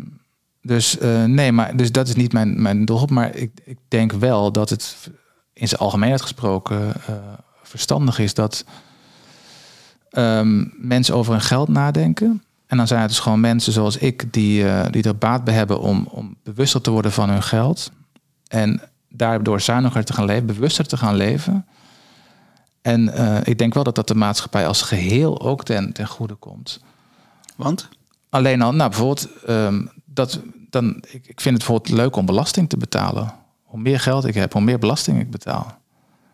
dus 0.66 0.98
eh, 0.98 1.24
nee, 1.24 1.52
maar 1.52 1.76
dus 1.76 1.92
dat 1.92 2.08
is 2.08 2.16
niet 2.16 2.34
mijn, 2.34 2.62
mijn 2.62 2.86
doelgroep. 2.86 3.10
Maar 3.10 3.36
ik, 3.36 3.52
ik 3.64 3.78
denk 3.88 4.12
wel 4.12 4.52
dat 4.52 4.70
het 4.70 5.10
in 5.54 5.68
zijn 5.68 5.82
algemeenheid 5.82 6.22
gesproken 6.22 6.94
eh, 7.08 7.16
verstandig 7.64 8.20
is 8.20 8.34
dat 8.34 8.66
ehm, 10.10 10.66
mensen 10.78 11.16
over 11.16 11.32
hun 11.32 11.42
geld 11.42 11.68
nadenken. 11.68 12.44
En 12.68 12.78
dan 12.78 12.88
zijn 12.88 13.00
het 13.00 13.10
dus 13.10 13.20
gewoon 13.20 13.40
mensen 13.40 13.74
zoals 13.74 13.98
ik 13.98 14.34
die, 14.34 14.68
eh, 14.68 14.86
die 14.92 15.04
er 15.04 15.18
baat 15.18 15.44
bij 15.44 15.54
hebben 15.54 15.80
om, 15.80 16.08
om 16.12 16.38
bewuster 16.44 16.82
te 16.82 16.92
worden 16.92 17.12
van 17.12 17.30
hun 17.30 17.44
geld. 17.44 17.92
En 18.48 18.82
daardoor 19.10 19.62
zuiniger 19.62 20.04
te 20.04 20.14
gaan 20.14 20.26
leven, 20.26 20.46
bewuster 20.46 20.88
te 20.88 20.98
gaan 20.98 21.16
leven. 21.16 21.66
En 22.82 23.14
ik 23.44 23.58
denk 23.58 23.74
wel 23.74 23.84
dat 23.84 23.96
dat 23.96 24.08
de 24.08 24.16
maatschappij 24.16 24.68
als 24.68 24.82
geheel 24.82 25.42
ook 25.42 25.64
ten, 25.64 25.94
ten 25.94 26.08
goede 26.08 26.36
komt. 26.36 26.80
Want? 27.56 27.90
Alleen 28.30 28.62
al, 28.62 28.74
nou 28.74 28.90
bijvoorbeeld, 28.90 29.28
ehm, 29.46 29.86
dat, 30.14 30.40
dan, 30.70 31.04
ik, 31.12 31.28
ik 31.28 31.42
vind 31.42 31.58
het 31.58 31.68
bijvoorbeeld 31.68 31.98
leuk 31.98 32.16
om 32.16 32.26
belasting 32.26 32.70
te 32.70 32.78
betalen. 32.78 33.34
Hoe 33.64 33.80
meer 33.80 34.00
geld 34.00 34.26
ik 34.26 34.34
heb, 34.34 34.54
hoe 34.54 34.62
meer 34.62 34.80
belasting 34.80 35.20
ik 35.20 35.32
betaal. 35.32 35.82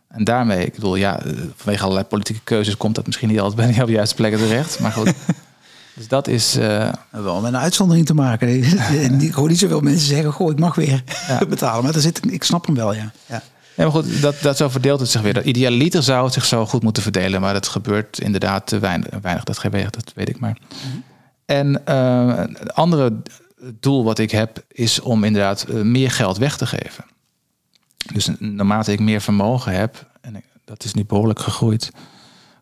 En 0.08 0.24
daarmee, 0.24 0.66
ik 0.66 0.74
bedoel, 0.74 0.96
ja, 0.96 1.22
eh, 1.22 1.34
vanwege 1.56 1.84
allerlei 1.84 2.08
politieke 2.08 2.42
keuzes 2.44 2.78
komt 2.78 2.96
dat 2.96 3.06
misschien 3.06 3.30
niet 3.30 3.40
altijd 3.40 3.76
bij 3.76 3.86
de 3.86 3.92
juiste 3.92 4.16
plekken 4.16 4.40
terecht. 4.40 4.80
Maar 4.80 4.92
goed, 4.92 5.14
dus 5.96 6.08
dat 6.08 6.28
is, 6.28 6.56
eh, 6.56 6.94
Wel 7.10 7.42
met 7.42 7.54
een 7.54 7.60
uitzondering 7.60 8.06
te 8.06 8.14
maken. 8.14 8.64
ik 9.22 9.34
hoor 9.34 9.48
niet 9.48 9.60
zoveel 9.60 9.82
mensen 9.82 10.08
zeggen, 10.08 10.32
goh, 10.32 10.52
ik 10.52 10.60
mag 10.60 10.76
weer 10.76 11.04
Ja. 11.28 11.46
betalen. 11.50 11.84
Maar 11.84 11.94
daar 11.94 12.02
zit, 12.02 12.20
ik 12.32 12.44
snap 12.44 12.66
hem 12.66 12.76
wel, 12.76 12.94
ja. 12.94 13.12
ja. 13.26 13.42
Ja, 13.76 13.86
maar 13.86 13.94
goed, 13.94 14.22
dat, 14.22 14.36
dat 14.42 14.58
zo 14.58 14.70
verdeelt 14.70 15.00
het 15.00 15.10
zich 15.10 15.22
weer. 15.22 15.34
Dat 15.34 15.46
idealiter 15.46 16.04
zou 16.04 16.24
het 16.24 16.34
zich 16.34 16.46
zo 16.46 16.66
goed 16.66 16.84
moeten 16.84 17.04
verdelen, 17.04 17.42
maar 17.42 17.54
dat 17.54 17.68
gebeurt 17.68 18.20
inderdaad 18.20 18.68
te 18.68 18.80
weinig. 18.80 19.10
weinig 19.22 19.44
dat 19.44 19.58
gebeurt, 19.58 19.94
dat 19.94 20.12
weet 20.16 20.30
ik 20.30 20.40
maar. 20.40 20.58
En 21.46 21.86
eh, 21.86 22.38
het 22.38 22.74
andere 22.74 23.22
doel 23.80 24.04
wat 24.04 24.20
ik 24.20 24.32
heb 24.32 24.64
is 24.68 25.00
om 25.00 25.24
inderdaad 25.24 25.64
eh, 25.64 25.76
meer 25.82 26.12
geld 26.12 26.38
weg 26.38 26.58
te 26.58 26.66
geven. 26.66 27.06
Dus 28.14 28.30
naarmate 28.40 28.92
ik 28.92 29.00
meer 29.00 29.22
vermogen 29.22 29.74
heb, 29.74 30.08
en 30.22 30.44
dat 30.66 30.84
is 30.84 30.94
nu 30.94 31.06
behoorlijk 31.06 31.40
gegroeid, 31.40 31.92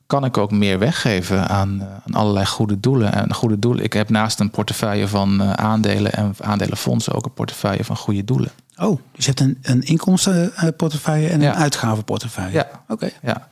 kan 0.07 0.25
ik 0.25 0.37
ook 0.37 0.51
meer 0.51 0.79
weggeven 0.79 1.47
aan, 1.47 1.81
eh, 1.81 1.87
aan 2.05 2.13
allerlei 2.13 2.45
goede 2.45 2.79
doelen. 2.79 3.13
En 3.13 3.33
goede 3.33 3.59
doelen. 3.59 3.83
Ik 3.83 3.93
heb 3.93 4.09
naast 4.09 4.39
een 4.39 4.49
portefeuille 4.49 5.07
van 5.07 5.41
eh, 5.41 5.51
aandelen 5.53 6.13
en 6.13 6.33
aandelenfondsen 6.41 7.13
ook 7.13 7.25
een 7.25 7.33
portefeuille 7.33 7.83
van 7.83 7.97
goede 7.97 8.23
doelen. 8.23 8.49
Oh, 8.77 8.99
dus 9.15 9.25
je 9.25 9.31
hebt 9.35 9.39
een, 9.39 9.57
een 9.61 9.81
inkomstenportefeuille 9.81 11.27
en 11.29 11.41
Ja. 11.41 11.49
een 11.49 11.55
uitgavenportefeuille. 11.61 12.51
Ja. 12.53 12.69
Oké. 12.87 13.09
Ja. 13.21 13.47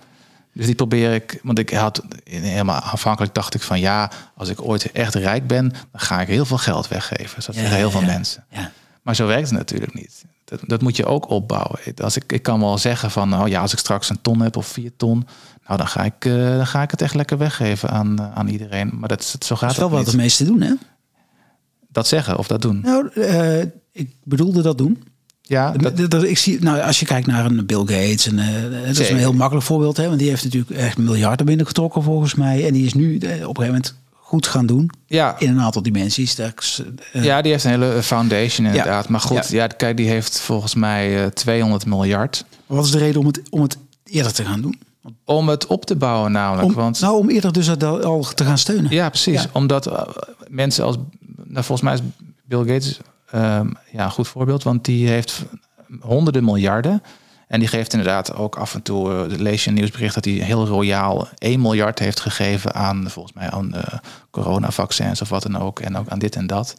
Dus 0.55 0.65
die 0.65 0.75
probeer 0.75 1.13
ik, 1.13 1.39
want 1.43 1.59
ik 1.59 1.69
had 1.69 2.03
helemaal 2.23 2.79
afhankelijk 2.81 3.33
dacht 3.33 3.53
ik 3.55 3.61
van 3.61 3.79
ja, 3.79 4.11
als 4.35 4.49
ik 4.49 4.61
ooit 4.61 4.91
echt 4.91 5.15
rijk 5.15 5.47
ben, 5.47 5.69
dan 5.69 6.01
ga 6.01 6.21
ik 6.21 6.27
heel 6.27 6.45
veel 6.45 6.57
geld 6.57 6.87
weggeven. 6.87 7.35
Dat 7.35 7.45
Ja, 7.45 7.61
zeggen 7.61 7.75
heel 7.77 7.85
ja, 7.85 7.91
veel 7.91 8.01
ja. 8.01 8.05
mensen. 8.13 8.45
Ja. 8.49 8.71
Maar 9.01 9.15
zo 9.15 9.27
werkt 9.27 9.49
het 9.49 9.57
natuurlijk 9.57 9.93
niet. 9.93 10.25
Dat, 10.45 10.59
dat 10.67 10.81
moet 10.81 10.95
je 10.95 11.05
ook 11.05 11.29
opbouwen. 11.29 11.79
Als 12.01 12.15
ik, 12.15 12.31
ik 12.31 12.43
kan 12.43 12.59
wel 12.59 12.77
zeggen 12.77 13.11
van, 13.11 13.41
oh 13.41 13.47
ja, 13.47 13.61
als 13.61 13.71
ik 13.73 13.79
straks 13.79 14.09
een 14.09 14.21
ton 14.21 14.41
heb 14.41 14.55
of 14.57 14.67
vier 14.67 14.91
ton, 14.97 15.27
nou 15.67 15.77
dan 15.77 15.87
ga 15.87 16.03
ik, 16.03 16.25
eh, 16.25 16.33
dan 16.57 16.67
ga 16.67 16.81
ik 16.81 16.91
het 16.91 17.01
echt 17.01 17.13
lekker 17.13 17.37
weggeven 17.37 17.89
aan, 17.89 18.19
eh, 18.19 18.33
aan 18.33 18.47
iedereen. 18.47 18.91
Maar 18.93 19.09
dat, 19.09 19.19
is- 19.19 19.31
zo 19.47 19.55
gaat 19.55 19.59
Dat 19.61 19.71
is 19.71 19.77
wel 19.77 19.85
het 19.87 19.95
wat 19.95 20.05
niet. 20.05 20.11
de 20.15 20.17
meesten 20.21 20.45
doen, 20.45 20.61
hè? 20.61 20.73
dat 21.89 22.07
zeggen 22.07 22.37
of 22.37 22.47
dat 22.47 22.61
doen. 22.61 22.79
Nou, 22.81 23.09
uh, 23.13 23.61
ik 23.91 24.15
bedoelde 24.23 24.61
dat 24.61 24.77
doen. 24.77 25.03
Ja, 25.47 25.71
dat... 25.71 26.11
dat, 26.11 26.23
ik 26.23 26.37
zie, 26.37 26.59
nou, 26.59 26.81
als 26.81 26.99
je 26.99 27.05
kijkt 27.05 27.27
naar 27.27 27.45
een 27.45 27.65
Bill 27.65 27.79
Gates, 27.79 28.27
en, 28.27 28.37
uh, 28.37 28.85
dat 28.87 28.99
is 28.99 29.09
een 29.09 29.17
heel 29.17 29.33
makkelijk 29.33 29.65
voorbeeld, 29.65 29.97
hè, 29.97 30.07
want 30.07 30.19
die 30.19 30.29
heeft 30.29 30.43
natuurlijk 30.43 30.71
echt 30.71 30.97
miljarden 30.97 31.45
binnengetrokken 31.45 32.03
volgens 32.03 32.35
mij. 32.35 32.65
En 32.67 32.73
die 32.73 32.85
is 32.85 32.93
nu 32.93 33.15
op 33.15 33.21
een 33.23 33.29
gegeven 33.29 33.65
moment 33.65 33.95
goed 34.11 34.47
gaan 34.47 34.65
doen. 34.65 34.89
Ja. 35.05 35.35
In 35.39 35.49
een 35.49 35.61
aantal 35.61 35.81
dimensies. 35.81 36.39
Uh, 36.39 37.23
ja, 37.23 37.41
die 37.41 37.51
heeft 37.51 37.63
een 37.63 37.69
hele 37.69 38.03
foundation 38.03 38.67
inderdaad. 38.67 39.03
Ja. 39.03 39.11
Maar 39.11 39.19
goed, 39.19 39.49
ja. 39.49 39.67
kijk, 39.67 39.97
die 39.97 40.07
heeft 40.07 40.39
volgens 40.39 40.75
mij 40.75 41.29
200 41.29 41.85
miljard. 41.85 42.45
Wat 42.65 42.85
is 42.85 42.91
de 42.91 42.97
reden 42.97 43.19
om 43.19 43.27
het, 43.27 43.41
om 43.49 43.61
het 43.61 43.77
eerder 44.05 44.33
te 44.33 44.43
gaan 44.43 44.61
doen? 44.61 44.79
Om 45.25 45.49
het 45.49 45.67
op 45.67 45.85
te 45.85 45.95
bouwen 45.95 46.31
namelijk. 46.31 46.67
Om, 46.67 46.73
want, 46.73 46.99
nou, 46.99 47.17
om 47.17 47.29
eerder 47.29 47.53
dus 47.53 47.79
al 47.79 48.27
te 48.35 48.43
gaan 48.43 48.57
steunen. 48.57 48.91
Ja, 48.91 49.09
precies. 49.09 49.47
Omdat 49.51 50.07
mensen 50.49 50.83
als... 50.83 50.95
Nou, 51.35 51.65
volgens 51.65 51.81
mij 51.81 51.93
is 51.93 52.01
Bill 52.43 52.73
Gates 52.73 52.99
um, 53.35 53.73
ja, 53.91 54.03
een 54.03 54.11
goed 54.11 54.27
voorbeeld. 54.27 54.63
Want 54.63 54.85
die 54.85 55.07
heeft 55.07 55.43
honderden 55.99 56.43
miljarden. 56.43 57.03
En 57.47 57.59
die 57.59 57.69
geeft 57.69 57.93
inderdaad 57.93 58.35
ook 58.35 58.55
af 58.55 58.73
en 58.73 58.81
toe, 58.81 59.27
uh, 59.29 59.37
lees 59.37 59.63
je 59.63 59.69
een 59.69 59.75
nieuwsbericht 59.75 60.13
dat 60.15 60.25
hij 60.25 60.33
heel 60.33 60.65
royaal 60.65 61.27
1 61.37 61.61
miljard 61.61 61.99
heeft 61.99 62.19
gegeven 62.19 62.73
aan, 62.73 63.09
volgens 63.09 63.35
mij, 63.35 63.49
aan 63.49 63.75
uh, 63.75 63.83
coronavaccins 64.31 65.21
of 65.21 65.29
wat 65.29 65.43
dan 65.43 65.57
ook. 65.57 65.79
En 65.79 65.97
ook 65.97 66.09
aan 66.09 66.19
dit 66.19 66.35
en 66.35 66.47
dat. 66.47 66.75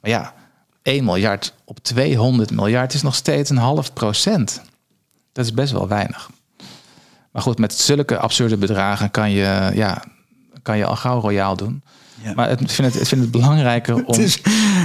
Maar 0.00 0.10
ja, 0.10 0.34
1 0.82 1.04
miljard 1.04 1.54
op 1.64 1.78
200 1.78 2.50
miljard 2.50 2.94
is 2.94 3.02
nog 3.02 3.14
steeds 3.14 3.50
een 3.50 3.56
half 3.56 3.92
procent. 3.92 4.62
Dat 5.32 5.44
is 5.44 5.54
best 5.54 5.72
wel 5.72 5.88
weinig. 5.88 6.30
Maar 7.30 7.42
goed, 7.42 7.58
met 7.58 7.74
zulke 7.74 8.18
absurde 8.18 8.56
bedragen 8.56 9.10
kan 9.10 9.30
je, 9.30 9.70
ja, 9.74 10.02
kan 10.62 10.78
je 10.78 10.84
al 10.84 10.96
gauw 10.96 11.20
royaal 11.20 11.56
doen. 11.56 11.82
Ja. 12.26 12.32
Maar 12.34 12.50
ik 12.50 12.70
vind 12.70 12.92
het, 12.92 13.00
ik 13.00 13.06
vind 13.06 13.20
het 13.20 13.30
belangrijker 13.30 13.94
om... 14.04 14.04
Het, 14.06 14.18
is, 14.18 14.40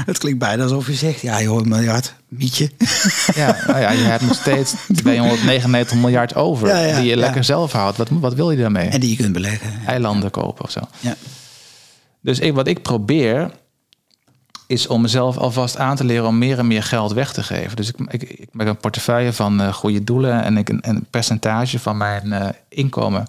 het 0.05 0.17
klinkt 0.17 0.39
bijna 0.39 0.63
alsof 0.63 0.87
je 0.87 0.93
zegt, 0.93 1.21
ja 1.21 1.41
joh, 1.41 1.59
een 1.59 1.69
miljard, 1.69 2.13
mietje. 2.27 2.71
Ja, 3.35 3.57
nou 3.67 3.79
ja, 3.79 3.91
je 3.91 4.03
hebt 4.03 4.23
nog 4.23 4.35
steeds 4.35 4.73
299 4.95 5.97
miljard 5.97 6.35
over 6.35 6.67
ja, 6.67 6.79
ja, 6.79 6.99
die 6.99 7.09
je 7.09 7.17
lekker 7.17 7.43
zelf 7.43 7.71
houdt. 7.71 7.97
Wat, 7.97 8.09
wat 8.09 8.33
wil 8.33 8.51
je 8.51 8.57
daarmee? 8.57 8.87
En 8.87 8.99
die 8.99 9.09
je 9.09 9.15
kunt 9.15 9.33
beleggen. 9.33 9.71
Eilanden 9.85 10.31
kopen 10.31 10.63
of 10.63 10.71
zo. 10.71 10.79
Ja. 10.99 11.15
Dus 12.21 12.39
ik, 12.39 12.53
wat 12.53 12.67
ik 12.67 12.81
probeer 12.81 13.51
is 14.67 14.87
om 14.87 15.01
mezelf 15.01 15.37
alvast 15.37 15.77
aan 15.77 15.95
te 15.95 16.03
leren 16.03 16.27
om 16.27 16.37
meer 16.37 16.59
en 16.59 16.67
meer 16.67 16.83
geld 16.83 17.13
weg 17.13 17.33
te 17.33 17.43
geven. 17.43 17.75
Dus 17.75 17.87
ik, 17.87 17.95
ik, 18.07 18.21
ik 18.23 18.49
maak 18.51 18.67
een 18.67 18.77
portefeuille 18.77 19.33
van 19.33 19.61
uh, 19.61 19.73
goede 19.73 20.03
doelen 20.03 20.43
en 20.43 20.57
ik 20.57 20.69
een, 20.69 20.79
een 20.81 21.05
percentage 21.09 21.79
van 21.79 21.97
mijn 21.97 22.27
uh, 22.27 22.47
inkomen 22.69 23.27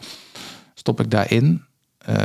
stop 0.75 1.01
ik 1.01 1.11
daarin. 1.11 1.65
Uh, 2.09 2.17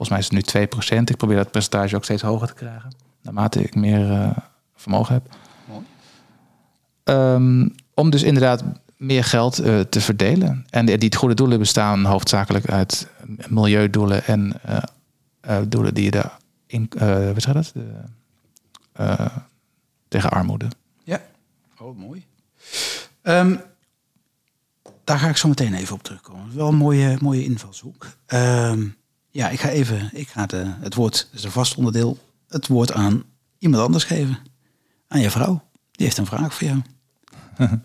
volgens 0.00 0.30
mij 0.30 0.38
is 0.40 0.44
het 0.52 0.90
nu 0.90 0.98
2%. 0.98 1.02
Ik 1.04 1.16
probeer 1.16 1.36
dat 1.36 1.50
percentage 1.50 1.96
ook 1.96 2.04
steeds 2.04 2.22
hoger 2.22 2.46
te 2.46 2.54
krijgen, 2.54 2.94
naarmate 3.22 3.62
ik 3.62 3.74
meer 3.74 4.34
vermogen 4.74 5.14
heb. 5.14 5.34
Um, 7.04 7.74
om 7.94 8.10
dus 8.10 8.22
inderdaad 8.22 8.64
meer 8.96 9.24
geld 9.24 9.54
te 9.88 10.00
verdelen. 10.00 10.66
En 10.70 10.86
die, 10.86 10.98
die 10.98 11.16
goede 11.16 11.34
doelen 11.34 11.58
bestaan 11.58 12.04
hoofdzakelijk 12.04 12.70
uit 12.70 13.08
milieudoelen 13.48 14.24
en 14.24 14.60
doelen 15.68 15.94
die 15.94 16.04
je 16.04 16.10
daar 16.10 16.36
in, 16.66 16.90
wat 17.34 17.42
zeg 17.42 17.54
dat? 17.54 17.72
De, 18.94 19.30
tegen 20.08 20.30
armoede. 20.30 20.68
Ja, 21.04 21.20
oh 21.78 21.98
mooi. 21.98 22.26
Um, 23.22 23.60
daar 25.04 25.18
ga 25.18 25.28
ik 25.28 25.36
zo 25.36 25.48
meteen 25.48 25.74
even 25.74 25.94
op 25.94 26.02
terugkomen. 26.02 26.56
Wel 26.56 26.68
een 26.68 26.74
mooie, 26.74 27.16
mooie 27.20 27.44
invalshoek. 27.44 28.06
Um, 28.26 28.98
ja, 29.30 29.48
ik 29.48 29.60
ga 29.60 29.68
even, 29.68 30.10
ik 30.12 30.28
ga 30.28 30.46
de, 30.46 30.72
het 30.80 30.94
woord, 30.94 31.28
dat 31.30 31.38
is 31.38 31.44
een 31.44 31.50
vast 31.50 31.74
onderdeel, 31.76 32.18
het 32.48 32.66
woord 32.66 32.92
aan 32.92 33.22
iemand 33.58 33.82
anders 33.82 34.04
geven. 34.04 34.38
Aan 35.08 35.20
je 35.20 35.30
vrouw. 35.30 35.62
Die 35.90 36.06
heeft 36.06 36.18
een 36.18 36.26
vraag 36.26 36.54
voor 36.54 36.68
jou. 36.68 36.82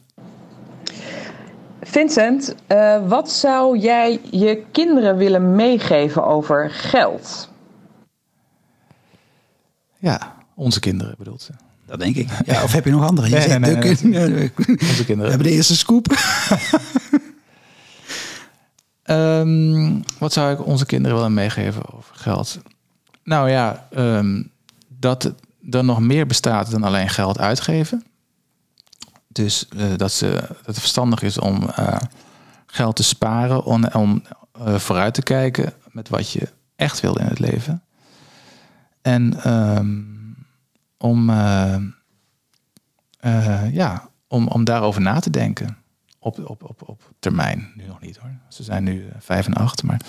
Vincent, 1.82 2.56
uh, 2.68 3.08
wat 3.08 3.32
zou 3.32 3.78
jij 3.78 4.22
je 4.32 4.64
kinderen 4.72 5.18
willen 5.18 5.56
meegeven 5.56 6.26
over 6.26 6.70
geld? 6.72 7.50
Ja, 9.98 10.36
onze 10.56 10.80
kinderen 10.80 11.16
bedoelt 11.18 11.42
ze. 11.42 11.52
Dat 11.86 12.00
denk 12.00 12.16
ik. 12.16 12.30
Ja, 12.46 12.64
of 12.64 12.72
heb 12.72 12.86
je 12.86 12.92
nog 12.92 13.08
andere? 13.08 13.30
Je 13.30 13.36
nee, 13.36 13.60
nee, 13.60 14.28
nee, 14.30 14.52
Onze 14.90 15.06
kinderen. 15.06 15.24
We 15.24 15.30
hebben 15.30 15.48
de 15.48 15.54
eerste 15.54 15.76
scoop. 15.76 16.08
um, 19.06 20.04
wat 20.20 20.34
zou 20.34 20.54
ik 20.54 20.66
onze 20.66 20.86
kinderen 20.86 21.18
willen 21.18 21.34
meegeven 21.34 21.94
over 21.94 22.16
geld? 22.16 22.60
Nou 23.24 23.50
ja, 23.50 23.88
um, 23.98 24.52
dat 24.88 25.34
er 25.70 25.84
nog 25.84 26.00
meer 26.00 26.26
bestaat 26.28 26.72
dan 26.72 26.84
alleen 26.84 27.10
geld 27.10 27.40
uitgeven. 27.40 28.04
Dus 29.28 29.68
uh, 29.76 29.86
dat, 29.98 30.12
ze, 30.12 30.32
dat 30.48 30.66
het 30.66 30.80
verstandig 30.80 31.22
is 31.22 31.40
om 31.40 31.64
uh, 31.80 31.98
geld 32.66 32.96
te 32.96 33.04
sparen, 33.04 33.64
om, 33.64 33.86
om 33.86 34.24
uh, 34.60 34.76
vooruit 34.76 35.14
te 35.14 35.22
kijken 35.22 35.74
met 35.92 36.10
wat 36.10 36.32
je 36.32 36.50
echt 36.76 37.00
wil 37.00 37.20
in 37.20 37.26
het 37.26 37.40
leven. 37.40 37.84
En 39.02 39.52
um, 39.78 40.36
om, 40.98 41.32
ja, 43.72 44.10
om, 44.28 44.48
om 44.48 44.64
daarover 44.64 45.02
na 45.02 45.20
te 45.20 45.30
denken. 45.30 45.78
Op, 46.26 46.50
op, 46.50 46.64
op, 46.64 46.82
op 46.86 47.02
termijn. 47.20 47.72
Nu 47.76 47.86
nog 47.88 48.02
niet 48.02 48.18
hoor. 48.18 48.30
Ze 48.48 48.64
zijn 48.64 48.84
nu 48.84 49.04
uh, 49.04 49.12
vijf 49.20 49.46
en 49.46 49.54
acht. 49.54 49.84
Maar, 49.84 50.02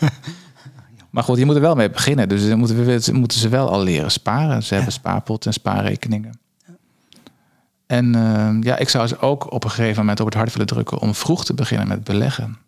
maar 1.10 1.22
goed, 1.22 1.38
je 1.38 1.44
moet 1.44 1.54
er 1.54 1.60
wel 1.60 1.74
mee 1.74 1.90
beginnen. 1.90 2.28
Dus 2.28 2.48
dan 2.48 2.58
moeten, 2.58 2.84
we, 2.84 3.12
moeten 3.12 3.38
ze 3.38 3.48
wel 3.48 3.70
al 3.70 3.82
leren 3.82 4.10
sparen. 4.10 4.62
Ze 4.62 4.74
hebben 4.74 4.92
spaarpot 4.92 5.46
en 5.46 5.52
spaarrekeningen. 5.52 6.40
En 7.86 8.16
uh, 8.16 8.56
ja, 8.60 8.76
ik 8.76 8.88
zou 8.88 9.06
ze 9.06 9.18
ook 9.18 9.52
op 9.52 9.64
een 9.64 9.70
gegeven 9.70 9.98
moment 9.98 10.20
op 10.20 10.26
het 10.26 10.34
hart 10.34 10.52
willen 10.52 10.66
drukken 10.66 10.98
om 10.98 11.14
vroeg 11.14 11.44
te 11.44 11.54
beginnen 11.54 11.88
met 11.88 12.04
beleggen. 12.04 12.58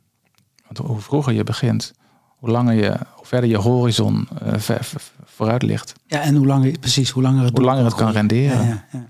Want 0.68 0.88
hoe 0.88 1.00
vroeger 1.00 1.33
je 1.33 1.44
begint, 1.44 1.92
hoe 2.26 2.50
langer 2.50 2.74
je, 2.74 2.96
hoe 3.14 3.26
verder 3.26 3.50
je 3.50 3.57
horizon 3.57 4.28
uh, 4.42 4.52
ver, 4.57 4.85
ver, 4.85 5.02
vooruit 5.24 5.62
ligt. 5.62 5.92
Ja, 6.07 6.20
en 6.20 6.37
hoe 6.37 6.46
langer, 6.46 6.78
precies, 6.78 7.11
hoe 7.11 7.22
langer 7.22 7.44
het, 7.44 7.57
hoe 7.57 7.66
langer 7.66 7.85
het 7.85 7.94
kan 7.94 8.11
renderen. 8.11 8.66
Ja, 8.66 8.85
ja, 8.92 9.07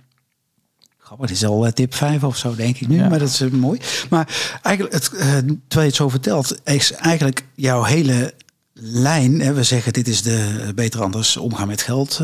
Grappig, 1.13 1.31
het 1.31 1.43
is 1.43 1.49
al 1.49 1.67
uh, 1.67 1.73
tip 1.73 1.95
5 1.95 2.25
of 2.25 2.37
zo, 2.37 2.55
denk 2.55 2.79
ik 2.79 2.89
nu. 2.89 3.09
Maar 3.09 3.19
dat 3.19 3.29
is 3.29 3.41
uh, 3.41 3.51
mooi. 3.51 3.81
Maar 4.11 4.59
eigenlijk, 4.63 4.95
het, 4.95 5.11
terwijl 5.11 5.61
je 5.69 5.81
het 5.81 5.95
zo 5.95 6.09
vertelt, 6.09 6.61
is 6.65 6.93
eigenlijk 6.93 7.45
jouw 7.55 7.83
hele 7.83 8.35
lijn. 8.73 9.41
Hè, 9.41 9.53
we 9.53 9.63
zeggen, 9.63 9.93
dit 9.93 10.09
is 10.09 10.23
de 10.23 10.73
beter 10.75 11.03
anders 11.03 11.37
omgaan 11.37 11.67
met 11.67 11.83
geld. 11.83 12.21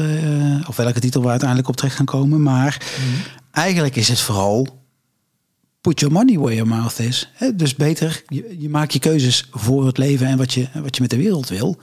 of 0.69 0.77
welke 0.77 1.01
titel 1.01 1.23
we 1.23 1.29
uiteindelijk 1.29 1.69
op 1.69 1.77
terecht 1.77 1.97
gaan 1.97 2.07
komen. 2.07 2.43
Maar 2.43 2.83
mm. 3.01 3.15
eigenlijk 3.51 3.97
is 3.97 4.09
het 4.09 4.21
vooral 4.21 4.67
put 5.81 6.01
your 6.01 6.15
money 6.15 6.39
where 6.39 6.55
your 6.55 6.71
mouth 6.71 6.99
is. 6.99 7.33
Dus 7.55 7.75
beter, 7.75 8.23
je, 8.27 8.57
je, 8.59 8.69
maakt 8.69 8.93
je 8.93 8.99
keuzes 8.99 9.49
voor 9.51 9.87
het 9.87 9.99
leven 9.99 10.27
en 10.27 10.39
wat 10.39 10.53
je, 10.53 10.69
wat 10.83 10.97
je 10.97 11.03
met 11.03 11.11
de 11.11 11.17
wereld 11.17 11.49
wil. 11.49 11.77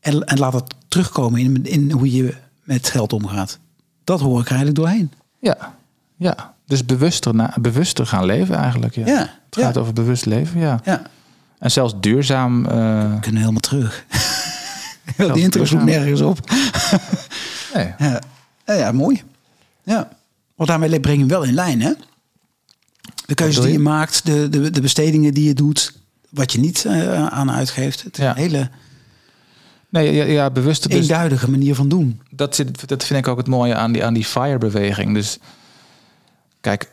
En, 0.00 0.24
en 0.24 0.38
laat 0.38 0.52
dat 0.52 0.74
terugkomen 0.88 1.40
in, 1.40 1.64
in 1.64 1.90
hoe 1.90 2.12
je 2.12 2.34
met 2.62 2.88
geld 2.88 3.12
omgaat. 3.12 3.58
Dat 4.04 4.20
hoor 4.20 4.40
ik 4.40 4.48
eigenlijk 4.48 4.78
doorheen. 4.78 5.12
Ja, 5.40 5.82
ja. 6.16 6.54
dus 6.66 6.84
bewuster, 6.84 7.34
na, 7.34 7.54
bewuster 7.60 8.06
gaan 8.06 8.24
leven 8.24 8.56
eigenlijk. 8.56 8.94
Ja. 8.94 9.06
ja 9.06 9.40
het 9.50 9.64
gaat 9.64 9.76
over 9.76 9.92
bewust 9.92 10.26
leven, 10.26 10.60
ja. 10.60 10.80
ja. 10.84 11.02
En 11.58 11.70
zelfs 11.70 11.94
duurzaam. 12.00 12.64
Uh... 12.64 12.70
We 13.14 13.20
kunnen 13.20 13.40
helemaal 13.40 13.60
terug. 13.60 14.04
die 15.32 15.42
intro 15.42 15.64
sloeg 15.64 15.84
nergens 15.84 16.20
op. 16.20 16.38
nee. 17.74 17.94
Ja. 17.98 18.20
ja, 18.64 18.92
mooi. 18.92 19.22
Ja. 19.82 20.08
Want 20.54 20.68
daarmee 20.68 21.00
breng 21.00 21.20
je 21.20 21.26
wel 21.26 21.42
in 21.42 21.54
lijn, 21.54 21.82
hè? 21.82 21.92
De 23.26 23.34
keuzes 23.34 23.64
die 23.64 23.72
je 23.72 23.78
maakt, 23.78 24.26
de, 24.26 24.48
de, 24.48 24.70
de 24.70 24.80
bestedingen 24.80 25.34
die 25.34 25.44
je 25.44 25.54
doet, 25.54 25.92
wat 26.30 26.52
je 26.52 26.58
niet 26.58 26.84
uh, 26.86 27.26
aan 27.26 27.50
uitgeeft. 27.50 28.02
Het 28.02 28.16
ja. 28.16 28.34
hele 28.34 28.70
nee, 29.88 30.12
ja, 30.12 30.24
ja, 30.24 30.50
bewust, 30.50 30.90
dus, 30.90 31.00
eenduidige 31.00 31.50
manier 31.50 31.74
van 31.74 31.88
doen. 31.88 32.20
Dat, 32.30 32.54
zit, 32.54 32.88
dat 32.88 33.04
vind 33.04 33.18
ik 33.18 33.28
ook 33.28 33.36
het 33.36 33.46
mooie 33.46 33.74
aan 33.74 33.92
die, 33.92 34.04
aan 34.04 34.14
die 34.14 34.24
FIRE-beweging. 34.24 35.14
Dus 35.14 35.38
kijk, 36.64 36.90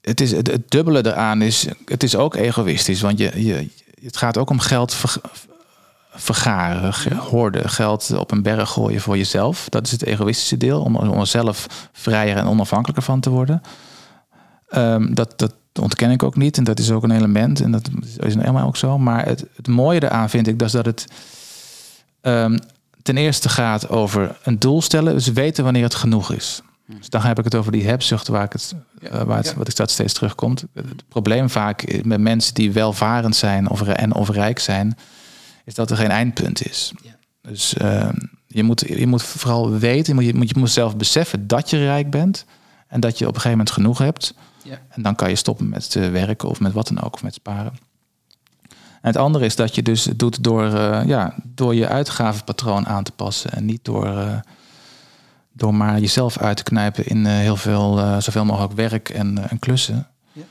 het, 0.00 0.20
is, 0.20 0.32
het, 0.32 0.46
het, 0.46 0.70
dubbele 0.70 1.06
eraan 1.06 1.42
is, 1.42 1.66
het 1.84 2.02
is 2.02 2.16
ook 2.16 2.34
egoïstisch. 2.34 3.00
Want 3.00 3.18
je, 3.18 3.44
je, 3.44 3.68
het 4.02 4.16
gaat 4.16 4.38
ook 4.38 4.50
om 4.50 4.60
geld 4.60 4.94
ver, 4.94 5.16
vergaren, 6.14 7.16
hoorden, 7.16 7.70
geld 7.70 8.16
op 8.16 8.30
een 8.30 8.42
berg 8.42 8.70
gooien 8.70 9.00
voor 9.00 9.16
jezelf. 9.16 9.68
Dat 9.68 9.86
is 9.86 9.92
het 9.92 10.04
egoïstische 10.04 10.56
deel, 10.56 10.82
om, 10.82 10.96
om 10.96 11.20
er 11.20 11.26
zelf 11.26 11.88
vrijer 11.92 12.36
en 12.36 12.46
onafhankelijker 12.46 13.04
van 13.04 13.20
te 13.20 13.30
worden. 13.30 13.62
Um, 14.74 15.14
dat, 15.14 15.38
dat 15.38 15.54
ontken 15.80 16.10
ik 16.10 16.22
ook 16.22 16.36
niet. 16.36 16.56
En 16.56 16.64
dat 16.64 16.78
is 16.78 16.90
ook 16.90 17.02
een 17.02 17.16
element. 17.16 17.60
En 17.60 17.70
dat 17.70 17.88
is 18.16 18.34
helemaal 18.34 18.66
ook 18.66 18.76
zo. 18.76 18.98
Maar 18.98 19.26
het, 19.26 19.44
het 19.56 19.68
mooie 19.68 20.02
eraan 20.02 20.30
vind 20.30 20.46
ik 20.46 20.58
dat, 20.58 20.70
dat 20.70 20.86
het 20.86 21.06
um, 22.22 22.58
ten 23.02 23.16
eerste 23.16 23.48
gaat 23.48 23.88
over 23.88 24.36
een 24.42 24.58
doel 24.58 24.82
stellen. 24.82 25.14
Dus 25.14 25.26
weten 25.26 25.64
wanneer 25.64 25.82
het 25.82 25.94
genoeg 25.94 26.32
is. 26.32 26.62
Dus 26.98 27.08
dan 27.08 27.20
heb 27.20 27.38
ik 27.38 27.44
het 27.44 27.54
over 27.54 27.72
die 27.72 27.86
hebzucht 27.86 28.28
waar 28.28 28.44
ik 28.44 28.52
het, 28.52 28.74
uh, 29.02 29.22
waar 29.22 29.36
het, 29.36 29.54
wat 29.54 29.68
ik 29.68 29.76
dat 29.76 29.90
steeds 29.90 30.12
terugkomt. 30.12 30.64
Het 30.74 31.08
probleem 31.08 31.50
vaak 31.50 32.04
met 32.04 32.20
mensen 32.20 32.54
die 32.54 32.72
welvarend 32.72 33.36
zijn 33.36 33.68
of, 33.68 33.82
en 33.82 34.14
of 34.14 34.28
rijk 34.28 34.58
zijn, 34.58 34.96
is 35.64 35.74
dat 35.74 35.90
er 35.90 35.96
geen 35.96 36.10
eindpunt 36.10 36.68
is. 36.68 36.92
Ja. 37.02 37.16
Dus 37.42 37.74
uh, 37.82 38.08
je 38.46 38.62
moet, 38.62 38.84
je 38.86 39.06
moet 39.06 39.22
vooral 39.22 39.70
weten, 39.70 40.14
je 40.14 40.14
moet, 40.14 40.30
je 40.30 40.38
moet, 40.38 40.48
je 40.48 40.58
moet 40.58 40.70
zelf 40.70 40.96
beseffen 40.96 41.46
dat 41.46 41.70
je 41.70 41.78
rijk 41.78 42.10
bent. 42.10 42.44
En 42.90 43.00
dat 43.00 43.18
je 43.18 43.26
op 43.26 43.34
een 43.34 43.40
gegeven 43.40 43.58
moment 43.58 43.70
genoeg 43.70 43.98
hebt. 43.98 44.34
Ja. 44.62 44.78
En 44.88 45.02
dan 45.02 45.14
kan 45.14 45.28
je 45.28 45.36
stoppen 45.36 45.68
met 45.68 45.96
eh, 45.96 46.10
werken 46.10 46.48
of 46.48 46.60
met 46.60 46.72
wat 46.72 46.88
dan 46.88 47.02
ook, 47.02 47.14
of 47.14 47.22
met 47.22 47.34
sparen. 47.34 47.72
En 48.68 49.08
het 49.08 49.16
andere 49.16 49.44
is 49.44 49.56
dat 49.56 49.74
je 49.74 49.82
dus 49.82 50.04
doet 50.16 50.44
door, 50.44 50.74
eh, 50.74 51.06
ja, 51.06 51.34
door 51.44 51.74
je 51.74 51.88
uitgavenpatroon 51.88 52.86
aan 52.86 53.04
te 53.04 53.12
passen. 53.12 53.52
En 53.52 53.64
niet 53.64 53.84
door, 53.84 54.06
eh, 54.06 54.38
door 55.52 55.74
maar 55.74 56.00
jezelf 56.00 56.38
uit 56.38 56.56
te 56.56 56.62
knijpen 56.62 57.06
in 57.06 57.26
eh, 57.26 57.32
heel 57.32 57.56
veel, 57.56 57.98
eh, 57.98 58.18
zoveel 58.18 58.44
mogelijk 58.44 58.72
werk 58.72 59.08
en, 59.08 59.38
eh, 59.38 59.52
en 59.52 59.58
klussen. 59.58 60.08
Ja. 60.32 60.42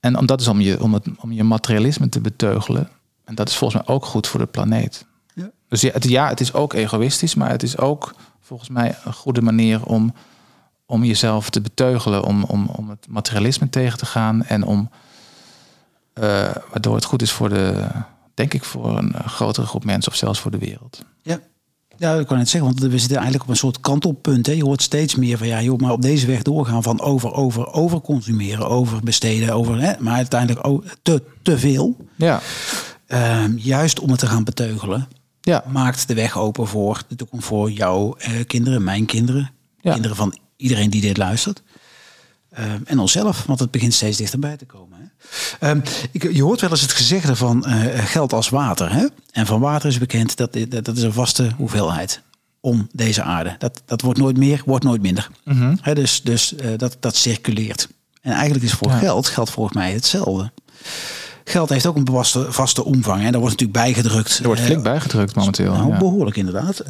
En 0.00 0.18
om, 0.18 0.26
dat 0.26 0.40
is 0.40 0.48
om 0.48 0.60
je, 0.60 0.82
om, 0.82 0.94
het, 0.94 1.06
om 1.20 1.32
je 1.32 1.44
materialisme 1.44 2.08
te 2.08 2.20
beteugelen. 2.20 2.88
En 3.24 3.34
dat 3.34 3.48
is 3.48 3.56
volgens 3.56 3.82
mij 3.82 3.94
ook 3.94 4.04
goed 4.04 4.26
voor 4.26 4.40
de 4.40 4.46
planeet. 4.46 5.06
Ja. 5.34 5.50
Dus 5.68 5.80
ja 5.80 5.90
het, 5.92 6.04
ja, 6.04 6.28
het 6.28 6.40
is 6.40 6.52
ook 6.52 6.72
egoïstisch, 6.72 7.34
maar 7.34 7.50
het 7.50 7.62
is 7.62 7.78
ook 7.78 8.14
volgens 8.40 8.68
mij 8.68 8.96
een 9.04 9.12
goede 9.12 9.42
manier 9.42 9.84
om, 9.84 10.14
om 10.86 11.04
jezelf 11.04 11.50
te 11.50 11.60
beteugelen, 11.60 12.24
om, 12.24 12.44
om, 12.44 12.66
om 12.66 12.90
het 12.90 13.06
materialisme 13.08 13.70
tegen 13.70 13.98
te 13.98 14.06
gaan 14.06 14.44
en 14.44 14.64
om 14.64 14.90
waardoor 16.70 16.94
het 16.94 17.04
goed 17.04 17.22
is 17.22 17.32
voor 17.32 17.48
de, 17.48 17.88
denk 18.34 18.54
ik, 18.54 18.64
voor 18.64 18.98
een 18.98 19.14
grotere 19.26 19.66
groep 19.66 19.84
mensen 19.84 20.12
of 20.12 20.18
zelfs 20.18 20.40
voor 20.40 20.50
de 20.50 20.58
wereld. 20.58 21.04
Ja. 21.22 21.40
Ja, 21.98 22.14
ik 22.14 22.26
kan 22.26 22.38
het 22.38 22.48
zeggen, 22.48 22.70
want 22.70 22.92
we 22.92 22.98
zitten 22.98 23.16
eigenlijk 23.16 23.44
op 23.44 23.50
een 23.50 23.56
soort 23.56 23.80
kantelpunt. 23.80 24.46
Hè. 24.46 24.52
Je 24.52 24.64
hoort 24.64 24.82
steeds 24.82 25.14
meer 25.14 25.38
van 25.38 25.46
ja, 25.46 25.62
joh, 25.62 25.78
maar 25.78 25.92
op 25.92 26.02
deze 26.02 26.26
weg 26.26 26.42
doorgaan 26.42 26.82
van 26.82 27.00
over, 27.00 27.32
over, 27.32 27.72
over 27.72 28.00
consumeren, 28.00 28.68
over 28.68 29.00
besteden, 29.04 29.54
over, 29.54 29.80
hè, 29.80 29.92
maar 29.98 30.14
uiteindelijk 30.14 30.66
ook 30.66 30.84
te, 31.02 31.22
te 31.42 31.58
veel. 31.58 31.96
Ja, 32.16 32.40
Ehm, 33.06 33.56
juist 33.56 34.00
om 34.00 34.10
het 34.10 34.18
te 34.18 34.26
gaan 34.26 34.44
beteugelen, 34.44 35.08
ja, 35.40 35.64
maakt 35.72 36.08
de 36.08 36.14
weg 36.14 36.38
open 36.38 36.66
voor 36.66 37.02
de 37.08 37.14
toekomst 37.16 37.46
voor 37.46 37.70
jouw 37.70 38.14
eh, 38.16 38.30
kinderen, 38.46 38.84
mijn 38.84 39.06
kinderen, 39.06 39.50
Ja. 39.80 39.92
kinderen 39.92 40.16
van 40.16 40.38
iedereen 40.56 40.90
die 40.90 41.00
dit 41.00 41.16
luistert. 41.16 41.62
Ehm, 42.50 42.80
en 42.84 42.98
onszelf, 42.98 43.44
want 43.46 43.58
het 43.60 43.70
begint 43.70 43.94
steeds 43.94 44.16
dichterbij 44.16 44.56
te 44.56 44.66
komen. 44.66 44.97
Ehm, 45.60 45.80
ik, 46.10 46.32
je 46.32 46.42
hoort 46.42 46.60
wel 46.60 46.70
eens 46.70 46.80
het 46.80 46.92
gezegde 46.92 47.36
van 47.36 47.66
eh, 47.66 48.04
geld 48.04 48.32
als 48.32 48.48
water. 48.48 48.92
Hè? 48.92 49.06
En 49.32 49.46
van 49.46 49.60
water 49.60 49.88
is 49.88 49.98
bekend 49.98 50.36
dat, 50.36 50.52
dat 50.68 50.84
dat 50.84 50.96
is 50.96 51.02
een 51.02 51.12
vaste 51.12 51.50
hoeveelheid 51.56 52.22
om 52.60 52.88
deze 52.92 53.22
aarde. 53.22 53.54
Dat, 53.58 53.82
dat 53.86 54.00
wordt 54.00 54.18
nooit 54.18 54.36
meer, 54.36 54.62
wordt 54.64 54.84
nooit 54.84 55.02
minder. 55.02 55.28
Mhm. 55.44 55.94
Dus 55.94 56.22
dus 56.22 56.54
eh, 56.54 56.70
dat, 56.76 56.96
dat 57.00 57.16
circuleert. 57.16 57.88
En 58.20 58.32
eigenlijk 58.32 58.64
is 58.64 58.72
voor 58.72 58.90
Ja. 58.90 58.98
geld, 58.98 59.28
geldt 59.28 59.50
volgens 59.50 59.76
mij 59.76 59.92
hetzelfde. 59.92 60.50
Geld 61.44 61.68
heeft 61.68 61.86
ook 61.86 61.96
een 61.96 62.06
vaste, 62.06 62.52
vaste 62.52 62.84
omvang. 62.84 63.24
En 63.24 63.32
daar 63.32 63.40
wordt 63.40 63.60
natuurlijk 63.60 63.84
bijgedrukt. 63.84 64.38
er 64.38 64.44
wordt 64.44 64.60
eh, 64.60 64.66
flink 64.66 64.82
bijgedrukt 64.82 65.34
momenteel. 65.34 65.72
nou, 65.72 65.92
ja. 65.92 65.98
behoorlijk 65.98 66.36
inderdaad. 66.36 66.82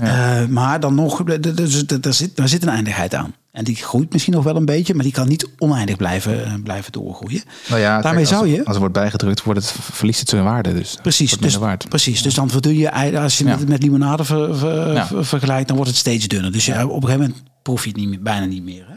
Maar 0.49 0.81
dan 0.81 0.95
nog, 0.95 1.23
dus 1.25 1.87
daar 1.87 2.15
zit, 2.15 2.37
daar 2.37 2.49
zit 2.49 2.63
een 2.63 2.69
eindigheid 2.69 3.15
aan. 3.15 3.35
En 3.59 3.65
die 3.65 3.77
groeit 3.77 4.13
misschien 4.13 4.35
nog 4.35 4.45
wel 4.45 4.57
een 4.57 4.65
beetje, 4.65 4.95
maar 4.95 5.03
die 5.05 5.13
kan 5.13 5.29
niet 5.29 5.49
oneindig 5.59 5.97
blijven, 5.97 6.45
eh, 6.45 6.53
blijven 6.63 6.93
doorgroeien. 6.93 7.43
Nou 7.69 7.81
ja, 7.81 8.01
Daarmee 8.01 8.25
kijk, 8.25 8.35
als, 8.37 8.47
zou 8.47 8.47
je- 8.57 8.65
Als 8.65 8.75
er 8.75 8.81
wordt 8.81 8.95
bijgedrukt, 8.95 9.43
wordt 9.43 9.61
het, 9.61 9.75
verliest 9.81 10.21
het 10.21 10.29
zijn 10.29 10.45
waarde. 10.45 10.75
Dus 10.75 10.91
het 10.91 11.03
Precies, 11.03 11.37
dus, 11.39 11.55
waard. 11.57 11.89
precies. 11.89 12.23
Dus 12.23 12.35
dan 12.35 12.51
verdoe 12.51 12.77
je, 12.79 12.93
als 13.21 13.39
je 13.39 13.45
Ja. 13.45 13.59
het 13.59 13.69
met 13.69 13.83
limonade 13.83 14.25
ver- 14.25 14.57
ver- 14.57 14.93
Ja. 14.93 15.07
ver- 15.07 15.25
vergelijkt, 15.25 15.67
dan 15.67 15.77
wordt 15.77 15.91
het 15.91 16.01
steeds 16.01 16.29
dunner. 16.29 16.53
Dus 16.53 16.69
op 16.69 16.75
een 16.75 16.81
gegeven 16.91 17.21
moment 17.21 17.43
proef 17.63 17.83
je 17.83 17.89
het 17.89 17.99
niet 17.99 18.09
meer, 18.09 18.23
bijna 18.23 18.47
niet 18.47 18.63
meer. 18.65 18.85
Hè? 18.89 18.95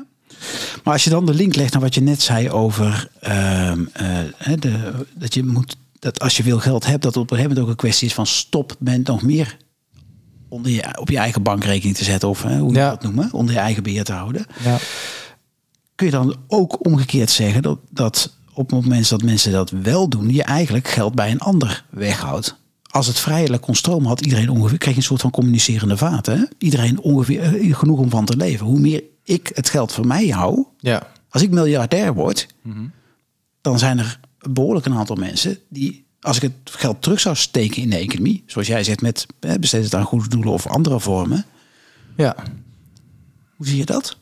Maar 0.83 0.93
als 0.93 1.03
je 1.03 1.09
dan 1.09 1.25
de 1.25 1.33
link 1.33 1.55
legt 1.55 1.73
naar 1.73 1.81
wat 1.81 1.95
je 1.95 2.01
net 2.01 2.21
zei 2.21 2.49
over 2.49 3.07
ehm, 3.19 3.79
eh, 3.93 4.53
de, 4.59 4.91
dat 5.15 5.33
je 5.33 5.43
moet, 5.43 5.75
dat 5.99 6.19
als 6.19 6.37
je 6.37 6.43
veel 6.43 6.59
geld 6.59 6.85
hebt, 6.85 7.01
dat 7.03 7.13
het 7.13 7.23
op 7.23 7.31
een 7.31 7.37
gegeven 7.37 7.49
moment 7.49 7.65
ook 7.65 7.69
een 7.69 7.87
kwestie 7.87 8.07
is 8.07 8.13
van 8.13 8.25
stop 8.25 8.75
met 8.79 9.07
nog 9.07 9.21
meer 9.21 9.57
onder 10.51 10.71
je, 10.71 10.97
op 10.99 11.09
je 11.09 11.17
eigen 11.17 11.43
bankrekening 11.43 11.95
te 11.97 12.03
zetten 12.03 12.29
of 12.29 12.43
hè, 12.43 12.57
hoe 12.59 12.71
je 12.71 12.77
Ja. 12.79 12.89
dat 12.89 13.03
noemen, 13.03 13.29
onder 13.33 13.53
je 13.53 13.59
eigen 13.59 13.83
beheer 13.83 14.03
te 14.03 14.13
houden. 14.13 14.45
Ja. 14.63 14.77
Kun 15.95 16.05
je 16.05 16.11
dan 16.11 16.35
ook 16.47 16.85
omgekeerd 16.85 17.29
zeggen 17.29 17.61
dat, 17.61 17.79
dat 17.89 18.35
op 18.53 18.69
het 18.71 18.83
moment 18.83 19.09
dat 19.09 19.21
mensen 19.23 19.51
dat 19.51 19.69
wel 19.69 20.07
doen, 20.09 20.29
je 20.33 20.43
eigenlijk 20.43 20.87
geld 20.87 21.15
bij 21.15 21.31
een 21.31 21.39
ander 21.39 21.85
weghoudt. 21.89 22.59
Als 22.89 23.07
het 23.07 23.19
vrijelijk 23.19 23.61
kon 23.61 23.75
stromen, 23.75 24.07
had 24.07 24.21
iedereen 24.21 24.49
ongeveer, 24.49 24.77
kreeg 24.77 24.93
je 24.93 24.99
een 24.99 25.05
soort 25.05 25.21
van 25.21 25.31
communicerende 25.31 25.97
vaten. 25.97 26.37
Hè? 26.37 26.43
Iedereen 26.57 26.99
ongeveer 26.99 27.41
eh, 27.41 27.75
genoeg 27.75 27.99
om 27.99 28.09
van 28.09 28.25
te 28.25 28.35
leven. 28.35 28.65
Hoe 28.65 28.79
meer 28.79 29.03
ik 29.23 29.51
het 29.53 29.69
geld 29.69 29.91
voor 29.91 30.07
mij 30.07 30.27
hou, 30.27 30.65
ja. 30.77 31.07
als 31.29 31.41
ik 31.41 31.51
miljardair 31.51 32.13
word, 32.13 32.47
dan 33.61 33.79
zijn 33.79 33.99
er 33.99 34.19
behoorlijk 34.49 34.85
een 34.85 34.93
aantal 34.97 35.15
mensen 35.15 35.57
die, 35.69 36.05
als 36.21 36.35
ik 36.35 36.41
het 36.41 36.53
geld 36.63 37.01
terug 37.01 37.19
zou 37.19 37.35
steken 37.35 37.81
in 37.81 37.89
de 37.89 37.97
economie, 37.97 38.43
zoals 38.45 38.67
jij 38.67 38.83
zegt, 38.83 39.01
met 39.01 39.25
besteed 39.59 39.83
het 39.83 39.95
aan 39.95 40.03
goede 40.03 40.27
doelen 40.29 40.53
of 40.53 40.67
andere 40.67 40.99
vormen. 40.99 41.45
ja. 42.17 42.35
Hoe 43.55 43.67
zie 43.69 43.77
je 43.77 43.85
dat? 43.85 44.17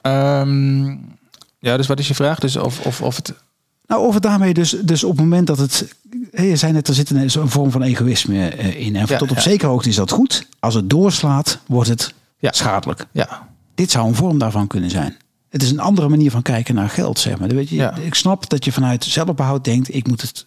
Ehm, 0.00 0.86
ja, 1.58 1.76
dus 1.76 1.86
wat 1.86 1.98
is 1.98 2.08
je 2.08 2.14
vraag? 2.14 2.38
Dus 2.38 2.56
of, 2.56 2.86
of, 2.86 3.02
of 3.02 3.16
het... 3.16 3.34
Nou, 3.86 4.06
of 4.06 4.14
het 4.14 4.22
daarmee 4.22 4.54
dus, 4.54 4.70
dus 4.84 5.04
op 5.04 5.10
het 5.10 5.20
moment 5.20 5.46
dat 5.46 5.58
het. 5.58 5.94
Je 6.30 6.56
zei 6.56 6.72
net, 6.72 6.88
er 6.88 6.94
zit 6.94 7.10
een, 7.10 7.30
zo'n 7.30 7.48
vorm 7.48 7.70
van 7.70 7.82
egoïsme 7.82 8.48
eh, 8.48 8.80
in. 8.86 8.96
En 8.96 9.06
Ja, 9.08 9.18
tot 9.18 9.30
op 9.30 9.36
ja. 9.36 9.42
zekere 9.42 9.70
hoogte 9.70 9.88
is 9.88 9.94
dat 9.96 10.10
goed. 10.10 10.46
Als 10.58 10.74
het 10.74 10.90
doorslaat, 10.90 11.58
wordt 11.66 11.88
het 11.88 12.14
Ja. 12.38 12.52
schadelijk. 12.52 13.06
Ja, 13.12 13.48
Dit 13.74 13.90
zou 13.90 14.08
een 14.08 14.14
vorm 14.14 14.38
daarvan 14.38 14.66
kunnen 14.66 14.90
zijn. 14.90 15.16
Het 15.48 15.62
is 15.62 15.70
een 15.70 15.80
andere 15.80 16.08
manier 16.08 16.30
van 16.30 16.42
kijken 16.42 16.74
naar 16.74 16.88
geld, 16.88 17.18
zeg 17.18 17.38
maar. 17.38 17.48
Weet 17.48 17.68
je, 17.68 17.76
Ja. 17.76 17.96
Ik 17.96 18.14
snap 18.14 18.48
dat 18.50 18.64
je 18.64 18.72
vanuit 18.72 19.04
zelfbehoud 19.04 19.64
denkt... 19.64 19.94
ik 19.94 20.06
moet 20.08 20.20
het 20.22 20.46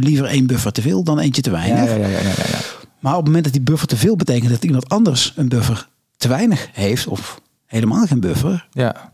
liever 0.00 0.26
één 0.26 0.46
buffer 0.46 0.72
te 0.72 0.82
veel 0.82 1.02
dan 1.04 1.18
eentje 1.18 1.42
te 1.42 1.50
weinig. 1.50 1.84
ja, 1.90 1.94
ja, 1.94 2.06
ja, 2.06 2.08
ja, 2.08 2.18
ja, 2.18 2.44
ja. 2.50 2.58
Maar 2.98 3.12
op 3.12 3.18
het 3.18 3.26
moment 3.26 3.44
dat 3.44 3.52
die 3.52 3.62
buffer 3.62 3.88
te 3.88 3.96
veel 3.96 4.16
betekent... 4.16 4.50
dat 4.50 4.64
iemand 4.64 4.88
anders 4.88 5.32
een 5.36 5.48
buffer 5.48 5.88
te 6.16 6.28
weinig 6.28 6.68
heeft... 6.72 7.06
of 7.06 7.40
helemaal 7.66 8.06
geen 8.06 8.20
buffer, 8.20 8.68
ja. 8.70 9.12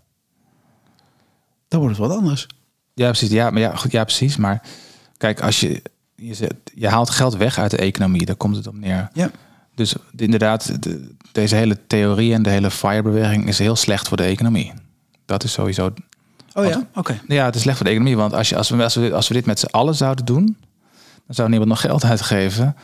dan 1.68 1.80
wordt 1.80 1.97
het 1.99 2.07
wat 2.07 2.16
anders. 2.16 2.47
Ja, 2.95 3.07
precies. 3.09 3.30
Ja, 3.30 3.51
maar 3.51 3.61
ja, 3.61 3.76
goed, 3.76 3.93
ja, 3.93 4.05
precies. 4.05 4.37
Maar 4.37 4.62
kijk, 5.16 5.41
als 5.41 5.61
je, 5.61 5.82
je, 6.14 6.34
zet, 6.34 6.55
je 6.74 6.89
haalt 6.89 7.11
geld 7.11 7.37
weg 7.37 7.59
uit 7.59 7.70
de 7.70 7.76
economie, 7.76 8.24
daar 8.26 8.37
komt 8.37 8.57
het 8.57 8.66
op 8.66 8.76
neer. 8.78 9.09
Ja. 9.12 9.30
Dus 9.74 9.95
inderdaad, 10.16 10.82
de- 10.82 11.09
deze 11.32 11.55
hele 11.57 11.87
theorie 11.87 12.32
en 12.34 12.43
de 12.43 12.51
hele 12.51 12.70
FIRE-beweging 12.70 13.49
is 13.49 13.59
heel 13.59 13.76
slecht 13.76 14.09
voor 14.09 14.16
de 14.16 14.22
economie. 14.22 14.72
Dat 15.27 15.45
is 15.45 15.53
sowieso. 15.53 15.91
Oh 16.55 16.64
ja, 16.66 16.87
oké. 16.95 17.20
Ja, 17.29 17.45
het 17.45 17.55
is 17.55 17.62
slecht 17.62 17.77
voor 17.77 17.87
de 17.87 17.93
economie. 17.93 18.16
Want 18.16 18.33
als, 18.33 18.49
je, 18.49 18.57
als, 18.57 18.68
we, 18.70 18.83
als, 18.83 18.95
we, 18.95 19.12
als 19.14 19.29
we 19.29 19.35
dit 19.35 19.47
met 19.47 19.59
z'n 19.59 19.66
allen 19.70 19.95
zouden 19.95 20.24
doen, 20.24 20.57
dan 21.27 21.35
zou 21.35 21.49
niemand 21.49 21.68
nog 21.70 21.81
geld 21.81 22.05
uitgeven. 22.05 22.77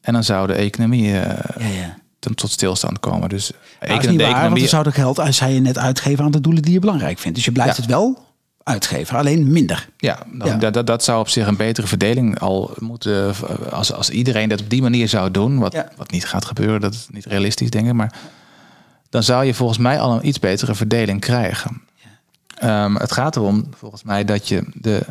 En 0.00 0.12
dan 0.12 0.24
zou 0.24 0.46
de 0.46 0.52
economie 0.52 1.20
eh, 1.20 1.66
Ja, 1.68 1.80
ja. 1.82 1.96
ten- 2.18 2.34
tot 2.34 2.50
stilstand 2.50 3.00
komen. 3.00 3.28
Dus 3.28 3.50
Nou, 3.80 3.92
dat 3.94 4.04
is 4.04 4.10
niet 4.10 4.20
waar, 4.20 4.26
want 4.26 4.36
economie. 4.38 4.60
dan 4.60 4.68
zou 4.70 4.86
er 4.86 4.92
geld, 4.92 5.18
als 5.18 5.36
zij 5.36 5.54
je 5.54 5.60
net 5.60 5.78
uitgeven 5.78 6.24
aan 6.24 6.30
de 6.30 6.40
doelen 6.40 6.62
die 6.62 6.72
je 6.72 6.78
belangrijk 6.78 7.18
vindt. 7.18 7.36
Dus 7.36 7.44
je 7.44 7.52
blijft 7.52 7.76
Ja. 7.76 7.82
het 7.82 7.90
wel 7.90 8.24
uitgeven, 8.62 9.18
alleen 9.18 9.52
minder. 9.52 9.88
Ja, 9.96 10.18
dan. 10.32 10.58
Dat, 10.58 10.74
dat, 10.74 10.86
dat 10.86 11.04
zou 11.04 11.20
op 11.20 11.28
zich 11.28 11.46
een 11.46 11.56
betere 11.56 11.86
verdeling 11.86 12.38
al 12.38 12.70
moeten. 12.78 13.34
Als, 13.70 13.92
als 13.92 14.10
iedereen 14.10 14.48
dat 14.48 14.60
op 14.60 14.70
die 14.70 14.82
manier 14.82 15.08
zou 15.08 15.30
doen, 15.30 15.58
wat, 15.58 15.84
wat 15.96 16.10
niet 16.10 16.26
gaat 16.26 16.44
gebeuren, 16.44 16.80
dat 16.80 16.94
is 16.94 17.06
niet 17.10 17.24
realistisch, 17.24 17.70
denk 17.70 17.86
ik. 17.86 17.92
Maar 17.92 18.12
dan 19.16 19.24
zou 19.24 19.44
je 19.44 19.54
volgens 19.54 19.78
mij 19.78 20.00
al 20.00 20.12
een 20.12 20.26
iets 20.26 20.38
betere 20.38 20.74
verdeling 20.74 21.20
krijgen. 21.20 21.82
Ehm, 22.54 22.94
het 22.94 23.12
gaat 23.12 23.36
erom, 23.36 23.66
volgens 23.76 24.02
mij, 24.02 24.24
dat 24.24 24.48
je 24.48 24.64
de 24.74 25.06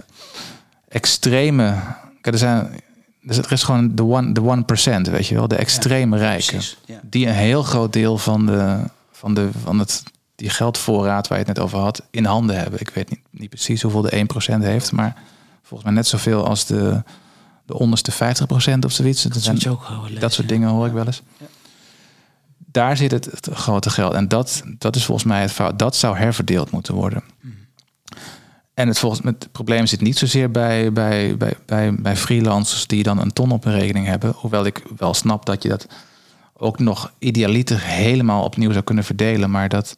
extreme. 0.88 1.78
Kijk, 2.22 2.36
er, 2.36 2.38
zijn, 2.38 2.82
er 3.28 3.52
is 3.52 3.64
gewoon 3.64 3.96
de 3.96 4.04
one, 4.04 4.32
de 4.32 4.42
one 4.42 4.64
percent, 4.64 5.08
weet 5.08 5.28
je 5.28 5.36
wel, 5.36 5.48
de 5.48 5.56
extreme 5.56 6.18
rijken. 6.18 6.62
ja. 6.86 7.00
Die 7.04 7.28
een 7.28 7.34
heel 7.34 7.64
groot 7.64 7.94
deel 7.94 8.18
van, 8.18 8.46
de, 8.46 8.78
van, 9.12 9.34
de, 9.34 9.50
van 9.64 9.80
het, 9.80 10.04
die 10.36 10.50
geldvoorraad 10.50 11.28
waar 11.28 11.40
je 11.40 11.46
het 11.46 11.56
net 11.56 11.66
over 11.66 11.80
had, 11.80 12.02
in 12.10 12.26
handen 12.26 12.58
hebben. 12.60 12.80
Ik 12.80 12.90
weet 12.90 13.10
niet, 13.10 13.22
niet 13.30 13.50
precies 13.50 13.82
hoeveel 13.82 14.02
de 14.02 14.28
1% 14.56 14.60
heeft, 14.60 14.92
maar 14.92 15.16
volgens 15.62 15.84
mij 15.84 15.94
net 15.94 16.08
zoveel 16.08 16.48
als 16.48 16.66
de, 16.66 17.04
de 17.66 17.80
onderste 17.80 18.12
50% 18.12 18.16
of 18.86 18.92
zoiets. 18.92 19.24
Dat, 19.24 19.42
zijn, 19.42 19.70
ook 19.70 19.88
dat 20.20 20.34
soort 20.34 20.50
ja. 20.50 20.54
dingen 20.54 20.70
hoor 20.70 20.88
ik 20.88 20.94
wel 20.94 21.06
eens. 21.06 21.22
Daar 22.76 22.98
zit 22.98 23.12
het, 23.12 23.26
het 23.26 23.50
grote 23.52 23.90
geld. 23.90 24.14
En 24.14 24.28
dat, 24.28 24.64
dat 24.78 24.96
is 24.96 25.06
volgens 25.06 25.28
mij 25.28 25.42
het 25.42 25.52
fout. 25.52 25.80
Dat 25.80 25.96
zou 25.96 26.18
herverdeeld 26.18 26.72
moeten 26.72 26.94
worden. 26.94 27.24
En 28.74 28.88
het, 28.88 29.00
volgens, 29.00 29.22
het 29.24 29.52
probleem 29.52 29.86
zit 29.86 30.02
niet 30.02 30.18
zozeer 30.18 30.52
bij, 30.52 30.92
bij, 30.92 31.38
bij, 31.38 31.58
bij, 31.66 31.96
bij 31.96 32.16
freelancers 32.16 32.88
die 32.88 33.04
dan 33.04 33.20
een 33.20 33.34
ton 33.34 33.52
op 33.52 33.64
hun 33.64 33.80
rekening 33.80 34.06
hebben. 34.06 34.34
Hoewel 34.36 34.66
ik 34.66 34.84
wel 34.98 35.14
snap 35.14 35.46
dat 35.46 35.64
je 35.64 35.70
dat 35.70 35.88
ook 36.54 36.80
nog 36.80 37.12
idealiter 37.20 37.82
helemaal 37.82 38.44
opnieuw 38.44 38.72
zou 38.72 38.84
kunnen 38.84 39.04
verdelen. 39.04 39.52
Maar 39.52 39.70
dat, 39.70 39.98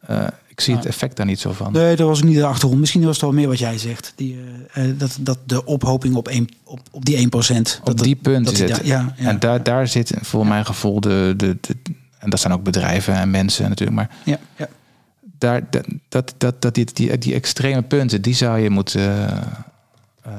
eh, 0.00 0.26
ik 0.56 0.62
zie 0.62 0.76
het 0.76 0.86
effect 0.86 1.16
daar 1.16 1.26
niet 1.26 1.40
zo 1.40 1.52
van. 1.52 1.72
Nee, 1.72 1.96
dat 1.96 2.08
was 2.08 2.18
ook 2.18 2.24
niet 2.24 2.36
de 2.36 2.44
achtergrond. 2.46 2.80
Misschien 2.80 3.02
was 3.04 3.10
het 3.16 3.20
wel 3.20 3.32
meer 3.32 3.48
wat 3.48 3.58
jij 3.58 3.78
zegt. 3.78 4.12
Die, 4.14 4.38
eh, 4.72 4.88
eh, 4.88 4.98
dat, 4.98 5.16
dat 5.20 5.38
de 5.44 5.64
ophoping 5.64 6.14
op, 6.14 6.28
één, 6.28 6.48
op, 6.64 6.80
op 6.90 7.04
die 7.04 7.16
1%. 7.16 7.80
dat 7.84 7.88
op 7.88 8.02
die 8.02 8.16
punten 8.16 8.44
dat 8.44 8.54
die 8.56 8.66
zit. 8.66 8.76
daar- 8.76 8.86
ja, 8.86 9.14
ja. 9.16 9.28
En 9.28 9.38
daar, 9.38 9.62
daar 9.62 9.88
zit 9.88 10.12
voor 10.20 10.46
mijn 10.46 10.66
gevoel 10.66 11.00
de, 11.00 11.34
de, 11.36 11.56
de. 11.60 11.76
En 12.18 12.30
dat 12.30 12.40
zijn 12.40 12.52
ook 12.52 12.62
bedrijven 12.62 13.14
en 13.14 13.30
mensen 13.30 13.68
natuurlijk. 13.68 13.96
Maar 13.96 14.10
ja, 14.24 14.38
ja. 14.56 14.68
daar, 15.38 15.70
dat, 15.70 15.86
dat, 16.08 16.34
dat, 16.36 16.62
dat 16.62 16.74
die, 16.74 16.86
die, 16.92 17.18
die 17.18 17.34
extreme 17.34 17.82
punten, 17.82 18.22
die 18.22 18.34
zou 18.34 18.58
je 18.58 18.70
moeten, 18.70 19.00
eh, 19.02 19.42
eh, 20.22 20.32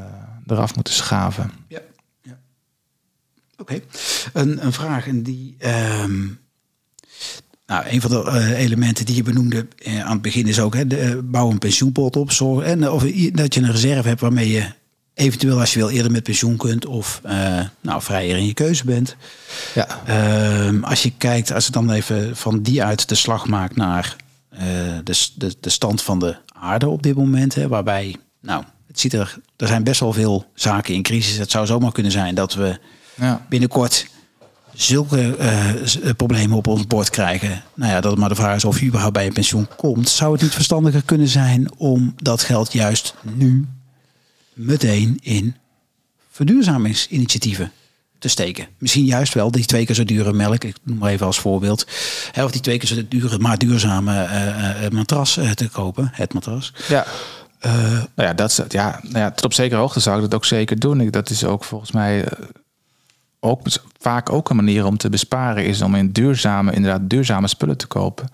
eraf 0.48 0.76
moeten 0.76 0.94
schaven. 0.94 1.52
Ja, 1.68 1.80
ja. 2.22 2.38
Oké. 3.58 3.80
Een, 4.34 4.66
een 4.66 4.74
vraag 4.74 5.08
en 5.08 5.24
die, 5.24 5.56
ehm, 5.60 6.22
nou, 7.68 7.84
een 7.88 8.02
van 8.02 8.12
de 8.12 8.24
eh, 8.24 8.60
elementen 8.60 9.06
die 9.06 9.16
je 9.16 9.24
benoemde 9.24 9.68
eh, 9.78 10.06
aan 10.06 10.12
het 10.12 10.22
begin 10.22 10.48
is 10.48 10.60
ook 10.60 10.76
hè, 10.76 10.88
de, 10.88 10.98
eh, 10.98 11.18
bouw 11.24 11.50
een 11.50 11.60
pensioenpot 11.60 12.16
op. 12.16 12.32
Zorg, 12.32 12.66
en, 12.66 12.92
of 12.92 13.04
dat 13.32 13.54
je 13.54 13.62
een 13.62 13.72
reserve 13.72 14.08
hebt 14.08 14.22
waarmee 14.22 14.50
je 14.50 14.66
eventueel 15.14 15.60
als 15.60 15.74
je 15.74 15.80
wil 15.80 15.90
eerder 15.90 16.12
met 16.12 16.24
pensioen 16.24 16.58
kunt 16.58 16.86
of 16.86 17.22
nou, 17.82 18.02
vrijer 18.02 18.38
in 18.38 18.46
je 18.46 18.54
keuze 18.54 18.86
bent. 18.86 19.16
Ja. 19.74 19.88
Ehm, 20.06 20.84
als 20.84 21.04
je 21.04 21.12
kijkt, 21.18 21.54
als 21.54 21.66
je 21.66 21.72
dan 21.72 21.92
even 21.92 22.36
van 22.36 22.62
die 22.62 22.84
uit 22.84 23.10
de 23.10 23.16
slag 23.16 23.48
maakt 23.48 23.76
naar 23.76 24.16
de, 25.04 25.28
de, 25.36 25.56
de 25.60 25.70
stand 25.70 26.02
van 26.02 26.20
de 26.20 26.38
aarde 26.48 26.88
op 26.88 27.04
dit 27.04 27.16
moment, 27.16 27.56
hè, 27.56 27.68
waarbij, 27.68 28.16
nou, 28.42 28.64
het 28.88 29.00
ziet 29.00 29.14
er, 29.14 29.38
er 29.56 29.68
zijn 29.68 29.84
best 29.84 30.00
wel 30.00 30.14
veel 30.14 30.46
zaken 30.54 30.94
in 30.94 31.02
crisis. 31.02 31.38
Het 31.38 31.52
zou 31.52 31.66
zomaar 31.66 31.92
kunnen 31.92 32.12
zijn 32.12 32.36
dat 32.36 32.54
we 32.54 32.80
ja. 33.16 33.46
binnenkort 33.50 34.08
zulke 34.78 35.36
eh, 35.36 35.70
eh, 35.70 36.16
problemen 36.16 36.58
op 36.58 36.68
ons 36.68 36.88
bord 36.88 37.10
krijgen. 37.10 37.64
Nou 37.74 37.92
ja, 37.92 38.02
dat 38.02 38.12
het 38.12 38.20
maar 38.20 38.30
de 38.30 38.36
vraag 38.36 38.56
is 38.56 38.66
of 38.66 38.80
je 38.80 38.86
überhaupt 38.86 39.14
bij 39.14 39.26
een 39.26 39.34
pensioen 39.34 39.68
komt. 39.78 40.10
Zou 40.10 40.32
het 40.34 40.42
niet 40.42 40.54
verstandiger 40.54 41.04
kunnen 41.04 41.28
zijn 41.28 41.72
om 41.78 42.14
dat 42.16 42.44
geld 42.44 42.74
juist 42.74 43.14
nu 43.22 43.66
meteen 44.54 45.20
in 45.22 45.56
verduurzamingsinitiatieven 46.32 47.72
te 48.20 48.28
steken? 48.28 48.68
Misschien 48.78 49.06
juist 49.06 49.34
wel 49.34 49.52
die 49.52 49.66
twee 49.66 49.86
keer 49.86 49.96
zo 49.96 50.04
dure 50.04 50.34
melk, 50.34 50.64
ik 50.64 50.76
noem 50.84 50.98
maar 50.98 51.12
even 51.12 51.26
als 51.26 51.40
voorbeeld. 51.40 51.88
Hè, 52.32 52.44
of 52.44 52.52
die 52.52 52.62
twee 52.62 52.78
keer 52.78 52.88
zo 52.88 53.08
dure, 53.08 53.40
maar 53.40 53.58
duurzame 53.58 54.22
eh, 54.22 54.90
matras 54.90 55.40
te 55.54 55.70
kopen, 55.72 56.10
het 56.14 56.34
matras. 56.34 56.74
Ja. 56.88 57.06
nou 57.62 58.08
ja, 58.16 58.34
dat 58.34 58.66
ja, 58.68 59.00
nou 59.04 59.20
ja, 59.20 59.32
tot 59.32 59.46
op 59.46 59.54
zekere 59.54 59.80
hoogte 59.80 60.00
zou 60.00 60.16
ik 60.16 60.22
dat 60.22 60.34
ook 60.34 60.46
zeker 60.46 60.80
doen. 60.80 61.02
Ik, 61.02 61.12
dat 61.12 61.30
is 61.30 61.44
ook 61.44 61.64
volgens 61.64 61.92
mij 61.92 62.26
ook 63.40 63.62
vaak 64.00 64.32
ook 64.32 64.50
een 64.50 64.56
manier 64.56 64.86
om 64.86 64.98
te 64.98 65.10
besparen, 65.10 65.66
is 65.66 65.82
om 65.82 65.96
in 65.96 66.12
duurzame, 66.12 66.72
inderdaad 66.72 67.10
duurzame 67.10 67.48
spullen 67.48 67.78
te 67.78 67.88
kopen. 67.88 68.30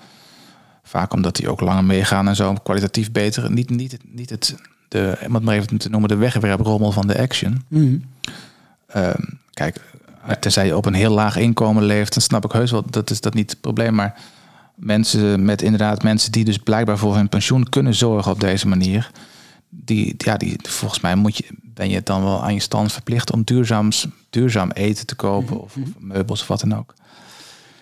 Vaak 0.84 1.14
omdat 1.14 1.36
die 1.36 1.50
ook 1.50 1.62
langer 1.62 1.84
meegaan 1.84 2.28
en 2.28 2.36
zo 2.36 2.54
kwalitatief 2.54 3.12
beter. 3.12 3.52
Niet, 3.52 3.70
niet, 3.70 3.98
niet 4.08 4.30
het, 4.30 4.56
de, 4.88 5.18
om 5.28 5.34
het 5.34 5.44
maar 5.44 5.56
even 5.56 5.78
te 5.78 5.90
noemen, 5.90 6.10
de 6.10 6.16
wegwerprommel 6.16 6.92
van 6.92 7.08
de 7.08 7.20
action. 7.20 7.64
Ehm, 8.88 9.22
kijk, 9.54 9.82
tenzij 10.40 10.66
je 10.66 10.78
op 10.78 10.86
een 10.86 10.94
heel 10.94 11.14
laag 11.14 11.36
inkomen 11.36 11.84
leeft, 11.84 12.14
dan 12.14 12.22
snap 12.22 12.46
ik 12.46 12.52
heus 12.52 12.72
wel, 12.72 12.84
dat 12.90 13.10
is 13.10 13.22
dat 13.22 13.34
niet 13.34 13.50
het 13.50 13.62
probleem. 13.62 13.96
Maar 13.96 14.20
mensen 14.76 15.46
met 15.46 15.62
inderdaad 15.62 16.04
mensen 16.04 16.32
die 16.32 16.46
dus 16.46 16.58
blijkbaar 16.58 16.98
voor 16.98 17.16
hun 17.16 17.30
pensioen 17.30 17.70
kunnen 17.70 17.94
zorgen 17.94 18.32
op 18.32 18.40
deze 18.40 18.68
manier. 18.68 19.12
Die, 19.70 20.16
ja, 20.18 20.38
die, 20.38 20.60
volgens 20.62 21.02
mij 21.02 21.16
moet 21.16 21.38
je, 21.38 21.44
ben 21.62 21.90
je 21.90 22.02
dan 22.04 22.24
wel 22.24 22.44
aan 22.44 22.54
je 22.54 22.60
stand 22.60 22.92
verplicht 22.92 23.32
om 23.32 23.44
duurzaam, 23.44 23.90
duurzaam 24.34 24.72
eten 24.72 25.06
te 25.06 25.16
kopen 25.16 25.62
of, 25.62 25.76
of 25.78 25.90
meubels 26.00 26.42
of 26.42 26.48
wat 26.48 26.60
dan 26.60 26.76
ook. 26.76 26.94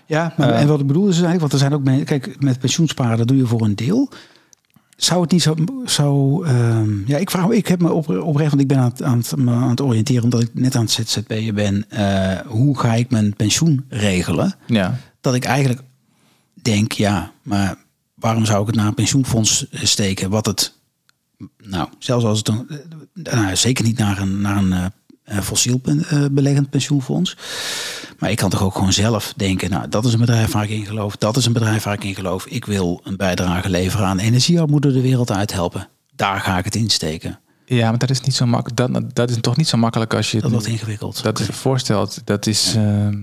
Ja, 0.06 0.34
maar, 0.38 0.49
Eh. 0.49 0.62
en 0.62 0.68
wat 0.68 0.80
ik 0.80 0.88
bedoel 0.88 1.04
is 1.08 1.10
eigenlijk, 1.22 1.39
want 1.39 1.54
er 1.54 1.60
zijn 1.60 1.74
ook 1.74 1.84
mensen, 1.84 2.06
kijk, 2.06 2.41
met 2.41 2.60
pensioensparen 2.60 3.18
dat 3.18 3.28
doe 3.28 3.38
je 3.38 3.45
voor 3.45 3.62
een 3.62 3.76
deel. 3.76 4.10
Zou 4.97 5.22
het 5.22 5.32
niet 5.32 5.41
zo, 5.41 5.56
zo 5.86 6.41
ehm, 6.43 7.08
ja, 7.08 7.18
ik 7.18 7.30
vraag, 7.32 7.49
ik 7.49 7.68
heb 7.68 7.82
me 7.82 7.91
op, 7.91 8.10
oprecht, 8.10 8.49
want 8.49 8.62
ik 8.62 8.68
ben 8.68 8.78
aan 8.78 8.89
het, 8.89 9.04
aan, 9.04 9.18
het, 9.18 9.34
aan 9.47 9.70
het 9.70 9.82
oriënteren 9.82 10.24
omdat 10.24 10.41
ik 10.41 10.49
net 10.54 10.76
aan 10.76 10.82
het 10.82 10.91
ZZP'en 10.91 11.56
ben. 11.56 11.89
eh, 11.89 12.39
hoe 12.47 12.80
ga 12.80 12.93
ik 12.93 13.10
mijn 13.10 13.34
pensioen 13.36 13.86
regelen? 13.89 14.56
Ja, 14.68 14.97
Dat 15.22 15.34
ik 15.36 15.43
eigenlijk 15.45 15.82
denk, 16.54 16.91
ja, 16.91 17.32
maar 17.43 17.76
waarom 18.16 18.45
zou 18.45 18.62
ik 18.62 18.68
het 18.68 18.76
naar 18.76 18.88
een 18.88 18.93
pensioenfonds 18.93 19.66
steken? 19.72 20.30
Wat 20.30 20.45
het, 20.45 20.74
nou, 21.64 21.89
zelfs 21.99 22.26
als 22.26 22.38
het 22.38 22.47
een, 22.47 22.68
eh, 23.24 23.34
nou, 23.34 23.56
zeker 23.56 23.84
niet 23.86 23.97
naar 23.97 24.20
een, 24.22 24.41
naar 24.41 24.58
een 24.58 24.72
eh, 24.74 24.84
eh, 24.86 24.91
fossiel 25.42 25.78
pen- 25.78 26.06
eh, 26.10 26.26
beleggend 26.32 26.70
pensioenfonds. 26.70 27.38
Maar 28.20 28.32
ik 28.32 28.38
kan 28.38 28.50
toch 28.50 28.62
ook 28.64 28.74
gewoon 28.76 28.94
zelf 28.94 29.34
denken, 29.36 29.70
nou, 29.70 29.90
dat 29.90 30.06
is 30.06 30.14
een 30.14 30.20
bedrijf 30.20 30.52
waar 30.52 30.64
ik 30.64 30.70
in 30.70 30.86
geloof. 30.86 31.16
Dat 31.16 31.38
is 31.38 31.46
een 31.46 31.54
bedrijf 31.54 31.84
waar 31.84 31.94
ik 31.94 32.04
in 32.04 32.16
geloof. 32.16 32.46
Ik 32.46 32.66
wil 32.66 33.02
een 33.04 33.18
bijdrage 33.18 33.70
leveren 33.70 34.06
aan 34.06 34.20
energiearmoede 34.20 34.92
de 34.94 35.02
wereld 35.02 35.32
uithelpen. 35.32 35.88
Daar 36.16 36.40
ga 36.40 36.58
ik 36.58 36.66
het 36.66 36.76
insteken. 36.76 37.40
ja 37.66 37.90
maar 37.90 37.98
dat 38.00 38.10
is 38.10 38.22
niet 38.22 38.36
zo 38.36 38.46
makkelijk. 38.46 38.94
Dat, 38.94 39.16
dat 39.16 39.30
is 39.30 39.38
toch 39.42 39.58
niet 39.58 39.68
zo 39.68 39.78
makkelijk 39.78 40.14
als 40.14 40.32
je 40.32 40.42
Dat 40.42 40.52
wordt 40.52 40.68
ingewikkeld. 40.68 41.24
dat 41.24 41.40
is 41.40 41.48
voorstelt. 41.48 42.22
Dat 42.26 42.48
is. 42.48 42.74
ehm, 42.76 43.18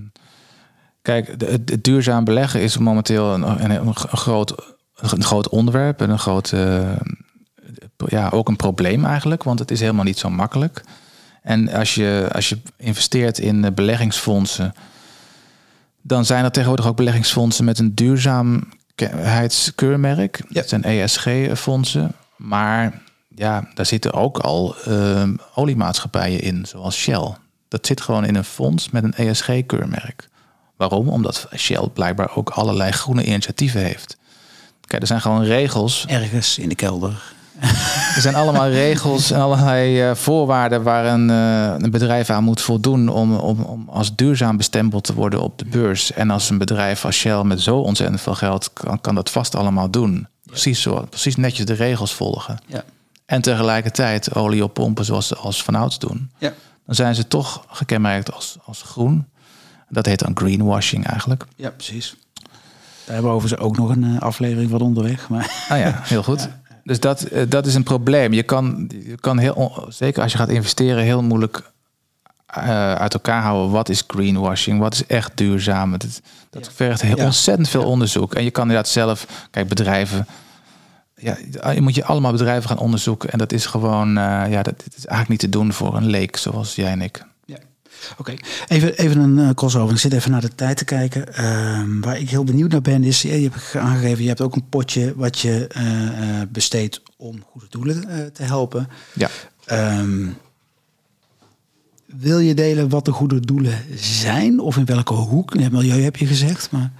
kijk, 1.02 1.34
het, 1.38 1.84
duurzaam 1.84 2.24
beleggen 2.24 2.60
is 2.60 2.78
momenteel 2.78 3.34
een, 3.34 3.64
een, 3.64 3.70
een 3.86 3.94
groot, 3.96 4.54
een 4.94 5.24
groot 5.24 5.48
onderwerp 5.48 6.00
en 6.00 6.10
een 6.10 6.18
groot. 6.18 6.52
eh, 6.52 6.92
ja, 8.06 8.28
ook 8.28 8.48
een 8.48 8.56
probleem 8.56 9.04
eigenlijk, 9.04 9.42
want 9.42 9.58
het 9.58 9.70
is 9.70 9.80
helemaal 9.80 10.04
niet 10.04 10.18
zo 10.18 10.30
makkelijk. 10.30 10.82
En 11.42 11.72
als 11.72 11.94
je, 11.94 12.28
als 12.32 12.48
je 12.48 12.58
investeert 12.76 13.38
in 13.38 13.64
eh, 13.64 13.72
beleggingsfondsen, 13.72 14.74
dan 16.02 16.24
zijn 16.24 16.44
er 16.44 16.50
tegenwoordig 16.50 16.86
ook 16.86 16.96
beleggingsfondsen 16.96 17.64
met 17.64 17.78
een 17.78 17.94
duurzaamheidskeurmerk. 17.94 20.36
Ja. 20.36 20.44
Dat 20.48 20.68
zijn 20.68 20.84
ESG-fondsen. 20.84 22.12
Maar 22.36 23.02
ja, 23.34 23.68
daar 23.74 23.86
zitten 23.86 24.12
ook 24.12 24.38
al 24.38 24.76
ehm, 24.84 25.34
oliemaatschappijen 25.54 26.40
in, 26.40 26.66
zoals 26.66 26.96
Shell. 26.96 27.34
Dat 27.68 27.86
zit 27.86 28.00
gewoon 28.00 28.24
in 28.24 28.34
een 28.34 28.44
fonds 28.44 28.90
met 28.90 29.04
een 29.04 29.14
ESG-keurmerk. 29.14 30.28
Waarom? 30.76 31.08
Omdat 31.08 31.48
Shell 31.56 31.88
blijkbaar 31.92 32.36
ook 32.36 32.50
allerlei 32.50 32.92
groene 32.92 33.24
initiatieven 33.24 33.80
heeft. 33.80 34.16
Kijk, 34.80 35.02
er 35.02 35.08
zijn 35.08 35.20
gewoon 35.20 35.44
regels 35.44 36.04
Ergens 36.08 36.58
in 36.58 36.68
de 36.68 36.74
kelder. 36.74 37.36
er 38.16 38.20
zijn 38.20 38.34
allemaal 38.34 38.68
regels 38.68 39.30
en 39.30 39.40
allerlei 39.40 40.02
eh, 40.02 40.14
voorwaarden 40.14 40.82
waar 40.82 41.06
een, 41.06 41.30
eh, 41.30 41.84
een 41.84 41.90
bedrijf 41.90 42.30
aan 42.30 42.44
moet 42.44 42.60
voldoen 42.60 43.08
om, 43.08 43.34
om, 43.34 43.60
om 43.60 43.88
als 43.88 44.16
duurzaam 44.16 44.56
bestempeld 44.56 45.04
te 45.04 45.14
worden 45.14 45.40
op 45.40 45.58
de 45.58 45.64
beurs. 45.64 46.12
En 46.12 46.30
als 46.30 46.50
een 46.50 46.58
bedrijf 46.58 47.04
als 47.04 47.16
Shell 47.16 47.42
met 47.42 47.60
zo 47.60 47.78
ontzettend 47.78 48.20
veel 48.20 48.34
geld 48.34 48.72
kan, 48.72 49.00
kan 49.00 49.14
dat 49.14 49.30
vast 49.30 49.54
allemaal 49.54 49.90
doen. 49.90 50.26
Precies 50.44 50.82
zo, 50.82 51.06
precies 51.10 51.36
netjes 51.36 51.66
de 51.66 51.72
regels 51.72 52.14
volgen. 52.14 52.58
Ja. 52.66 52.84
En 53.26 53.42
tegelijkertijd 53.42 54.34
olie 54.34 54.64
op 54.64 54.74
pompen 54.74 55.04
zoals 55.04 55.26
ze 55.26 55.36
als 55.36 55.62
vanouds 55.62 55.98
doen. 55.98 56.30
Ja. 56.38 56.52
Dan 56.86 56.94
zijn 56.94 57.14
ze 57.14 57.28
toch 57.28 57.64
gekenmerkt 57.68 58.32
als, 58.32 58.56
als 58.64 58.82
groen. 58.82 59.26
Dat 59.88 60.06
heet 60.06 60.18
dan 60.18 60.36
greenwashing 60.36 61.06
eigenlijk. 61.06 61.44
ja, 61.56 61.70
precies. 61.70 62.16
Daar 62.34 63.16
hebben 63.16 63.30
we 63.30 63.36
overigens 63.36 63.60
ook 63.62 63.76
nog 63.76 63.88
een 63.88 64.04
eh, 64.04 64.20
aflevering 64.20 64.70
van 64.70 64.80
onderweg. 64.80 65.28
Maar 65.28 65.66
Ah 65.68 65.78
ja, 65.78 66.00
heel 66.02 66.22
goed. 66.22 66.48
Dus 66.88 67.00
dat, 67.00 67.22
eh, 67.22 67.42
dat 67.48 67.66
is 67.66 67.74
een 67.74 67.82
probleem. 67.82 68.32
Je 68.32 68.42
kan, 68.42 68.90
je 69.04 69.16
kan 69.20 69.38
heel, 69.38 69.86
zeker 69.88 70.22
als 70.22 70.32
je 70.32 70.38
gaat 70.38 70.48
investeren, 70.48 71.02
heel 71.02 71.22
moeilijk 71.22 71.70
eh, 72.46 72.94
uit 72.94 73.14
elkaar 73.14 73.42
houden. 73.42 73.70
Wat 73.70 73.88
is 73.88 74.04
greenwashing? 74.06 74.80
Wat 74.80 74.94
is 74.94 75.06
echt 75.06 75.36
duurzaam? 75.36 75.90
Dat, 75.90 76.20
dat 76.50 76.70
vergt 76.74 77.02
heel 77.02 77.16
Ja. 77.16 77.24
ontzettend 77.24 77.68
veel 77.68 77.84
onderzoek. 77.84 78.34
En 78.34 78.44
je 78.44 78.50
kan 78.50 78.62
inderdaad 78.62 78.88
zelf, 78.88 79.26
kijk, 79.50 79.68
bedrijven. 79.68 80.26
Ja, 81.14 81.36
je 81.72 81.80
moet 81.80 81.94
je 81.94 82.04
allemaal 82.04 82.32
bedrijven 82.32 82.68
gaan 82.68 82.78
onderzoeken. 82.78 83.30
En 83.30 83.38
dat 83.38 83.52
is 83.52 83.66
gewoon, 83.66 84.08
eh, 84.08 84.44
ja, 84.50 84.62
dat, 84.62 84.78
dat 84.78 84.94
is 84.96 85.06
eigenlijk 85.06 85.28
niet 85.28 85.40
te 85.40 85.58
doen 85.58 85.72
voor 85.72 85.96
een 85.96 86.06
leek 86.06 86.36
zoals 86.36 86.74
jij 86.74 86.90
en 86.90 87.02
ik. 87.02 87.24
Oké, 88.16 88.34
even, 88.68 88.96
even 88.96 89.20
een 89.20 89.38
eh, 89.38 89.54
crossover. 89.54 89.94
Ik 89.94 90.00
zit 90.00 90.12
even 90.12 90.30
naar 90.30 90.40
de 90.40 90.54
tijd 90.54 90.76
te 90.76 90.84
kijken. 90.84 91.34
Ehm, 91.34 92.00
waar 92.00 92.18
ik 92.18 92.30
heel 92.30 92.44
benieuwd 92.44 92.70
naar 92.70 92.82
ben, 92.82 93.04
is, 93.04 93.22
je 93.22 93.28
hebt 93.28 93.76
aangegeven, 93.76 94.22
je 94.22 94.28
hebt 94.28 94.40
ook 94.40 94.54
een 94.54 94.68
potje 94.68 95.12
wat 95.16 95.38
je 95.38 95.66
eh, 95.66 96.40
eh, 96.40 96.48
besteedt 96.48 97.02
om 97.16 97.42
goede 97.50 97.66
doelen 97.70 98.32
te 98.32 98.42
helpen. 98.42 98.88
Ja. 99.12 99.28
Ehm, 99.64 100.26
wil 102.06 102.38
je 102.38 102.54
delen 102.54 102.88
wat 102.88 103.04
de 103.04 103.12
goede 103.12 103.40
doelen 103.40 103.78
zijn? 103.94 104.60
Of 104.60 104.76
in 104.76 104.84
welke 104.84 105.14
hoek? 105.14 105.54
Ja, 105.58 105.68
milieu 105.70 106.02
heb 106.02 106.16
je 106.16 106.26
gezegd, 106.26 106.70
maar... 106.70 106.90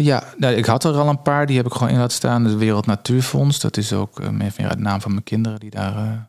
Ja, 0.00 0.24
nou, 0.36 0.54
ik 0.54 0.66
had 0.66 0.84
er 0.84 0.94
al 0.94 1.08
een 1.08 1.22
paar. 1.22 1.46
Die 1.46 1.56
heb 1.56 1.66
ik 1.66 1.72
gewoon 1.72 1.88
in 1.88 1.98
laten 1.98 2.16
staan. 2.16 2.44
De 2.44 2.56
Wereld 2.56 2.86
Natuurfonds. 2.86 3.60
Dat 3.60 3.76
is 3.76 3.92
ook 3.92 4.20
uh, 4.20 4.28
meer 4.28 4.74
naam 4.78 5.00
van 5.00 5.10
mijn 5.10 5.24
kinderen 5.24 5.60
die 5.60 5.70
daar. 5.70 6.28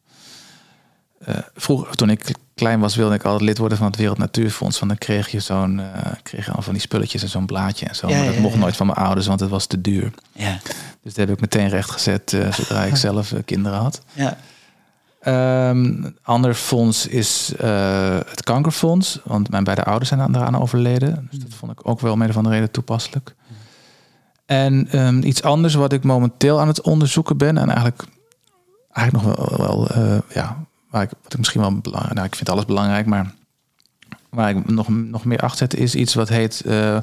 Uh, 1.28 1.36
vroeger, 1.56 1.96
toen 1.96 2.10
ik 2.10 2.36
klein 2.56 2.80
was, 2.80 2.96
wilde 2.96 3.16
ik 3.16 3.24
altijd 3.24 3.42
lid 3.42 3.58
worden 3.58 3.78
van 3.78 3.88
het 3.88 3.96
Wereld 3.96 4.18
Natuurfonds. 4.18 4.80
Want 4.80 4.92
dan 4.92 5.00
kreeg 5.00 5.30
je 5.30 5.40
zo'n, 5.40 5.80
uh, 5.80 5.86
kreeg 6.24 6.46
je 6.46 6.52
al 6.52 6.62
van 6.62 6.74
die 6.74 6.82
spulletjes 6.82 7.24
en 7.24 7.30
zo'n 7.30 7.46
blaadje 7.46 7.86
en 7.86 7.96
zo. 7.96 8.08
Ja, 8.08 8.16
maar 8.16 8.26
dat 8.26 8.36
ja, 8.36 8.42
mocht 8.42 8.54
ja. 8.54 8.60
nooit 8.60 8.76
van 8.76 8.86
mijn 8.86 8.98
ouders, 8.98 9.28
want 9.28 9.40
het 9.40 9.50
was 9.50 9.66
te 9.66 9.82
duur. 9.82 10.12
Ja. 10.32 10.58
Dus 11.02 11.14
dat 11.14 11.28
heb 11.28 11.30
ik 11.30 11.42
meteen 11.42 11.70
rechtgezet 11.70 12.32
uh, 12.32 12.54
zodra 12.54 12.84
ik 12.84 12.96
zelf 13.08 13.34
kinderen 13.46 13.80
had. 13.80 14.02
Ja. 14.14 14.38
Um, 15.70 16.16
ander 16.24 16.54
fonds 16.54 17.08
is 17.08 17.54
het 18.26 18.44
kankerfonds. 18.44 19.20
Want 19.24 19.50
mijn 19.50 19.64
beide 19.64 19.84
ouders 19.84 20.10
zijn 20.10 20.32
daaraan 20.32 20.62
overleden. 20.62 21.28
Dus 21.32 21.40
dat 21.40 21.54
vond 21.54 21.72
ik 21.72 21.88
ook 21.88 22.00
wel 22.00 22.16
mede 22.16 22.34
van 22.34 22.44
de 22.44 22.50
reden 22.50 22.72
toepasselijk. 22.72 23.36
En 24.46 25.00
um, 25.00 25.24
iets 25.24 25.44
anders 25.44 25.74
wat 25.74 25.94
ik 25.94 26.04
momenteel 26.04 26.60
aan 26.60 26.68
het 26.68 26.82
onderzoeken 26.82 27.38
ben. 27.38 27.58
En 27.58 27.70
eigenlijk, 27.70 28.04
eigenlijk 28.92 29.28
nog 29.28 29.58
wel, 29.58 29.88
wel 29.88 29.88
ja, 30.34 30.58
waar 30.92 31.02
ik, 31.04 31.10
wat 31.24 31.32
ik 31.34 31.38
misschien 31.38 31.62
wel 31.62 31.78
belangrijk... 31.78 32.14
Nou, 32.16 32.28
ik 32.28 32.36
vind 32.36 32.50
alles 32.50 32.66
belangrijk, 32.66 33.06
maar 33.06 33.34
waar 34.30 34.50
ik 34.50 34.70
nog, 34.70 34.90
nog 34.90 35.26
meer 35.26 35.40
achter 35.40 35.58
zet... 35.58 35.76
is 35.76 35.96
iets 35.96 36.14
wat 36.14 36.30
heet 36.30 36.64
uh, 36.66 36.98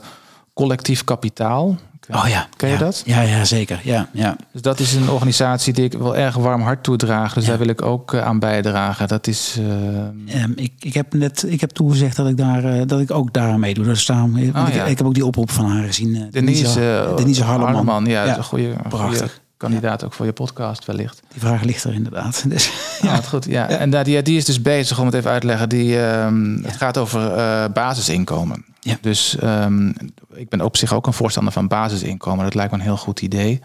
Collectief 0.55 1.05
Kapitaal. 1.05 1.76
Oh 2.11 2.28
ja. 2.28 2.49
Ken 2.57 2.68
je 2.68 2.74
ja. 2.74 2.80
dat? 2.80 3.03
Ja, 3.05 3.20
ja, 3.20 3.45
zeker. 3.45 3.80
Ja, 3.84 4.09
ja. 4.12 4.36
Dus 4.53 4.62
dat 4.62 4.78
is 4.78 4.95
een 4.95 5.11
organisatie 5.11 5.72
die 5.72 5.84
ik 5.84 5.93
wel 5.93 6.16
erg 6.16 6.34
warm 6.36 6.61
hart 6.62 6.82
toedraag. 6.82 7.34
Dus 7.34 7.43
Ja. 7.45 7.49
daar 7.49 7.59
wil 7.59 7.68
ik 7.68 7.82
ook 7.82 8.12
eh, 8.14 8.24
aan 8.24 8.39
bijdragen. 8.39 9.09
Dat 9.09 9.26
is... 9.26 9.57
eh, 9.59 10.43
Ehm, 10.43 10.53
ik, 10.55 10.72
ik 10.78 10.95
heb 10.95 11.12
net 11.14 11.45
ik 11.49 11.61
heb 11.61 11.70
toegezegd 11.70 12.16
dat 12.16 12.28
ik, 12.28 12.36
daar, 12.36 12.64
eh, 12.64 12.82
dat 12.86 13.01
ik 13.01 13.11
ook 13.11 13.32
daar 13.32 13.51
aan 13.51 13.61
meedoe. 13.61 13.84
Dus 13.84 14.07
daarom, 14.07 14.36
ik, 14.36 14.55
ja. 14.55 14.84
ik 14.84 14.99
heb 14.99 15.07
ook 15.07 15.14
die 15.14 15.26
oproep 15.26 15.51
van 15.51 15.64
haar 15.70 15.84
gezien. 15.84 16.14
eh, 16.16 16.22
Denise, 16.30 17.05
eh, 17.09 17.16
Denise 17.16 17.45
Harleman. 17.45 18.05
ja, 18.05 18.24
dat 18.24 18.26
Ja, 18.26 18.30
is 18.30 18.36
een 18.36 18.45
goede, 18.45 18.64
een 18.68 18.72
goede 18.74 18.89
prachtig. 18.89 19.41
Kandidaat 19.59 20.05
ook 20.05 20.13
voor 20.13 20.27
je 20.27 20.33
podcast 20.33 20.85
wellicht. 20.85 21.23
Die 21.33 21.41
vraag 21.41 21.63
ligt 21.63 21.85
er 21.85 21.95
inderdaad. 21.95 22.45
Dus, 22.49 22.73
Ja, 23.03 23.15
wat 23.15 23.29
goed. 23.29 23.45
Ja. 23.45 23.69
En 23.69 23.91
daar, 23.91 24.05
die, 24.05 24.23
die 24.23 24.37
is 24.37 24.45
dus 24.45 24.63
bezig 24.63 24.99
om 24.99 25.07
het 25.07 25.15
even 25.15 25.31
uit 25.31 25.41
te 25.41 25.47
leggen. 25.47 25.69
Die, 25.69 26.01
ehm, 26.07 26.63
Het 26.63 26.77
gaat 26.77 26.99
over 26.99 27.33
eh, 27.33 27.65
basisinkomen. 27.73 28.65
Ja. 28.81 28.99
Dus 29.01 29.37
ehm, 29.39 29.89
ik 30.35 30.49
ben 30.49 30.61
op 30.61 30.77
zich 30.77 30.93
ook 30.95 31.07
een 31.07 31.13
voorstander 31.13 31.53
van 31.53 31.69
basisinkomen. 31.69 32.45
Dat 32.45 32.55
lijkt 32.55 32.73
me 32.73 32.79
een 32.79 32.85
heel 32.85 32.97
goed 32.97 33.21
idee. 33.21 33.61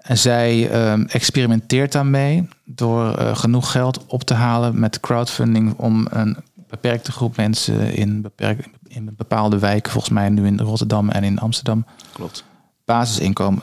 En 0.00 0.18
zij 0.18 0.70
ehm, 0.70 1.02
experimenteert 1.02 1.92
daarmee 1.92 2.48
door 2.64 3.14
eh, 3.14 3.36
genoeg 3.36 3.70
geld 3.70 4.06
op 4.06 4.22
te 4.22 4.34
halen 4.34 4.80
met 4.80 5.00
crowdfunding 5.00 5.74
om 5.78 6.06
een 6.10 6.36
beperkte 6.68 7.12
groep 7.12 7.36
mensen 7.36 7.94
in, 7.94 8.22
beperk, 8.22 8.68
in 8.88 9.14
bepaalde 9.16 9.58
wijken, 9.58 9.92
volgens 9.92 10.12
mij 10.12 10.28
nu 10.28 10.46
in 10.46 10.60
Rotterdam 10.60 11.08
en 11.08 11.24
in 11.24 11.38
Amsterdam, 11.38 11.84
Klopt. 12.12 12.44
basisinkomen 12.84 13.62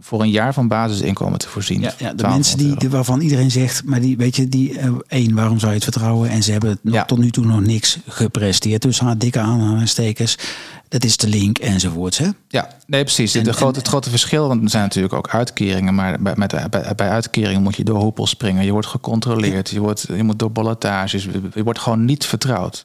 voor 0.00 0.20
een 0.22 0.30
jaar 0.30 0.54
van 0.54 0.68
basisinkomen 0.68 1.38
te 1.38 1.48
voorzien. 1.48 1.80
Ja, 1.80 1.86
ja, 1.98 2.10
de 2.10 2.16
1200 2.16 2.34
mensen 2.34 2.58
die, 2.58 2.84
euro. 2.84 2.88
waarvan 2.96 3.20
iedereen 3.20 3.50
zegt, 3.50 3.84
maar 3.84 4.00
die, 4.00 4.16
weet 4.16 4.36
je, 4.36 4.48
die 4.48 4.78
eh, 4.78 4.90
één, 5.08 5.34
waarom 5.34 5.58
zou 5.58 5.70
je 5.70 5.74
het 5.76 5.84
vertrouwen? 5.84 6.30
En 6.30 6.42
ze 6.42 6.52
hebben 6.52 6.78
nog, 6.82 6.94
Ja. 6.94 7.04
tot 7.04 7.18
nu 7.18 7.30
toe 7.30 7.44
nog 7.44 7.60
niks 7.60 7.98
gepresteerd. 8.06 8.82
Dus 8.82 9.00
haar 9.00 9.18
dikke 9.18 9.38
aanhalingstekens. 9.38 10.38
Dat 10.88 11.04
is 11.04 11.16
de 11.16 11.28
link 11.28 11.58
enzovoorts. 11.58 12.18
Hè? 12.18 12.28
Ja, 12.48 12.68
nee, 12.86 13.02
precies. 13.02 13.34
En- 13.34 13.44
de 13.44 13.52
grote, 13.52 13.72
en- 13.72 13.78
het 13.78 13.88
grote 13.88 14.10
verschil, 14.10 14.48
want 14.48 14.62
er 14.62 14.70
zijn 14.70 14.82
natuurlijk 14.82 15.14
ook 15.14 15.28
uitkeringen, 15.28 15.94
maar 15.94 16.20
bij, 16.22 16.32
met, 16.36 16.70
bij, 16.70 16.94
bij 16.96 17.08
uitkeringen 17.08 17.62
moet 17.62 17.76
je 17.76 17.84
door 17.84 18.00
hoepels 18.00 18.30
springen. 18.30 18.64
Je 18.64 18.72
wordt 18.72 18.86
gecontroleerd, 18.86 19.70
je, 19.70 19.80
wordt, 19.80 20.06
je 20.08 20.22
moet 20.22 20.38
door 20.38 20.52
ballotages, 20.52 21.28
je 21.54 21.62
wordt 21.64 21.78
gewoon 21.78 22.04
niet 22.04 22.24
vertrouwd. 22.26 22.84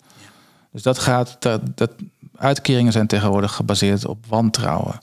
Dus 0.71 0.83
dat 0.83 0.99
gaat, 0.99 1.35
dat, 1.39 1.61
dat, 1.75 1.91
uitkeringen 2.37 2.91
zijn 2.91 3.07
tegenwoordig 3.07 3.51
gebaseerd 3.53 4.05
op 4.05 4.25
wantrouwen. 4.27 4.99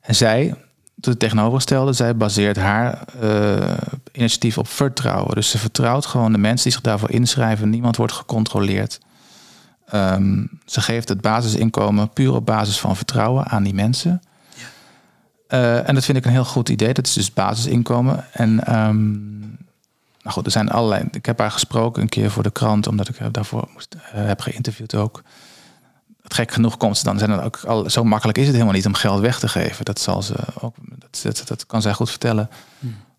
En 0.00 0.14
zij, 0.14 0.54
het 1.00 1.18
tegenovergestelde, 1.18 1.92
zij 1.92 2.16
baseert 2.16 2.56
haar 2.56 3.04
eh, 3.20 3.76
initiatief 4.12 4.58
op 4.58 4.68
vertrouwen. 4.68 5.34
Dus 5.34 5.50
ze 5.50 5.58
vertrouwt 5.58 6.06
gewoon 6.06 6.32
de 6.32 6.38
mensen 6.38 6.62
die 6.62 6.72
zich 6.72 6.80
daarvoor 6.80 7.10
inschrijven. 7.10 7.70
Niemand 7.70 7.96
wordt 7.96 8.12
gecontroleerd. 8.12 9.00
Ehm, 9.86 10.44
ze 10.64 10.80
geeft 10.80 11.08
het 11.08 11.20
basisinkomen 11.20 12.08
puur 12.08 12.34
op 12.34 12.46
basis 12.46 12.78
van 12.78 12.96
vertrouwen 12.96 13.46
aan 13.46 13.62
die 13.62 13.74
mensen. 13.74 14.22
Eh, 15.48 15.88
en 15.88 15.94
dat 15.94 16.04
vind 16.04 16.18
ik 16.18 16.24
een 16.24 16.30
heel 16.30 16.44
goed 16.44 16.68
idee. 16.68 16.92
Dat 16.92 17.06
is 17.06 17.12
dus 17.12 17.32
basisinkomen. 17.32 18.24
En 18.32 18.66
ehm, 18.66 19.10
nou 20.22 20.38
goed, 20.38 20.46
er 20.46 20.52
zijn 20.52 20.70
allerlei. 20.70 21.08
Ik 21.10 21.26
heb 21.26 21.38
haar 21.38 21.50
gesproken 21.50 22.02
een 22.02 22.08
keer 22.08 22.30
voor 22.30 22.42
de 22.42 22.50
krant, 22.50 22.86
omdat 22.86 23.08
ik 23.08 23.16
haar 23.16 23.32
daarvoor 23.32 23.68
moest, 23.72 23.94
eh, 23.94 24.26
heb 24.26 24.40
geïnterviewd 24.40 24.94
ook. 24.94 25.22
Gek 26.28 26.52
genoeg 26.52 26.76
komt 26.76 26.98
ze 26.98 27.04
dan. 27.04 27.18
Zijn 27.18 27.30
er 27.30 27.42
ook 27.42 27.58
al, 27.66 27.90
zo 27.90 28.04
makkelijk 28.04 28.38
is 28.38 28.44
het 28.44 28.52
helemaal 28.54 28.74
niet 28.74 28.86
om 28.86 28.94
geld 28.94 29.20
weg 29.20 29.38
te 29.38 29.48
geven. 29.48 29.84
Dat 29.84 30.00
zal 30.00 30.22
ze 30.22 30.34
ook. 30.60 30.74
Dat, 30.98 31.20
dat, 31.22 31.42
dat 31.46 31.66
kan 31.66 31.82
zij 31.82 31.92
goed 31.92 32.10
vertellen. 32.10 32.48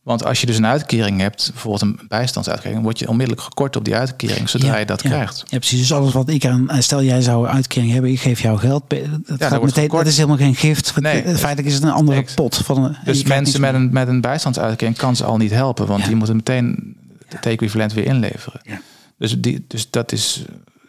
Want 0.03 0.25
als 0.25 0.41
je 0.41 0.45
dus 0.47 0.57
een 0.57 0.65
uitkering 0.65 1.19
hebt, 1.19 1.49
bijvoorbeeld 1.51 1.81
een 1.81 1.99
bijstandsuitkering, 2.07 2.81
word 2.81 2.99
je 2.99 3.07
onmiddellijk 3.09 3.45
gekort 3.45 3.75
op 3.75 3.85
die 3.85 3.95
uitkering 3.95 4.49
zodra 4.49 4.67
Ja, 4.67 4.77
je 4.77 4.85
dat 4.85 5.01
ja. 5.03 5.09
krijgt. 5.09 5.43
Ja, 5.47 5.57
precies. 5.57 5.79
Dus 5.79 5.93
alles 5.93 6.13
wat 6.13 6.29
ik 6.29 6.45
aan... 6.45 6.69
eh, 6.69 6.79
Stel, 6.79 7.03
jij 7.03 7.21
zou 7.21 7.47
een 7.47 7.53
uitkering 7.53 7.91
hebben, 7.91 8.11
ik 8.11 8.19
geef 8.19 8.41
jou 8.41 8.57
geld. 8.59 8.83
Dat, 8.89 8.99
gaat 9.37 9.57
wordt 9.59 9.75
meteen, 9.75 9.89
dat 9.97 10.07
is 10.07 10.15
helemaal 10.15 10.37
geen 10.37 10.55
gift. 10.55 10.99
Nee. 10.99 11.21
Eh, 11.21 11.35
Feitelijk 11.35 11.67
is 11.67 11.73
het 11.73 11.83
een 11.83 11.89
andere 11.91 12.17
Niks. 12.17 12.33
pot. 12.33 12.57
Van 12.57 12.83
een, 12.83 12.97
Dus 13.05 13.23
mensen 13.23 13.61
met 13.61 13.73
een, 13.73 13.89
met 13.91 14.07
een 14.07 14.21
bijstandsuitkering 14.21 14.97
kan 14.97 15.15
ze 15.15 15.23
al 15.23 15.37
niet 15.37 15.51
helpen, 15.51 15.85
want 15.87 16.05
die 16.05 16.15
moeten 16.15 16.35
meteen 16.35 16.95
het 17.27 17.45
equivalent 17.45 17.93
weer 17.93 18.05
inleveren. 18.05 18.59
Ja. 18.63 18.81
Dus, 19.17 19.39
die, 19.41 19.65
dus 19.67 19.89
dat 19.89 20.11
is, 20.11 20.45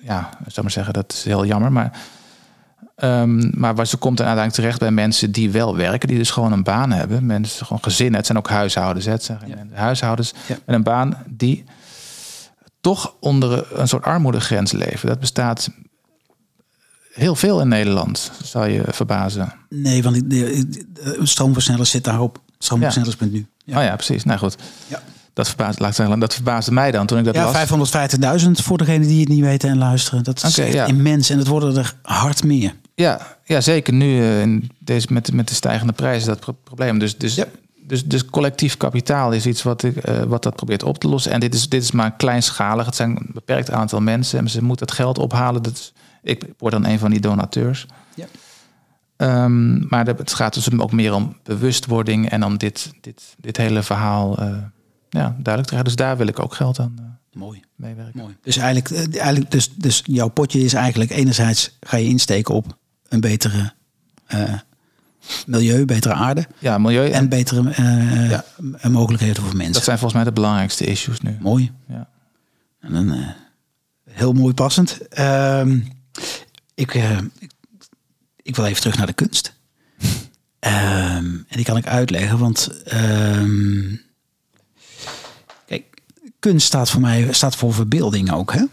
ja, 0.09 0.29
ik 0.45 0.53
zou 0.53 0.63
maar 0.63 0.71
zeggen, 0.71 0.93
dat 0.95 1.13
is 1.13 1.25
heel 1.25 1.45
jammer. 1.47 1.73
Maar, 1.73 1.99
ehm, 2.97 3.51
maar 3.61 3.75
waar 3.75 3.87
ze 3.87 3.97
komt 3.97 4.17
dan 4.17 4.27
uiteindelijk 4.27 4.65
terecht 4.65 4.81
bij 4.81 5.05
mensen 5.05 5.33
die 5.33 5.51
wel 5.51 5.77
werken, 5.77 6.09
die 6.09 6.19
dus 6.19 6.31
gewoon 6.31 6.53
een 6.53 6.63
baan 6.63 6.93
hebben. 6.93 7.27
Mensen, 7.27 7.67
gewoon 7.67 7.83
gezinnen, 7.83 8.17
het 8.17 8.27
zijn 8.27 8.39
ook 8.39 8.49
huishoudens, 8.49 9.05
hè, 9.05 9.11
het 9.13 9.23
zijn 9.23 9.39
mensen, 9.47 9.77
huishoudens 9.77 10.33
Ja. 10.47 10.57
met 10.67 10.77
een 10.77 10.83
baan 10.83 11.23
die 11.27 11.65
toch 12.81 13.15
onder 13.21 13.79
een 13.81 13.89
soort 13.89 14.05
armoedegrens 14.05 14.73
leven. 14.73 15.09
Dat 15.09 15.21
bestaat 15.21 15.71
heel 17.13 17.35
veel 17.35 17.61
in 17.61 17.69
Nederland, 17.69 18.31
zal 18.43 18.65
je 18.67 18.83
verbazen. 18.87 19.53
Nee, 19.69 20.03
want 20.03 20.31
de, 20.31 20.67
stroomversnellers 21.23 21.91
zit 21.91 22.05
daarop. 22.05 22.41
Stroomversnellers.nu. 22.59 23.47
Ja. 23.65 23.79
Oh 23.79 23.85
ja, 23.85 23.95
precies. 23.95 24.25
Nou 24.25 24.39
goed. 24.39 24.57
Ja. 24.87 25.03
Dat, 25.39 25.49
verbaasde, 25.49 25.83
laat 25.83 25.95
zeggen, 25.95 26.19
dat 26.19 26.35
verbaasde 26.35 26.73
mij 26.73 26.91
dan 26.91 27.07
toen 27.07 27.19
ik 27.19 27.25
dat 27.25 27.35
Ja, 27.35 27.51
las. 27.69 28.43
550.000 28.45 28.51
voor 28.51 28.79
degenen 28.79 29.09
die 29.09 29.21
het 29.21 29.29
niet 29.29 29.41
weten 29.41 29.71
en 29.71 29.79
luisteren. 29.79 30.25
Dat 30.25 30.43
is 30.45 30.55
ja. 30.57 30.87
immens. 30.87 31.31
En 31.31 31.39
het 31.39 31.47
worden 31.47 31.77
er 31.77 31.95
hard 32.03 32.45
meer. 32.45 32.75
Ja, 32.95 33.21
ja, 33.45 33.61
zeker 33.61 33.93
nu 33.93 34.21
eh, 34.21 34.41
in 34.41 34.71
deze, 34.79 35.07
met, 35.11 35.33
met 35.33 35.49
de 35.49 35.55
stijgende 35.55 35.93
prijzen 35.93 36.29
dat 36.29 36.41
pro- 36.41 36.57
probleem. 36.65 36.99
Dus, 36.99 37.19
dus, 37.19 37.35
Ja. 37.35 37.45
dus, 37.87 38.05
dus 38.05 38.25
collectief 38.25 38.77
kapitaal 38.77 39.33
is 39.33 39.47
iets 39.47 39.63
wat, 39.63 39.83
ik, 39.83 39.97
eh, 39.97 40.23
wat 40.23 40.43
dat 40.43 40.57
probeert 40.57 40.83
op 40.83 40.99
te 40.99 41.09
lossen. 41.09 41.33
En 41.33 41.41
dit 41.41 41.55
is, 41.55 41.69
dit 41.69 41.83
is 41.83 41.91
maar 41.91 42.17
kleinschalig. 42.17 42.87
Het 42.87 42.97
zijn 42.97 43.11
een 43.11 43.31
beperkt 43.33 43.71
aantal 43.71 44.01
mensen 44.01 44.39
en 44.39 44.51
ze 44.51 44.65
moeten 44.65 44.87
het 44.87 44.95
geld 44.95 45.19
ophalen. 45.19 45.63
Dat 45.63 45.73
is, 45.73 45.93
ik 46.23 46.45
word 46.59 46.73
dan 46.73 46.87
een 46.87 46.99
van 46.99 47.11
die 47.11 47.21
donateurs. 47.21 47.87
Ja. 48.15 48.27
Ehm, 49.17 49.89
maar 49.89 50.07
het 50.07 50.35
gaat 50.35 50.55
dus 50.55 50.79
ook 50.79 50.93
meer 50.93 51.15
om 51.15 51.37
bewustwording 51.43 52.31
en 52.31 52.45
om 52.45 52.57
dit, 52.59 52.93
dit, 53.01 53.23
dit 53.39 53.57
hele 53.57 53.83
verhaal 53.83 54.39
eh, 54.39 54.57
ja, 55.11 55.37
duidelijk 55.39 55.77
te. 55.77 55.83
Dus 55.85 55.97
daar 55.97 56.17
wil 56.17 56.27
ik 56.27 56.39
ook 56.39 56.55
geld 56.55 56.79
aan 56.79 56.95
eh, 56.99 57.05
Mooi. 57.41 57.63
meewerken. 57.77 58.21
Mooi. 58.21 58.37
Dus 58.43 58.57
eigenlijk, 58.57 58.91
eh, 58.91 59.21
eigenlijk 59.23 59.51
dus, 59.51 59.71
dus 59.75 60.03
jouw 60.07 60.29
potje 60.29 60.61
is 60.61 60.73
eigenlijk 60.73 61.11
enerzijds 61.11 61.77
ga 61.81 61.97
je 61.97 62.09
insteken 62.09 62.55
op 62.55 62.77
een 63.09 63.21
betere 63.21 63.73
eh, 64.27 64.55
milieu, 65.47 65.85
betere 65.85 66.15
aarde 66.15 66.47
Ja, 66.59 66.79
milieu. 66.79 67.11
en 67.11 67.29
betere 67.29 67.71
eh, 67.71 68.31
Ja. 68.31 68.45
eh, 68.81 68.91
mogelijkheden 68.91 69.43
voor 69.43 69.57
mensen. 69.57 69.73
dat 69.73 69.85
zijn 69.85 69.99
volgens 69.99 70.21
mij 70.23 70.29
de 70.31 70.41
belangrijkste 70.41 70.85
issues 70.85 71.21
nu. 71.21 71.37
Mooi. 71.41 71.73
Ja. 71.89 72.09
En 72.81 72.93
dan, 72.93 73.13
eh, 73.13 73.29
heel 74.11 74.33
mooi 74.33 74.55
passend. 74.55 75.09
Ehm, 75.09 75.79
ik, 76.75 76.95
eh, 76.95 77.19
ik, 77.39 77.51
ik 78.43 78.57
wil 78.57 78.65
even 78.65 78.81
terug 78.81 78.97
naar 78.97 79.07
de 79.07 79.13
kunst. 79.13 79.53
Ehm, 80.59 81.25
en 81.27 81.47
die 81.49 81.65
kan 81.65 81.77
ik 81.77 81.87
uitleggen, 81.87 82.39
want 82.39 82.83
ehm, 82.85 83.95
kunst 86.39 86.67
staat 86.67 86.91
voor 86.91 87.01
mij 87.01 87.33
staat 87.33 87.57
voor 87.57 87.75
verbeelding 87.75 88.33
ook. 88.33 88.53
Hè? 88.53 88.65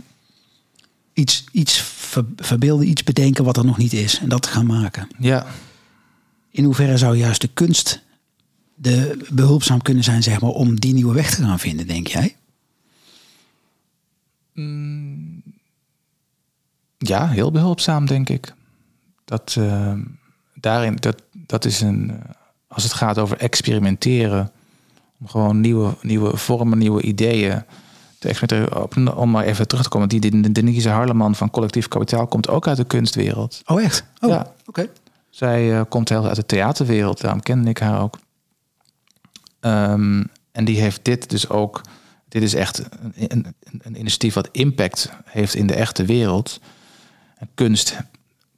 Iets, 1.14 1.44
iets 1.52 1.82
ver- 1.82 2.26
verbeelden, 2.36 2.88
iets 2.90 3.04
bedenken 3.04 3.44
wat 3.44 3.58
er 3.58 3.66
nog 3.66 3.78
niet 3.78 3.94
is 3.94 4.20
en 4.20 4.30
dat 4.30 4.46
gaan 4.48 4.66
maken. 4.66 5.08
ja, 5.20 5.46
In 6.50 6.64
hoeverre 6.64 6.98
zou 6.98 7.18
juist 7.18 7.42
de 7.42 7.48
kunst 7.48 8.04
de 8.76 9.26
behulpzaam 9.32 9.82
kunnen 9.82 10.04
zijn, 10.04 10.24
zeg 10.24 10.42
maar, 10.42 10.50
om 10.50 10.80
die 10.80 10.94
nieuwe 10.94 11.14
weg 11.14 11.36
te 11.36 11.42
gaan 11.44 11.60
vinden, 11.60 11.88
denk 11.88 12.08
jij? 12.08 12.36
Ja, 16.98 17.28
heel 17.28 17.52
behulpzaam, 17.52 18.06
denk 18.06 18.30
ik. 18.30 18.54
Dat, 19.26 19.56
eh, 19.58 19.94
daarin, 20.54 20.96
dat, 20.96 21.22
dat 21.32 21.66
is 21.66 21.82
een. 21.82 22.10
eh, 22.12 22.30
als 22.68 22.84
het 22.84 22.94
gaat 22.94 23.18
over 23.18 23.38
experimenteren. 23.38 24.52
Om 25.20 25.28
gewoon 25.28 25.60
nieuwe, 25.60 25.94
nieuwe 26.02 26.38
vormen, 26.38 26.78
nieuwe 26.78 27.02
ideeën 27.02 27.64
te 28.20 28.28
experimenteren. 28.28 29.18
Om 29.18 29.32
maar 29.32 29.44
even 29.44 29.68
terug 29.68 29.84
te 29.84 29.90
komen. 29.90 30.10
Die, 30.10 30.20
die 30.20 30.52
Denise 30.52 30.90
Harleman 30.90 31.36
van 31.36 31.50
Collectief 31.50 31.88
Kapitaal 31.88 32.28
komt 32.28 32.50
ook 32.50 32.68
uit 32.68 32.78
de 32.78 32.84
kunstwereld. 32.86 33.62
Oh, 33.66 33.84
echt? 33.84 34.04
Oh, 34.20 34.30
Ja. 34.30 34.52
oké. 34.66 34.90
Zij 35.30 35.76
eh, 35.78 35.82
komt 35.90 36.10
heel 36.10 36.26
uit 36.28 36.36
de 36.36 36.46
theaterwereld, 36.46 37.22
daarom 37.22 37.42
kende 37.42 37.70
ik 37.70 37.78
haar 37.78 38.02
ook. 38.02 38.18
Ehm, 39.60 40.24
en 40.52 40.66
die 40.66 40.80
heeft 40.82 41.00
dit 41.06 41.30
dus 41.30 41.50
ook. 41.50 41.82
Dit 42.28 42.44
is 42.44 42.54
echt 42.54 42.84
een, 43.14 43.14
een, 43.28 43.56
een 43.82 44.00
initiatief 44.00 44.34
wat 44.34 44.50
impact 44.52 45.10
heeft 45.26 45.56
in 45.56 45.68
de 45.68 45.74
echte 45.76 46.06
wereld. 46.06 46.60
En 47.38 47.50
kunst 47.54 47.98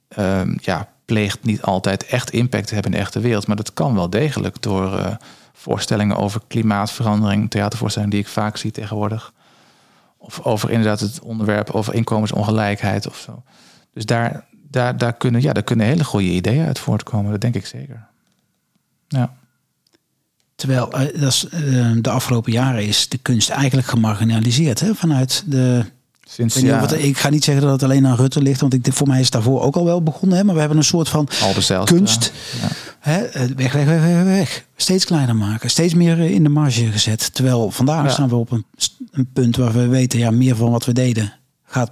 ehm, 0.08 0.56
ja, 0.60 0.88
pleegt 1.04 1.44
niet 1.44 1.62
altijd 1.62 2.04
echt 2.06 2.30
impact 2.30 2.66
te 2.66 2.74
hebben 2.74 2.92
in 2.92 2.98
de 2.98 3.04
echte 3.04 3.20
wereld. 3.20 3.46
Maar 3.46 3.56
dat 3.56 3.72
kan 3.72 3.94
wel 3.94 4.10
degelijk 4.10 4.62
door 4.62 4.98
eh, 4.98 5.14
voorstellingen 5.58 6.16
over 6.16 6.40
klimaatverandering, 6.48 7.50
theatervoorstellingen 7.50 8.14
die 8.14 8.24
ik 8.24 8.32
vaak 8.32 8.56
zie 8.56 8.70
tegenwoordig. 8.70 9.32
Of 10.16 10.40
over 10.44 10.70
inderdaad 10.70 11.00
het 11.00 11.20
onderwerp 11.20 11.70
over 11.70 11.94
inkomensongelijkheid 11.94 13.06
of 13.06 13.16
zo. 13.16 13.42
Dus 13.92 14.06
daar, 14.06 14.44
daar, 14.70 14.98
daar, 14.98 15.12
kunnen, 15.12 15.42
ja, 15.42 15.52
daar 15.52 15.62
kunnen 15.62 15.86
hele 15.86 16.04
goede 16.04 16.26
ideeën 16.26 16.66
uit 16.66 16.78
voortkomen. 16.78 17.30
Dat 17.30 17.40
denk 17.40 17.54
ik 17.54 17.66
zeker. 17.66 18.06
Ja. 19.08 19.36
Terwijl 20.54 20.92
eh, 20.92 21.20
dat 21.20 21.48
eh, 21.50 21.92
de 22.00 22.10
afgelopen 22.10 22.52
jaren 22.52 22.86
is 22.86 23.08
de 23.08 23.18
kunst 23.18 23.50
eigenlijk 23.50 23.88
gemarginaliseerd 23.88 24.80
hè? 24.80 24.94
vanuit 24.94 25.44
de 25.46 25.84
Sinds, 26.30 26.56
Ik, 26.56 26.64
ja, 26.64 26.92
ik 26.92 27.18
ga 27.18 27.28
niet 27.30 27.44
zeggen 27.44 27.64
dat 27.64 27.72
het 27.72 27.82
alleen 27.82 28.06
aan 28.06 28.16
Rutte 28.16 28.42
ligt, 28.42 28.60
want 28.60 28.74
ik, 28.74 28.86
voor 28.92 29.06
mij 29.06 29.18
is 29.18 29.24
het 29.24 29.32
daarvoor 29.32 29.60
ook 29.62 29.76
al 29.76 29.84
wel 29.84 30.02
begonnen. 30.02 30.38
Hè? 30.38 30.44
Maar 30.44 30.54
we 30.54 30.60
hebben 30.60 30.78
een 30.78 30.84
soort 30.84 31.08
van 31.08 31.28
kunst. 31.84 32.32
Ja. 32.60 32.68
Hè? 32.98 33.22
eh, 33.24 33.42
Weg, 33.56 33.72
weg, 33.72 33.84
weg, 33.84 34.00
weg, 34.02 34.24
weg. 34.24 34.64
Steeds 34.76 35.04
kleiner 35.04 35.36
maken. 35.36 35.70
Steeds 35.70 35.94
meer 35.94 36.18
eh, 36.20 36.30
in 36.30 36.42
de 36.42 36.48
marge 36.48 36.90
gezet. 36.90 37.34
Terwijl 37.34 37.70
vandaag 37.70 38.04
Ja. 38.04 38.10
staan 38.10 38.28
we 38.28 38.34
op 38.34 38.50
een, 38.50 38.64
een 39.10 39.28
punt 39.32 39.56
waar 39.56 39.72
we 39.72 39.86
weten, 39.86 40.18
ja, 40.18 40.30
meer 40.30 40.56
van 40.56 40.70
wat 40.70 40.84
we 40.84 40.92
deden 40.92 41.32
gaat 41.64 41.90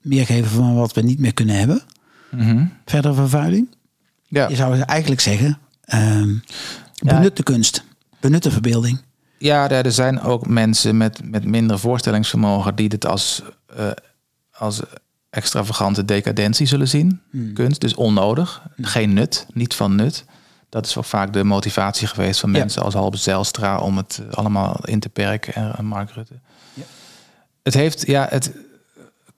meer 0.00 0.26
geven 0.26 0.50
van 0.50 0.74
wat 0.74 0.92
we 0.94 1.00
niet 1.00 1.18
meer 1.18 1.34
kunnen 1.34 1.58
hebben. 1.58 1.82
Mhm. 2.30 2.64
Verdere 2.84 3.14
vervuiling. 3.14 3.68
ja. 4.28 4.48
Je 4.48 4.56
zou 4.56 4.80
eigenlijk 4.80 5.20
zeggen, 5.20 5.58
Ja. 5.86 6.24
benut 6.98 7.36
de 7.36 7.42
kunst. 7.42 7.84
Benut 8.20 8.42
de 8.42 8.50
verbeelding. 8.50 9.00
Ja, 9.38 9.70
er 9.70 9.84
er 9.84 9.92
zijn 9.92 10.20
ook 10.20 10.46
mensen 10.46 10.96
met, 10.96 11.20
met 11.30 11.44
minder 11.44 11.78
voorstellingsvermogen 11.78 12.74
die 12.74 12.88
dit 12.88 13.06
als, 13.06 13.42
eh, 13.76 13.90
als 14.52 14.80
extravagante 15.30 16.04
decadentie 16.04 16.66
zullen 16.66 16.88
zien. 16.88 17.20
Kunst, 17.54 17.80
dus 17.80 17.94
onnodig. 17.94 18.62
Geen 18.80 19.12
nut, 19.12 19.46
niet 19.52 19.74
van 19.74 19.94
nut. 19.94 20.24
Dat 20.68 20.86
is 20.86 20.96
ook 20.96 21.04
vaak 21.04 21.32
de 21.32 21.44
motivatie 21.44 22.06
geweest 22.06 22.40
van 22.40 22.52
Ja. 22.52 22.58
mensen 22.58 22.82
als 22.82 22.94
Halbe 22.94 23.16
Zijlstra 23.16 23.78
om 23.78 23.96
het 23.96 24.20
eh, 24.28 24.36
allemaal 24.36 24.80
in 24.84 25.00
te 25.00 25.08
perken 25.08 25.76
en, 25.76 25.84
Mark 25.84 26.10
Rutte. 26.10 26.34
Het 27.62 27.74
heeft, 27.74 28.06
ja, 28.06 28.26
het, 28.30 28.52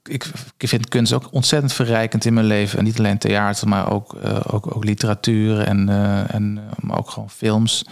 ik, 0.04 0.30
ik 0.58 0.68
vind 0.68 0.88
kunst 0.88 1.12
ook 1.12 1.28
ontzettend 1.30 1.72
verrijkend 1.72 2.24
in 2.24 2.34
mijn 2.34 2.46
leven. 2.46 2.78
En 2.78 2.84
niet 2.84 2.98
alleen 2.98 3.18
theater, 3.18 3.68
maar 3.68 3.92
ook, 3.92 4.14
eh, 4.14 4.40
ook, 4.46 4.76
ook 4.76 4.84
literatuur 4.84 5.60
en, 5.60 5.88
en 6.28 6.60
maar 6.80 6.98
ook 6.98 7.10
gewoon 7.10 7.30
films. 7.30 7.84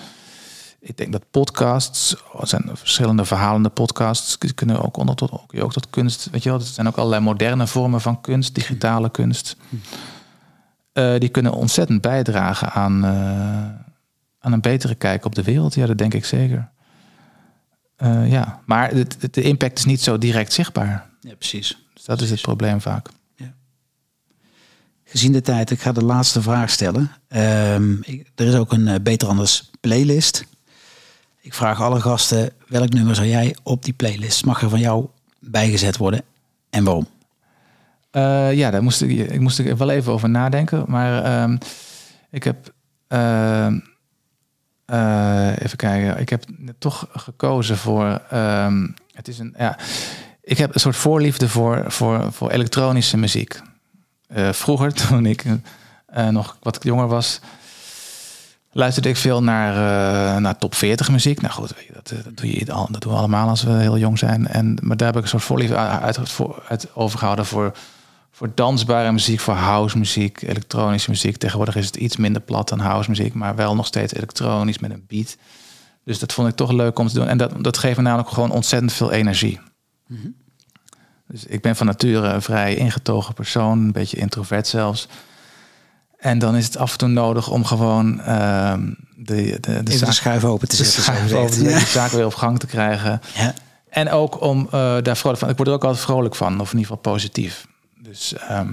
Ik 0.80 0.96
denk 0.96 1.12
dat 1.12 1.30
podcasts, 1.30 2.16
er 2.40 2.46
zijn 2.46 2.70
verschillende 2.74 3.24
verhalende 3.24 3.68
podcasts, 3.68 4.38
die 4.38 4.52
kunnen 4.52 4.82
ook 4.82 4.96
onder 4.96 5.14
tot, 5.14 5.30
ook, 5.32 5.54
ook 5.62 5.72
tot 5.72 5.90
kunst. 5.90 6.28
Weet 6.30 6.42
je 6.42 6.48
wel, 6.50 6.58
er 6.58 6.64
zijn 6.64 6.86
ook 6.86 6.96
allerlei 6.96 7.22
moderne 7.22 7.66
vormen 7.66 8.00
van 8.00 8.20
kunst, 8.20 8.54
digitale 8.54 9.10
kunst. 9.10 9.56
Eh, 10.92 11.18
die 11.18 11.28
kunnen 11.28 11.52
ontzettend 11.52 12.00
bijdragen 12.00 12.70
aan, 12.72 13.04
eh, 13.04 13.10
aan 14.38 14.52
een 14.52 14.60
betere 14.60 14.94
kijk 14.94 15.24
op 15.24 15.34
de 15.34 15.42
wereld. 15.42 15.74
Ja, 15.74 15.86
dat 15.86 15.98
denk 15.98 16.14
ik 16.14 16.24
zeker. 16.24 16.70
Eh, 17.96 18.30
ja, 18.30 18.60
maar 18.66 18.94
de, 18.94 19.06
de- 19.30 19.42
impact 19.42 19.78
is 19.78 19.84
niet 19.84 20.00
zo 20.02 20.18
direct 20.18 20.52
zichtbaar. 20.52 21.10
Ja, 21.20 21.34
precies. 21.34 21.86
Dus 21.94 22.04
dat 22.04 22.20
is 22.20 22.30
het 22.30 22.40
probleem 22.42 22.80
vaak. 22.80 23.08
Gezien 25.04 25.32
de 25.32 25.40
tijd, 25.40 25.70
ik 25.70 25.80
ga 25.80 25.92
de 25.92 26.04
laatste 26.04 26.42
vraag 26.42 26.70
stellen. 26.70 27.10
Ehm, 27.28 27.92
ik- 28.02 28.30
er 28.34 28.46
is 28.46 28.54
ook 28.54 28.72
een 28.72 29.02
Beter 29.02 29.28
Anders 29.28 29.70
playlist. 29.80 30.44
Ik 31.48 31.54
vraag 31.54 31.80
alle 31.80 32.00
gasten, 32.00 32.52
welk 32.66 32.92
nummer 32.92 33.14
zou 33.14 33.26
jij 33.26 33.56
op 33.62 33.84
die 33.84 33.92
playlist? 33.92 34.44
Mag 34.44 34.62
er 34.62 34.68
van 34.68 34.78
jou 34.78 35.06
bijgezet 35.38 35.96
worden 35.96 36.22
en 36.70 36.84
waarom? 36.84 37.06
Eh, 38.10 38.52
ja, 38.52 38.70
daar 38.70 38.82
moest 38.82 39.02
ik, 39.02 39.30
ik 39.30 39.40
moest 39.40 39.58
er 39.58 39.76
wel 39.76 39.90
even 39.90 40.12
over 40.12 40.28
nadenken. 40.28 40.84
Maar 40.86 41.24
ehm, 41.24 41.56
ik 42.30 42.44
heb. 42.44 42.72
ehm, 43.06 43.78
eh, 44.84 45.52
even 45.58 45.76
kijken. 45.76 46.20
Ik 46.20 46.28
heb 46.28 46.44
toch 46.78 47.08
gekozen 47.12 47.76
voor. 47.76 48.22
ehm, 48.30 48.88
het 49.12 49.28
is 49.28 49.38
een. 49.38 49.54
Ja, 49.58 49.78
ik 50.42 50.58
heb 50.58 50.74
een 50.74 50.80
soort 50.80 50.96
voorliefde 50.96 51.48
voor, 51.48 51.84
voor, 51.86 52.32
voor 52.32 52.50
elektronische 52.50 53.16
muziek. 53.16 53.60
Eh, 54.26 54.52
vroeger, 54.52 54.92
toen 55.08 55.26
ik 55.26 55.44
nog 56.30 56.56
wat 56.60 56.78
jonger 56.82 57.08
was, 57.08 57.40
luisterde 58.72 59.08
ik 59.08 59.16
veel 59.16 59.42
naar, 59.42 59.72
eh, 59.74 60.40
naar 60.40 60.58
top 60.58 60.74
40 60.74 61.10
muziek. 61.10 61.40
Nou 61.40 61.54
goed, 61.54 61.74
dat, 61.94 62.10
eh, 62.10 62.24
dat, 62.24 62.36
doe 62.36 62.58
je, 62.58 62.72
al- 62.72 62.88
dat 62.90 63.00
doen 63.00 63.12
we 63.12 63.18
allemaal 63.18 63.48
als 63.48 63.62
we 63.62 63.70
heel 63.72 63.98
jong 63.98 64.18
zijn. 64.18 64.46
En, 64.46 64.78
maar 64.82 64.96
daar 64.96 65.06
heb 65.08 65.16
ik 65.16 65.22
een 65.22 65.28
soort 65.28 65.42
voorliefde 65.42 65.76
uit, 65.76 66.18
voor- 66.30 66.62
uit 66.68 66.88
overgehouden 66.94 67.46
voor, 67.46 67.72
voor 68.30 68.50
dansbare 68.54 69.12
muziek, 69.12 69.40
voor 69.40 69.54
house 69.54 69.98
muziek, 69.98 70.42
elektronische 70.42 71.10
muziek. 71.10 71.36
Tegenwoordig 71.36 71.76
is 71.76 71.86
het 71.86 71.96
iets 71.96 72.16
minder 72.16 72.42
plat 72.42 72.68
dan 72.68 72.78
house 72.78 73.10
muziek, 73.10 73.34
maar 73.34 73.54
wel 73.56 73.74
nog 73.74 73.86
steeds 73.86 74.14
elektronisch 74.14 74.78
met 74.78 74.90
een 74.90 75.04
beat. 75.08 75.36
Dus 76.04 76.18
dat 76.18 76.32
vond 76.32 76.48
ik 76.48 76.54
toch 76.54 76.72
leuk 76.72 76.98
om 76.98 77.08
te 77.08 77.14
doen. 77.14 77.26
En 77.28 77.38
dat, 77.38 77.52
dat 77.64 77.78
geeft 77.78 77.96
me 77.96 78.02
namelijk 78.02 78.28
gewoon 78.28 78.50
ontzettend 78.50 78.92
veel 78.92 79.12
energie. 79.12 79.60
Dus 81.26 81.44
ik 81.46 81.60
ben 81.62 81.76
van 81.76 81.86
nature 81.86 82.28
een 82.28 82.42
vrij 82.42 82.74
ingetogen 82.74 83.34
persoon, 83.34 83.78
een 83.78 83.92
beetje 83.92 84.16
introvert 84.16 84.66
zelfs. 84.66 85.08
En 86.18 86.38
dan 86.38 86.56
is 86.56 86.64
het 86.64 86.76
af 86.76 86.92
en 86.92 86.98
toe 86.98 87.08
nodig 87.08 87.48
om 87.50 87.64
gewoon 87.64 88.20
ehm, 88.20 88.90
de, 89.16 89.58
de, 89.60 89.82
de, 89.82 89.96
zaak, 89.98 90.12
schuif 90.12 90.44
open 90.44 90.68
te 90.68 90.84
zetten. 90.84 91.64
de 91.64 91.70
Ja. 91.70 91.78
zaak 91.78 92.10
weer 92.10 92.26
op 92.26 92.34
gang 92.34 92.58
te 92.58 92.66
krijgen. 92.66 93.20
Ja. 93.34 93.54
En 93.88 94.10
ook 94.10 94.40
om 94.40 94.68
eh, 94.70 94.96
daar 95.02 95.16
vrolijk 95.16 95.38
van. 95.40 95.48
Ik 95.48 95.56
word 95.56 95.68
er 95.68 95.74
ook 95.74 95.84
altijd 95.84 96.02
vrolijk 96.04 96.34
van, 96.34 96.60
of 96.60 96.72
in 96.72 96.78
ieder 96.78 96.96
geval 96.96 97.12
positief. 97.12 97.66
Dus 98.02 98.34
ehm, 98.34 98.72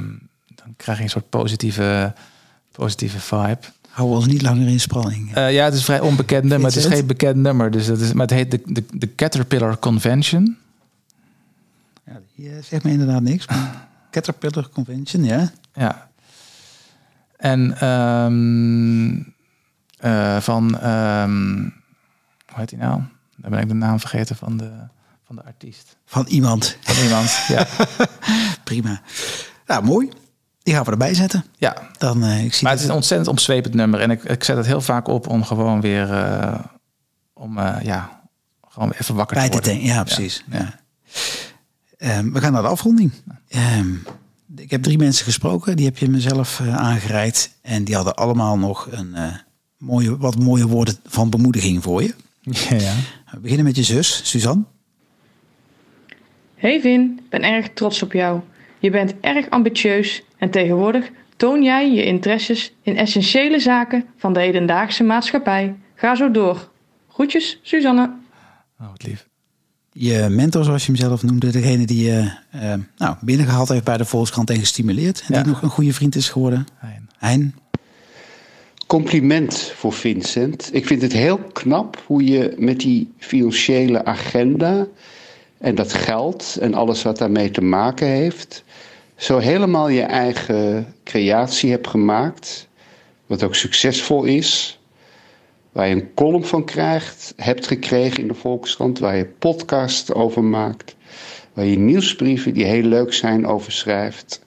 dan 0.56 0.74
krijg 0.78 0.98
je 0.98 1.04
een 1.04 1.10
soort 1.10 1.30
positieve, 1.30 2.14
positieve 2.72 3.20
vibe. 3.20 3.58
Hou 3.90 4.10
ons 4.10 4.26
niet 4.26 4.42
langer 4.42 4.68
in 4.68 4.80
spanning. 4.80 5.36
Eh, 5.36 5.54
ja, 5.54 5.66
het 5.66 5.74
is 5.74 5.84
vrij 5.84 6.00
onbekend 6.00 6.44
nummer. 6.44 6.68
Het 6.68 6.78
is 6.78 6.86
geen 6.86 7.06
bekend 7.06 7.36
nummer. 7.36 7.72
Dus 7.72 7.86
het 7.86 8.02
is, 8.02 8.14
maar 8.14 8.28
het 8.28 8.36
heet 8.36 8.52
de, 8.52 8.62
de, 8.66 8.84
de 8.94 9.16
Caterpillar 9.16 9.80
Convention. 9.80 10.58
Ja, 12.06 12.20
die 12.36 12.50
eh, 12.50 12.56
zegt 12.64 12.84
me 12.84 12.92
inderdaad 12.92 13.22
niks. 13.22 13.48
Maar 13.48 13.88
Caterpillar 14.12 14.70
Convention, 14.70 15.24
ja. 15.24 15.52
Ja. 15.74 16.08
En 17.38 17.78
ehm, 17.80 19.22
eh, 19.98 20.42
van, 20.42 20.80
ehm, 20.80 21.54
hoe 22.46 22.56
heet 22.60 22.70
hij 22.72 22.80
nou? 22.80 23.02
Dan 23.38 23.52
ben 23.52 23.60
ik 23.60 23.68
de 23.68 23.74
naam 23.74 24.00
vergeten 24.00 24.36
van 24.36 24.58
de, 24.58 24.72
van 25.26 25.36
de 25.36 25.44
artiest. 25.44 25.98
Van 26.06 26.26
iemand. 26.26 26.78
Van 26.82 27.04
iemand. 27.04 27.40
ja. 27.48 27.68
Prima. 28.64 29.02
Nou, 29.66 29.84
mooi. 29.84 30.10
Die 30.64 30.74
gaan 30.74 30.84
we 30.84 30.92
erbij 30.92 31.14
zetten. 31.14 31.46
ja. 31.58 31.76
Dan, 31.98 32.24
eh, 32.24 32.44
ik 32.44 32.54
zie 32.54 32.64
Maar 32.64 32.72
het 32.72 32.82
is 32.82 32.88
een 32.88 32.94
ontzettend 32.96 33.30
omzwepend 33.30 33.74
nummer. 33.74 34.00
En 34.00 34.12
ik, 34.12 34.24
ik 34.24 34.44
zet 34.44 34.58
het 34.58 34.66
heel 34.66 34.82
vaak 34.82 35.08
op 35.08 35.28
om 35.28 35.44
gewoon 35.44 35.82
weer... 35.82 36.14
eh, 36.14 36.60
om, 37.34 37.60
ja, 37.82 38.22
gewoon 38.68 38.92
even 38.92 39.16
wakker 39.16 39.36
bij 39.38 39.46
te 39.46 39.52
worden. 39.52 39.72
denken. 39.72 39.88
Ja, 39.94 40.04
precies. 40.04 40.44
Ja. 40.52 40.80
Ehm, 41.98 42.32
we 42.32 42.40
gaan 42.40 42.52
naar 42.52 42.62
de 42.62 42.68
afronding. 42.68 43.12
Ehm, 43.48 43.94
ik 44.56 44.72
heb 44.72 44.84
drie 44.84 44.98
mensen 44.98 45.26
gesproken. 45.26 45.76
Die 45.76 45.86
heb 45.86 45.98
je 45.98 46.10
mezelf 46.10 46.60
eh, 46.60 46.76
aangereikt. 46.76 47.58
En 47.62 47.84
die 47.84 47.96
hadden 47.96 48.16
allemaal 48.16 48.58
nog 48.58 48.88
een 48.92 49.16
eh, 49.16 49.34
mooie, 49.78 50.18
wat 50.18 50.40
mooie 50.40 50.68
woorden 50.68 50.96
van 51.06 51.30
bemoediging 51.30 51.84
voor 51.84 52.04
je. 52.04 52.14
Ja, 52.70 52.76
ja. 52.76 52.94
We 53.32 53.40
beginnen 53.40 53.66
met 53.66 53.76
je 53.76 53.84
zus, 53.84 54.22
Suzanne. 54.24 54.64
Hey 56.56 56.82
Vin, 56.82 57.20
ben 57.30 57.44
erg 57.44 57.70
trots 57.74 58.04
op 58.04 58.14
jou. 58.14 58.42
Je 58.80 58.90
bent 58.90 59.14
erg 59.22 59.50
ambitieus 59.50 60.24
en 60.38 60.50
tegenwoordig 60.50 61.12
toon 61.36 61.64
jij 61.64 61.92
je 61.94 62.06
interesses 62.06 62.74
in 62.82 62.98
essentiële 62.98 63.60
zaken 63.60 64.06
van 64.18 64.34
de 64.34 64.40
hedendaagse 64.40 65.04
maatschappij. 65.04 65.76
Ga 65.96 66.16
zo 66.16 66.32
door. 66.32 66.70
Groetjes, 67.10 67.60
Suzanne. 67.62 68.14
Oh, 68.80 68.90
wat 68.90 69.04
lief. 69.04 69.28
Je 69.98 70.28
mentor, 70.30 70.64
zoals 70.64 70.86
je 70.86 70.92
hem 70.92 71.02
zelf 71.02 71.24
noemde. 71.24 71.52
Degene 71.52 71.86
die 71.86 72.04
je 72.04 72.32
eh, 72.52 72.74
nou, 72.98 73.16
binnengehaald 73.22 73.70
heeft 73.70 73.84
bij 73.84 73.98
de 73.98 74.06
Volkskrant 74.06 74.50
en 74.50 74.60
gestimuleerd. 74.60 75.24
En 75.28 75.34
Ja. 75.36 75.42
die 75.42 75.52
nog 75.52 75.62
een 75.62 75.70
goede 75.70 75.94
vriend 75.94 76.16
is 76.16 76.30
geworden. 76.30 76.68
Hein. 77.18 77.56
Compliment 78.88 79.72
voor 79.76 79.94
Vincent. 79.94 80.70
Ik 80.74 80.86
vind 80.86 81.02
het 81.02 81.14
heel 81.14 81.38
knap 81.38 82.04
hoe 82.06 82.24
je 82.24 82.54
met 82.58 82.80
die 82.80 83.14
financiële 83.18 84.06
agenda 84.06 84.88
en 85.58 85.76
dat 85.76 85.94
geld 85.94 86.58
en 86.62 86.74
alles 86.74 87.04
wat 87.04 87.18
daarmee 87.18 87.52
te 87.52 87.62
maken 87.62 88.08
heeft, 88.08 88.64
zo 89.16 89.38
helemaal 89.38 89.90
je 89.90 90.02
eigen 90.02 90.94
creatie 91.04 91.72
hebt 91.72 91.88
gemaakt, 91.88 92.68
wat 93.26 93.44
ook 93.44 93.56
succesvol 93.56 94.24
is, 94.24 94.75
waar 95.76 95.88
je 95.88 95.96
een 95.96 96.14
column 96.14 96.46
van 96.46 96.66
krijgt, 96.66 97.34
hebt 97.36 97.68
gekregen 97.68 98.22
in 98.22 98.28
de 98.28 98.34
Volkskrant, 98.34 99.00
waar 99.00 99.18
je 99.18 99.26
podcast 99.26 100.14
over 100.14 100.44
maakt, 100.44 100.96
waar 101.54 101.66
je 101.66 101.78
nieuwsbrieven 101.78 102.54
die 102.54 102.66
heel 102.66 102.84
leuk 102.84 103.14
zijn 103.14 103.48
over 103.48 103.72
schrijft. 103.72 104.46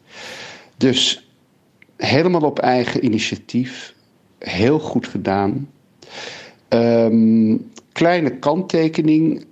Dus 0.77 1.29
helemaal 1.97 2.41
op 2.41 2.59
eigen 2.59 3.05
initiatief. 3.05 3.95
Heel 4.39 4.79
goed 4.79 5.07
gedaan. 5.07 5.71
Ehm, 6.69 7.57
kleine 7.93 8.39
kanttekening 8.39 9.45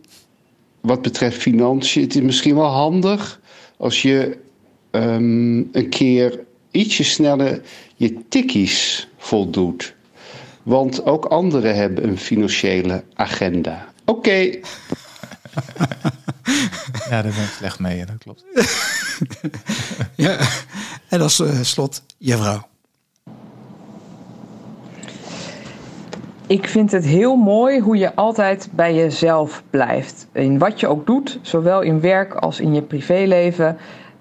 wat 0.80 1.02
betreft 1.02 1.40
financiën. 1.40 2.02
Het 2.02 2.14
is 2.14 2.22
misschien 2.22 2.54
wel 2.54 2.70
handig 2.70 3.40
als 3.76 4.02
je 4.02 4.38
ehm, 4.90 5.56
een 5.56 5.88
keer 5.88 6.44
ietsje 6.70 7.04
sneller 7.04 7.62
je 7.96 8.28
tikkies 8.28 9.08
voldoet. 9.16 9.95
Want 10.66 11.04
ook 11.04 11.24
anderen 11.24 11.76
hebben 11.76 12.04
een 12.04 12.18
financiële 12.18 13.04
agenda. 13.14 13.86
Oké. 14.04 14.30
Ja, 17.10 17.22
daar 17.22 17.32
ben 17.32 17.42
ik 17.42 17.54
slecht 17.56 17.78
mee. 17.78 18.04
Dat 18.04 18.18
klopt. 18.18 18.44
Ja. 20.14 20.36
En 21.08 21.20
als 21.20 21.40
eh, 21.40 21.60
slot, 21.60 22.02
je 22.18 22.36
vrouw. 22.36 22.66
Ik 26.46 26.68
vind 26.68 26.92
het 26.92 27.04
heel 27.04 27.36
mooi 27.36 27.80
hoe 27.80 27.96
je 27.96 28.14
altijd 28.14 28.68
bij 28.72 28.94
jezelf 28.94 29.62
blijft. 29.70 30.26
In 30.32 30.58
wat 30.58 30.80
je 30.80 30.86
ook 30.86 31.06
doet, 31.06 31.38
zowel 31.42 31.80
in 31.80 32.00
werk 32.00 32.34
als 32.34 32.60
in 32.60 32.74
je 32.74 32.82
privéleven, 32.82 33.76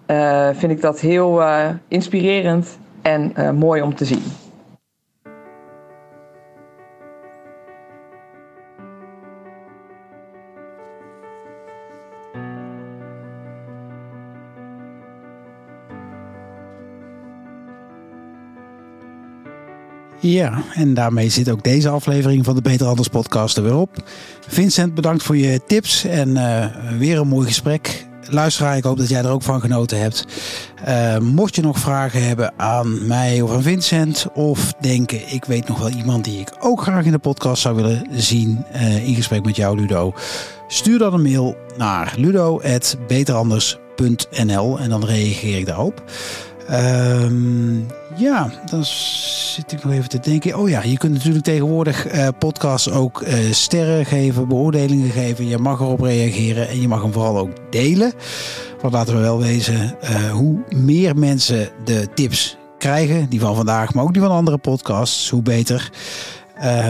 uh, 0.08 0.50
vind 0.54 0.72
ik 0.72 0.82
dat 0.82 1.00
heel 1.00 1.42
uh, 1.42 1.70
inspirerend 1.88 2.78
en 3.02 3.34
uh, 3.38 3.52
mooi 3.52 3.82
om 3.82 3.96
te 3.96 4.06
zien. 4.06 4.24
Ja, 20.28 20.64
en 20.74 20.94
daarmee 20.94 21.30
zit 21.30 21.50
ook 21.50 21.64
deze 21.64 21.90
aflevering 21.90 22.46
van 22.46 22.56
de 22.56 22.62
Beter 22.62 22.88
Anders 22.88 23.08
podcast 23.08 23.58
er 23.58 23.64
weer 23.64 23.76
op. 23.76 24.04
Vincent, 24.48 24.94
bedankt 24.94 25.24
voor 25.24 25.38
je 25.38 25.62
tips 25.68 26.06
en 26.06 26.30
uh, 26.30 26.66
weer 26.98 27.20
een 27.20 27.28
mooi 27.28 27.48
gesprek. 27.48 28.06
Luisteraar, 28.30 28.78
ik 28.78 28.84
hoop 28.84 28.98
dat 28.98 29.10
jij 29.10 29.24
er 29.24 29.30
ook 29.30 29.42
van 29.42 29.62
genoten 29.62 30.00
hebt. 30.00 30.26
Uh, 30.88 31.18
mocht 31.18 31.56
je 31.56 31.62
nog 31.62 31.80
vragen 31.80 32.28
hebben 32.28 32.54
aan 32.58 33.08
mij 33.08 33.42
of 33.42 33.52
aan 33.52 33.62
Vincent, 33.62 34.26
of 34.34 34.74
denken 34.80 35.34
ik 35.34 35.46
weet 35.46 35.68
nog 35.68 35.80
wel 35.80 35.90
iemand 35.90 36.24
die 36.24 36.40
ik 36.40 36.52
ook 36.60 36.82
graag 36.82 37.06
in 37.06 37.12
de 37.12 37.18
podcast 37.18 37.62
zou 37.62 37.76
willen 37.76 38.08
zien 38.12 38.66
uh, 38.76 39.08
in 39.08 39.16
gesprek 39.16 39.46
met 39.46 39.56
jou, 39.56 39.80
Ludo, 39.80 40.14
stuur 40.68 40.98
dan 40.98 41.14
een 41.14 41.22
mail 41.22 41.56
naar 41.78 42.14
ludo.beteranders.nl 42.18 44.80
en 44.80 44.90
dan 44.90 45.06
reageer 45.06 45.58
ik 45.58 45.66
daarop. 45.66 46.04
Um, 46.72 47.86
ja, 48.18 48.50
dan 48.66 48.84
zit 48.86 49.72
ik 49.72 49.84
nog 49.84 49.94
even 49.94 50.10
te 50.10 50.20
denken. 50.20 50.58
Oh 50.58 50.70
ja, 50.70 50.84
je 50.84 50.98
kunt 50.98 51.14
natuurlijk 51.14 51.44
tegenwoordig 51.44 52.14
uh, 52.14 52.28
podcasts 52.40 52.90
ook 52.90 53.22
uh, 53.22 53.52
sterren 53.52 54.06
geven, 54.06 54.48
beoordelingen 54.48 55.10
geven. 55.10 55.48
Je 55.48 55.58
mag 55.58 55.80
erop 55.80 56.00
reageren 56.00 56.68
en 56.68 56.82
je 56.82 56.88
mag 56.88 57.02
hem 57.02 57.14
vooral 57.14 57.38
ook 57.38 57.72
delen. 57.72 58.14
Want 58.82 58.94
laten 58.94 59.16
we 59.16 59.22
wel 59.22 59.40
wezen, 59.40 59.96
uh, 60.04 60.32
hoe 60.32 60.64
meer 60.70 61.18
mensen 61.18 61.70
de 61.84 62.08
tips 62.14 62.58
krijgen, 62.78 63.30
die 63.30 63.40
van 63.40 63.56
vandaag, 63.56 63.94
maar 63.94 64.04
ook 64.04 64.14
die 64.14 64.22
van 64.22 64.32
andere 64.32 64.58
podcasts, 64.58 65.30
hoe 65.30 65.42
beter. 65.42 65.92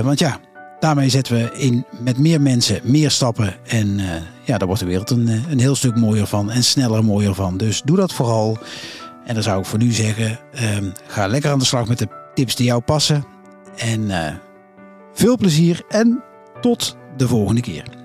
want 0.03 0.19
ja, 0.19 0.39
daarmee 0.79 1.09
zetten 1.09 1.35
we 1.35 1.51
in 1.57 1.85
met 1.99 2.17
meer 2.17 2.41
mensen 2.41 2.79
meer 2.83 3.11
stappen. 3.11 3.53
En 3.67 3.99
ja, 4.43 4.57
daar 4.57 4.67
wordt 4.67 4.81
de 4.81 4.87
wereld 4.87 5.09
een, 5.09 5.27
een 5.49 5.59
heel 5.59 5.75
stuk 5.75 5.95
mooier 5.95 6.27
van 6.27 6.51
en 6.51 6.63
sneller 6.63 7.03
mooier 7.03 7.35
van. 7.35 7.57
Dus 7.57 7.81
doe 7.85 7.97
dat 7.97 8.13
vooral. 8.13 8.57
En 9.25 9.33
dan 9.33 9.43
zou 9.43 9.59
ik 9.59 9.65
voor 9.65 9.79
nu 9.79 9.91
zeggen, 9.91 10.39
um, 10.77 10.91
ga 11.07 11.27
lekker 11.27 11.51
aan 11.51 11.59
de 11.59 11.65
slag 11.65 11.87
met 11.87 11.97
de 11.97 12.07
tips 12.33 12.55
die 12.55 12.65
jou 12.65 12.81
passen. 12.81 13.25
En 13.75 14.01
uh, 14.01 14.33
veel 15.13 15.37
plezier 15.37 15.83
en 15.89 16.23
tot 16.61 16.97
de 17.17 17.27
volgende 17.27 17.61
keer. 17.61 18.04